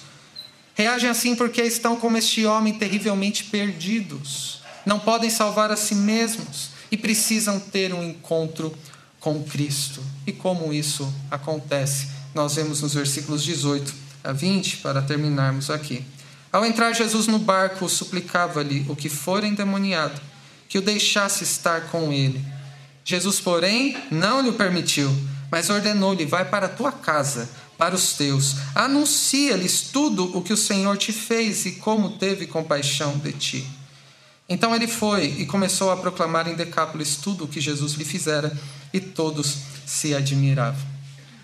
reagem 0.75 1.09
assim 1.09 1.35
porque 1.35 1.61
estão 1.61 1.95
como 1.95 2.17
este 2.17 2.45
homem 2.45 2.73
terrivelmente 2.73 3.43
perdidos, 3.45 4.61
não 4.85 4.99
podem 4.99 5.29
salvar 5.29 5.71
a 5.71 5.77
si 5.77 5.95
mesmos 5.95 6.69
e 6.91 6.97
precisam 6.97 7.59
ter 7.59 7.93
um 7.93 8.03
encontro 8.03 8.75
com 9.19 9.43
Cristo. 9.43 10.03
E 10.27 10.31
como 10.31 10.73
isso 10.73 11.11
acontece? 11.31 12.07
Nós 12.35 12.55
vemos 12.55 12.81
nos 12.81 12.93
versículos 12.93 13.43
18 13.43 13.93
a 14.23 14.31
20, 14.31 14.77
para 14.77 15.01
terminarmos 15.01 15.69
aqui. 15.69 16.03
Ao 16.51 16.65
entrar 16.65 16.93
Jesus 16.93 17.27
no 17.27 17.39
barco, 17.39 17.89
suplicava-lhe 17.89 18.85
o 18.87 18.95
que 18.95 19.09
for 19.09 19.43
endemoniado, 19.43 20.19
que 20.69 20.77
o 20.77 20.81
deixasse 20.81 21.43
estar 21.43 21.89
com 21.89 22.11
ele. 22.13 22.43
Jesus, 23.03 23.39
porém, 23.39 23.97
não 24.09 24.41
lhe 24.41 24.51
permitiu, 24.51 25.11
mas 25.51 25.69
ordenou-lhe: 25.69 26.25
Vai 26.25 26.45
para 26.45 26.67
a 26.67 26.69
tua 26.69 26.91
casa, 26.91 27.49
para 27.83 27.95
os 27.95 28.13
teus, 28.13 28.55
anuncia-lhes 28.73 29.89
tudo 29.91 30.37
o 30.37 30.41
que 30.41 30.53
o 30.53 30.57
Senhor 30.57 30.97
te 30.97 31.11
fez 31.11 31.65
e 31.65 31.73
como 31.73 32.11
teve 32.11 32.47
compaixão 32.47 33.17
de 33.17 33.33
ti. 33.33 33.67
Então 34.47 34.73
ele 34.73 34.87
foi 34.87 35.25
e 35.25 35.45
começou 35.45 35.91
a 35.91 35.97
proclamar 35.97 36.47
em 36.47 36.55
Decápolis 36.55 37.17
tudo 37.17 37.43
o 37.43 37.47
que 37.47 37.59
Jesus 37.59 37.91
lhe 37.95 38.05
fizera, 38.05 38.57
e 38.93 39.01
todos 39.01 39.57
se 39.85 40.15
admiravam. 40.15 40.81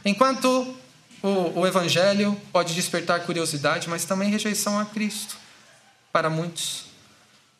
Enquanto 0.06 0.78
o, 1.22 1.60
o 1.60 1.68
Evangelho 1.68 2.40
pode 2.54 2.74
despertar 2.74 3.26
curiosidade, 3.26 3.90
mas 3.90 4.06
também 4.06 4.30
rejeição 4.30 4.80
a 4.80 4.86
Cristo 4.86 5.36
para 6.10 6.30
muitos, 6.30 6.86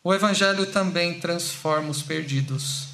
o 0.02 0.14
Evangelho 0.14 0.64
também 0.64 1.20
transforma 1.20 1.90
os 1.90 2.00
perdidos 2.00 2.86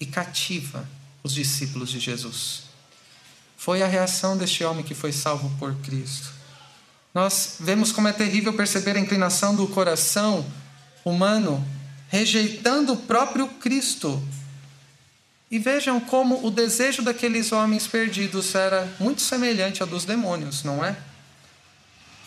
e 0.00 0.06
cativa 0.06 0.88
os 1.22 1.34
discípulos 1.34 1.90
de 1.90 2.00
Jesus. 2.00 2.73
Foi 3.64 3.82
a 3.82 3.86
reação 3.86 4.36
deste 4.36 4.62
homem 4.62 4.84
que 4.84 4.92
foi 4.92 5.10
salvo 5.10 5.50
por 5.58 5.74
Cristo. 5.76 6.28
Nós 7.14 7.56
vemos 7.58 7.90
como 7.90 8.06
é 8.06 8.12
terrível 8.12 8.52
perceber 8.52 8.94
a 8.94 9.00
inclinação 9.00 9.56
do 9.56 9.66
coração 9.66 10.44
humano 11.02 11.66
rejeitando 12.10 12.92
o 12.92 12.96
próprio 12.98 13.48
Cristo. 13.48 14.22
E 15.50 15.58
vejam 15.58 15.98
como 15.98 16.46
o 16.46 16.50
desejo 16.50 17.00
daqueles 17.00 17.52
homens 17.52 17.86
perdidos 17.86 18.54
era 18.54 18.86
muito 19.00 19.22
semelhante 19.22 19.80
ao 19.80 19.88
dos 19.88 20.04
demônios, 20.04 20.62
não 20.62 20.84
é? 20.84 20.94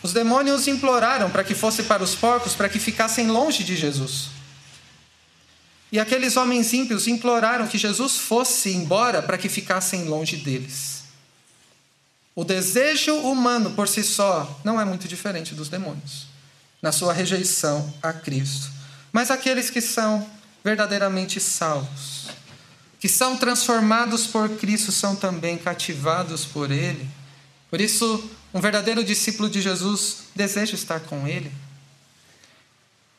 Os 0.01 0.13
demônios 0.13 0.67
imploraram 0.67 1.29
para 1.29 1.43
que 1.43 1.53
fosse 1.53 1.83
para 1.83 2.01
os 2.01 2.15
porcos, 2.15 2.55
para 2.55 2.67
que 2.67 2.79
ficassem 2.79 3.27
longe 3.27 3.63
de 3.63 3.75
Jesus. 3.75 4.29
E 5.91 5.99
aqueles 5.99 6.35
homens 6.35 6.73
ímpios 6.73 7.07
imploraram 7.07 7.67
que 7.67 7.77
Jesus 7.77 8.17
fosse 8.17 8.73
embora 8.73 9.21
para 9.21 9.37
que 9.37 9.47
ficassem 9.47 10.05
longe 10.05 10.37
deles. 10.37 10.96
O 12.37 12.43
desejo 12.43 13.15
humano 13.15 13.71
por 13.71 13.87
si 13.87 14.03
só 14.03 14.61
não 14.63 14.79
é 14.79 14.85
muito 14.85 15.07
diferente 15.07 15.55
dos 15.55 15.69
demônios, 15.69 16.27
na 16.79 16.91
sua 16.91 17.11
rejeição 17.11 17.91
a 17.99 18.13
Cristo. 18.13 18.69
Mas 19.11 19.31
aqueles 19.31 19.71
que 19.71 19.81
são 19.81 20.23
verdadeiramente 20.63 21.39
salvos, 21.39 22.27
que 22.99 23.09
são 23.09 23.37
transformados 23.37 24.27
por 24.27 24.49
Cristo, 24.49 24.91
são 24.91 25.15
também 25.15 25.57
cativados 25.57 26.45
por 26.45 26.69
Ele. 26.69 27.09
Por 27.71 27.81
isso, 27.81 28.29
um 28.53 28.61
verdadeiro 28.61 29.03
discípulo 29.03 29.49
de 29.49 29.59
Jesus 29.59 30.17
deseja 30.35 30.75
estar 30.75 30.99
com 30.99 31.27
Ele 31.27 31.51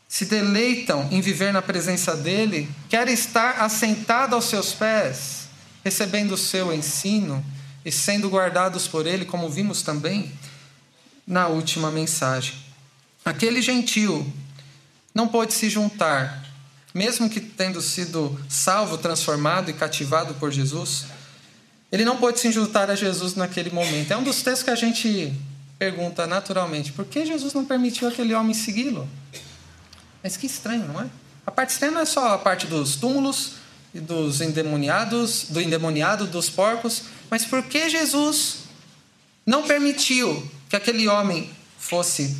se 0.09 0.25
deleitam 0.25 1.07
em 1.11 1.21
viver 1.21 1.53
na 1.53 1.61
presença 1.61 2.17
dele, 2.17 2.67
querem 2.89 3.13
estar 3.13 3.61
assentado 3.61 4.35
aos 4.35 4.47
seus 4.47 4.73
pés, 4.73 5.49
recebendo 5.85 6.33
o 6.33 6.39
seu 6.39 6.73
ensino 6.73 7.45
e 7.89 7.93
sendo 7.93 8.29
guardados 8.29 8.87
por 8.87 9.07
ele, 9.07 9.25
como 9.25 9.49
vimos 9.49 9.81
também 9.81 10.31
na 11.27 11.49
última 11.49 11.91
mensagem. 11.91 12.53
Aquele 13.25 13.63
gentil 13.63 14.31
não 15.15 15.27
pôde 15.27 15.55
se 15.55 15.71
juntar, 15.71 16.45
mesmo 16.93 17.31
que 17.31 17.41
tendo 17.41 17.81
sido 17.81 18.39
salvo, 18.47 18.99
transformado 18.99 19.71
e 19.71 19.73
cativado 19.73 20.35
por 20.35 20.53
Jesus, 20.53 21.07
ele 21.91 22.05
não 22.05 22.19
pôde 22.19 22.41
se 22.41 22.53
juntar 22.53 22.91
a 22.91 22.95
Jesus 22.95 23.35
naquele 23.35 23.71
momento. 23.71 24.13
É 24.13 24.17
um 24.19 24.23
dos 24.23 24.43
textos 24.43 24.65
que 24.65 24.71
a 24.71 24.77
gente 24.77 25.33
pergunta 25.79 26.27
naturalmente: 26.27 26.93
por 26.93 27.07
que 27.07 27.25
Jesus 27.25 27.55
não 27.55 27.65
permitiu 27.65 28.07
aquele 28.07 28.35
homem 28.35 28.53
segui-lo? 28.53 29.09
Mas 30.23 30.37
que 30.37 30.47
estranho, 30.47 30.87
não 30.89 31.01
é? 31.01 31.07
A 31.47 31.51
parte 31.51 31.71
estranha 31.71 31.95
não 31.95 32.03
é 32.03 32.05
só 32.05 32.35
a 32.35 32.39
parte 32.39 32.67
dos 32.67 32.97
túmulos 32.97 33.53
e 33.95 33.99
dos 33.99 34.43
endemoniados, 34.43 35.47
do 35.49 35.59
endemoniado, 35.59 36.27
dos 36.27 36.51
porcos, 36.51 37.05
mas 37.31 37.45
por 37.45 37.63
que 37.63 37.89
Jesus 37.89 38.59
não 39.45 39.63
permitiu 39.63 40.49
que 40.69 40.77
aquele 40.77 41.09
homem 41.09 41.51
fosse 41.79 42.37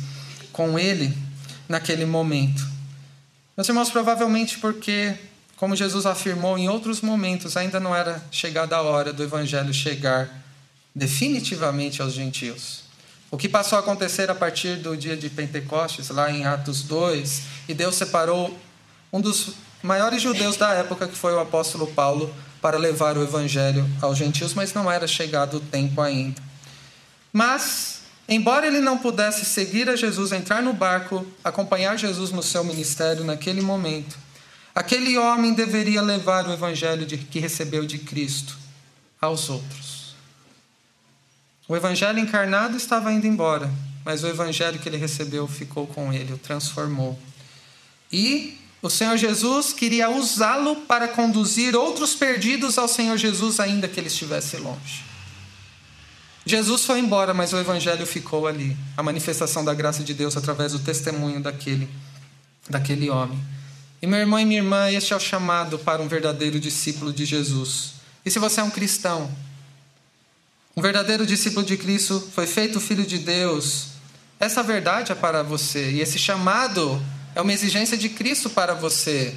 com 0.51 0.77
ele 0.77 1.15
naquele 1.67 2.05
momento? 2.05 2.67
Meus 3.55 3.67
irmãos, 3.67 3.89
provavelmente 3.89 4.57
porque, 4.59 5.15
como 5.57 5.75
Jesus 5.75 6.05
afirmou 6.05 6.57
em 6.57 6.69
outros 6.69 7.01
momentos, 7.01 7.57
ainda 7.57 7.79
não 7.79 7.95
era 7.95 8.23
chegada 8.31 8.75
a 8.75 8.81
hora 8.81 9.11
do 9.11 9.21
evangelho 9.21 9.73
chegar 9.73 10.29
definitivamente 10.95 12.01
aos 12.01 12.13
gentios. 12.13 12.83
O 13.31 13.37
que 13.37 13.47
passou 13.47 13.77
a 13.77 13.81
acontecer 13.81 14.31
a 14.31 14.35
partir 14.35 14.77
do 14.77 14.97
dia 14.97 15.15
de 15.15 15.29
Pentecostes, 15.29 16.09
lá 16.09 16.31
em 16.31 16.45
Atos 16.45 16.81
2, 16.83 17.41
e 17.67 17.73
Deus 17.73 17.95
separou 17.95 18.57
um 19.13 19.21
dos 19.21 19.53
maiores 19.83 20.21
judeus 20.21 20.57
da 20.57 20.73
época, 20.73 21.07
que 21.07 21.15
foi 21.15 21.33
o 21.33 21.39
apóstolo 21.39 21.87
Paulo, 21.87 22.33
para 22.61 22.77
levar 22.77 23.17
o 23.17 23.23
evangelho 23.23 23.87
aos 24.01 24.17
gentios, 24.17 24.53
mas 24.53 24.73
não 24.73 24.91
era 24.91 25.07
chegado 25.07 25.57
o 25.57 25.59
tempo 25.59 26.01
ainda. 26.01 26.41
Mas, 27.31 28.01
embora 28.27 28.67
ele 28.67 28.79
não 28.79 28.97
pudesse 28.97 29.45
seguir 29.45 29.89
a 29.89 29.95
Jesus, 29.95 30.31
entrar 30.31 30.61
no 30.61 30.73
barco, 30.73 31.25
acompanhar 31.43 31.97
Jesus 31.97 32.31
no 32.31 32.43
seu 32.43 32.63
ministério 32.63 33.23
naquele 33.23 33.61
momento, 33.61 34.17
aquele 34.73 35.17
homem 35.17 35.53
deveria 35.53 36.01
levar 36.01 36.47
o 36.47 36.53
evangelho 36.53 37.05
de, 37.05 37.17
que 37.17 37.39
recebeu 37.39 37.85
de 37.85 37.99
Cristo 37.99 38.57
aos 39.21 39.49
outros. 39.49 40.15
O 41.67 41.75
evangelho 41.75 42.19
encarnado 42.19 42.75
estava 42.75 43.13
indo 43.13 43.27
embora, 43.27 43.71
mas 44.03 44.23
o 44.23 44.27
evangelho 44.27 44.79
que 44.79 44.89
ele 44.89 44.97
recebeu 44.97 45.47
ficou 45.47 45.85
com 45.85 46.11
ele, 46.11 46.33
o 46.33 46.37
transformou. 46.37 47.17
E 48.11 48.59
o 48.81 48.89
Senhor 48.89 49.17
Jesus 49.17 49.73
queria 49.73 50.09
usá-lo 50.09 50.75
para 50.75 51.07
conduzir 51.07 51.75
outros 51.75 52.15
perdidos 52.15 52.77
ao 52.77 52.87
Senhor 52.87 53.17
Jesus, 53.17 53.59
ainda 53.59 53.87
que 53.87 53.99
ele 53.99 54.07
estivesse 54.07 54.57
longe. 54.57 55.03
Jesus 56.45 56.85
foi 56.85 56.99
embora, 56.99 57.33
mas 57.33 57.51
o 57.53 57.57
evangelho 57.57 58.05
ficou 58.05 58.47
ali, 58.47 58.75
a 58.95 59.03
manifestação 59.03 59.63
da 59.63 59.73
graça 59.73 60.03
de 60.03 60.13
Deus 60.13 60.37
através 60.37 60.71
do 60.71 60.79
testemunho 60.79 61.41
daquele 61.41 61.89
daquele 62.69 63.09
homem. 63.09 63.39
E 64.01 64.07
meu 64.07 64.19
irmão 64.19 64.39
e 64.39 64.45
minha 64.45 64.59
irmã, 64.59 64.89
este 64.89 65.11
é 65.11 65.15
o 65.15 65.19
chamado 65.19 65.77
para 65.79 66.01
um 66.01 66.07
verdadeiro 66.07 66.59
discípulo 66.59 67.11
de 67.11 67.25
Jesus. 67.25 67.93
E 68.25 68.31
se 68.31 68.39
você 68.39 68.61
é 68.61 68.63
um 68.63 68.69
cristão, 68.69 69.29
um 70.75 70.81
verdadeiro 70.81 71.25
discípulo 71.25 71.65
de 71.65 71.75
Cristo 71.75 72.25
foi 72.33 72.47
feito 72.47 72.79
filho 72.79 73.05
de 73.05 73.17
Deus. 73.17 73.87
Essa 74.39 74.63
verdade 74.63 75.11
é 75.11 75.15
para 75.15 75.43
você 75.43 75.91
e 75.91 75.99
esse 75.99 76.17
chamado 76.17 77.03
é 77.35 77.41
uma 77.41 77.53
exigência 77.53 77.97
de 77.97 78.09
Cristo 78.09 78.49
para 78.49 78.73
você. 78.73 79.35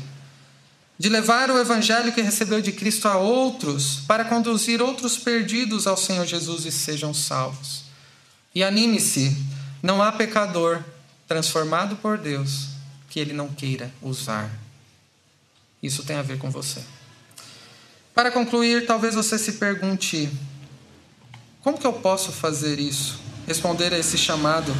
De 0.99 1.09
levar 1.09 1.51
o 1.51 1.59
evangelho 1.59 2.13
que 2.13 2.21
recebeu 2.21 2.61
de 2.61 2.73
Cristo 2.73 3.09
a 3.09 3.17
outros, 3.17 4.01
para 4.07 4.25
conduzir 4.25 4.81
outros 4.81 5.17
perdidos 5.17 5.87
ao 5.87 5.97
Senhor 5.97 6.27
Jesus 6.27 6.65
e 6.65 6.73
sejam 6.73 7.13
salvos. 7.13 7.83
E 8.55 8.63
anime-se, 8.63 9.37
não 9.83 10.03
há 10.03 10.13
pecador 10.13 10.83
transformado 11.27 11.97
por 11.97 12.19
Deus 12.19 12.69
que 13.09 13.19
ele 13.19 13.33
não 13.33 13.49
queira 13.49 13.93
usar. 14.01 14.51
Isso 15.83 16.05
tem 16.05 16.17
a 16.17 16.23
ver 16.23 16.39
com 16.39 16.51
você. 16.51 16.81
Para 18.15 18.31
concluir, 18.31 18.87
talvez 18.87 19.15
você 19.15 19.39
se 19.39 19.53
pergunte: 19.53 20.31
como 21.61 21.79
que 21.79 21.87
eu 21.87 21.93
posso 21.93 22.31
fazer 22.31 22.79
isso? 22.79 23.21
Responder 23.47 23.93
a 23.93 23.99
esse 23.99 24.17
chamado 24.17 24.73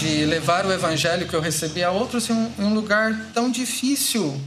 de 0.00 0.24
levar 0.24 0.64
o 0.64 0.72
evangelho 0.72 1.28
que 1.28 1.34
eu 1.34 1.42
recebi 1.42 1.84
a 1.84 1.90
outros 1.90 2.30
em 2.30 2.32
um, 2.58 2.72
lugar 2.72 3.32
tão 3.34 3.50
difícil 3.50 4.40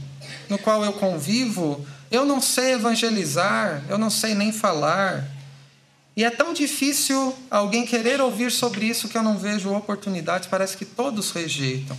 no 0.48 0.58
qual 0.58 0.84
eu 0.84 0.92
convivo. 0.94 1.86
Eu 2.10 2.24
não 2.24 2.40
sei 2.40 2.72
evangelizar, 2.72 3.84
eu 3.88 3.96
não 3.96 4.10
sei 4.10 4.34
nem 4.34 4.50
falar. 4.50 5.24
E 6.16 6.24
é 6.24 6.30
tão 6.30 6.52
difícil 6.52 7.36
alguém 7.48 7.86
querer 7.86 8.20
ouvir 8.20 8.50
sobre 8.50 8.86
isso 8.86 9.08
que 9.08 9.16
eu 9.16 9.22
não 9.22 9.38
vejo 9.38 9.72
oportunidades, 9.72 10.48
parece 10.48 10.76
que 10.76 10.84
todos 10.84 11.30
rejeitam. 11.30 11.96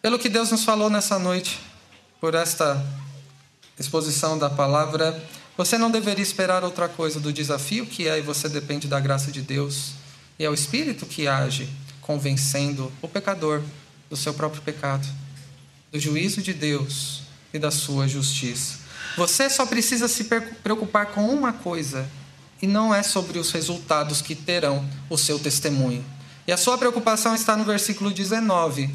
Pelo 0.00 0.18
que 0.18 0.30
Deus 0.30 0.50
nos 0.50 0.64
falou 0.64 0.88
nessa 0.88 1.18
noite, 1.18 1.60
por 2.18 2.34
esta 2.34 2.82
exposição 3.78 4.38
da 4.38 4.48
palavra, 4.48 5.22
você 5.54 5.76
não 5.76 5.90
deveria 5.90 6.22
esperar 6.22 6.64
outra 6.64 6.88
coisa 6.88 7.20
do 7.20 7.30
desafio 7.30 7.84
que 7.84 8.08
é 8.08 8.18
e 8.18 8.22
você 8.22 8.48
depende 8.48 8.88
da 8.88 8.98
graça 8.98 9.30
de 9.30 9.42
Deus. 9.42 9.92
E 10.38 10.44
é 10.46 10.48
o 10.50 10.54
Espírito 10.54 11.04
que 11.04 11.28
age, 11.28 11.68
convencendo 12.02 12.92
o 13.00 13.08
pecador 13.08 13.62
do 14.10 14.16
seu 14.16 14.34
próprio 14.34 14.60
pecado, 14.60 15.08
do 15.90 15.98
juízo 15.98 16.42
de 16.42 16.52
Deus 16.52 17.22
e 17.54 17.58
da 17.58 17.70
sua 17.70 18.06
justiça. 18.06 18.80
Você 19.16 19.48
só 19.48 19.64
precisa 19.64 20.08
se 20.08 20.24
preocupar 20.62 21.06
com 21.06 21.26
uma 21.28 21.52
coisa, 21.52 22.06
e 22.60 22.66
não 22.66 22.94
é 22.94 23.02
sobre 23.02 23.38
os 23.38 23.50
resultados 23.50 24.20
que 24.22 24.34
terão 24.34 24.88
o 25.08 25.16
seu 25.16 25.38
testemunho. 25.38 26.04
E 26.46 26.52
a 26.52 26.56
sua 26.56 26.76
preocupação 26.76 27.34
está 27.34 27.56
no 27.56 27.64
versículo 27.64 28.10
19, 28.10 28.94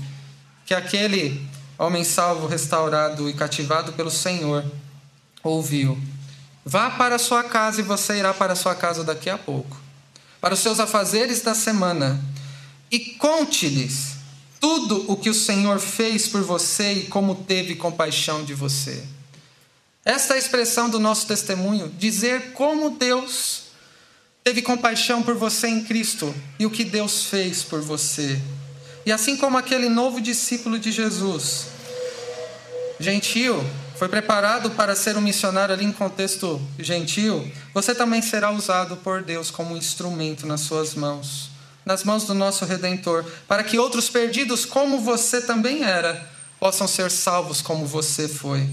que 0.66 0.74
aquele 0.74 1.48
homem 1.78 2.04
salvo, 2.04 2.48
restaurado 2.48 3.30
e 3.30 3.34
cativado 3.34 3.94
pelo 3.94 4.12
Senhor 4.12 4.64
ouviu 5.44 5.98
Vá 6.70 6.90
para 6.90 7.18
sua 7.18 7.46
casa 7.46 7.80
e 7.80 7.84
você 7.84 8.18
irá 8.18 8.34
para 8.34 8.54
sua 8.54 8.76
casa 8.76 9.02
daqui 9.02 9.30
a 9.30 9.38
pouco, 9.38 9.78
para 10.42 10.54
os 10.54 10.60
seus 10.60 10.82
afazeres 10.82 11.42
da 11.42 11.56
semana, 11.56 12.20
e 12.92 13.00
conte-lhes 13.00 14.18
tudo 14.60 15.06
o 15.12 15.16
que 15.16 15.30
o 15.30 15.34
Senhor 15.34 15.80
fez 15.80 16.28
por 16.28 16.42
você 16.42 16.94
e 16.94 17.06
como 17.06 17.36
teve 17.36 17.76
compaixão 17.76 18.44
de 18.44 18.54
você. 18.54 19.04
Esta 20.04 20.34
é 20.34 20.38
a 20.38 20.40
expressão 20.40 20.90
do 20.90 21.00
nosso 21.00 21.28
testemunho, 21.28 21.90
dizer 21.98 22.54
como 22.54 22.92
Deus 22.92 23.64
teve 24.44 24.62
compaixão 24.62 25.22
por 25.22 25.36
você 25.36 25.68
em 25.68 25.84
Cristo 25.84 26.34
e 26.58 26.66
o 26.66 26.72
que 26.72 26.86
Deus 26.86 27.26
fez 27.26 27.64
por 27.64 27.82
você. 27.82 28.42
E 29.06 29.12
assim 29.12 29.36
como 29.36 29.58
aquele 29.58 29.90
novo 29.90 30.22
discípulo 30.22 30.80
de 30.80 30.92
Jesus, 30.92 31.66
gentil, 33.00 33.62
foi 33.98 34.08
preparado 34.08 34.72
para 34.72 34.96
ser 34.96 35.18
um 35.18 35.22
missionário 35.22 35.74
ali 35.74 35.84
em 35.84 35.92
contexto 35.92 36.62
gentil, 36.80 37.50
você 37.74 37.94
também 37.94 38.22
será 38.22 38.52
usado 38.52 38.96
por 38.98 39.24
Deus 39.24 39.52
como 39.52 39.76
instrumento 39.76 40.46
nas 40.46 40.62
suas 40.62 40.94
mãos, 40.94 41.50
nas 41.88 42.04
mãos 42.04 42.26
do 42.26 42.34
nosso 42.34 42.66
Redentor, 42.66 43.24
para 43.48 43.64
que 43.64 43.80
outros 43.80 44.10
perdidos, 44.10 44.66
como 44.66 45.00
você 45.00 45.40
também 45.40 45.86
era, 45.86 46.30
possam 46.60 46.86
ser 46.86 47.10
salvos 47.10 47.62
como 47.62 47.86
você 47.86 48.28
foi. 48.28 48.70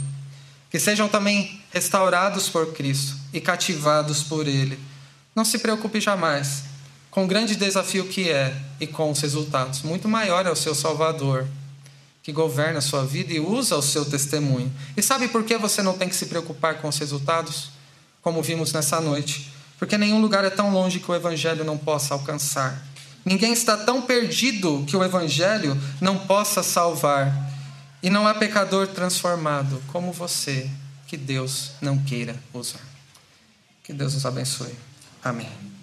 Que 0.68 0.80
sejam 0.80 1.08
também 1.08 1.62
restaurados 1.72 2.48
por 2.48 2.72
Cristo 2.72 3.14
e 3.32 3.40
cativados 3.40 4.24
por 4.24 4.48
Ele. 4.48 4.76
Não 5.32 5.44
se 5.44 5.60
preocupe 5.60 6.00
jamais 6.00 6.64
com 7.08 7.22
o 7.22 7.28
grande 7.28 7.54
desafio 7.54 8.08
que 8.08 8.28
é 8.30 8.52
e 8.80 8.86
com 8.88 9.12
os 9.12 9.20
resultados. 9.20 9.82
Muito 9.82 10.08
maior 10.08 10.44
é 10.44 10.50
o 10.50 10.56
seu 10.56 10.74
Salvador 10.74 11.46
que 12.20 12.32
governa 12.32 12.80
a 12.80 12.82
sua 12.82 13.04
vida 13.06 13.32
e 13.32 13.38
usa 13.38 13.76
o 13.76 13.82
seu 13.82 14.04
testemunho. 14.04 14.72
E 14.96 15.02
sabe 15.02 15.28
por 15.28 15.44
que 15.44 15.56
você 15.56 15.82
não 15.82 15.96
tem 15.96 16.08
que 16.08 16.16
se 16.16 16.26
preocupar 16.26 16.80
com 16.80 16.88
os 16.88 16.98
resultados? 16.98 17.68
Como 18.20 18.42
vimos 18.42 18.72
nessa 18.72 19.00
noite. 19.00 19.52
Porque 19.78 19.96
nenhum 19.96 20.20
lugar 20.20 20.44
é 20.44 20.50
tão 20.50 20.72
longe 20.72 20.98
que 20.98 21.08
o 21.08 21.14
Evangelho 21.14 21.62
não 21.62 21.78
possa 21.78 22.14
alcançar. 22.14 22.93
Ninguém 23.24 23.52
está 23.52 23.76
tão 23.76 24.02
perdido 24.02 24.84
que 24.86 24.96
o 24.96 25.02
Evangelho 25.02 25.80
não 26.00 26.18
possa 26.18 26.62
salvar. 26.62 27.52
E 28.02 28.10
não 28.10 28.26
há 28.26 28.34
pecador 28.34 28.86
transformado 28.88 29.82
como 29.90 30.12
você 30.12 30.70
que 31.06 31.16
Deus 31.16 31.70
não 31.80 31.98
queira 31.98 32.36
usar. 32.52 32.80
Que 33.82 33.92
Deus 33.92 34.14
nos 34.14 34.26
abençoe. 34.26 34.74
Amém. 35.22 35.73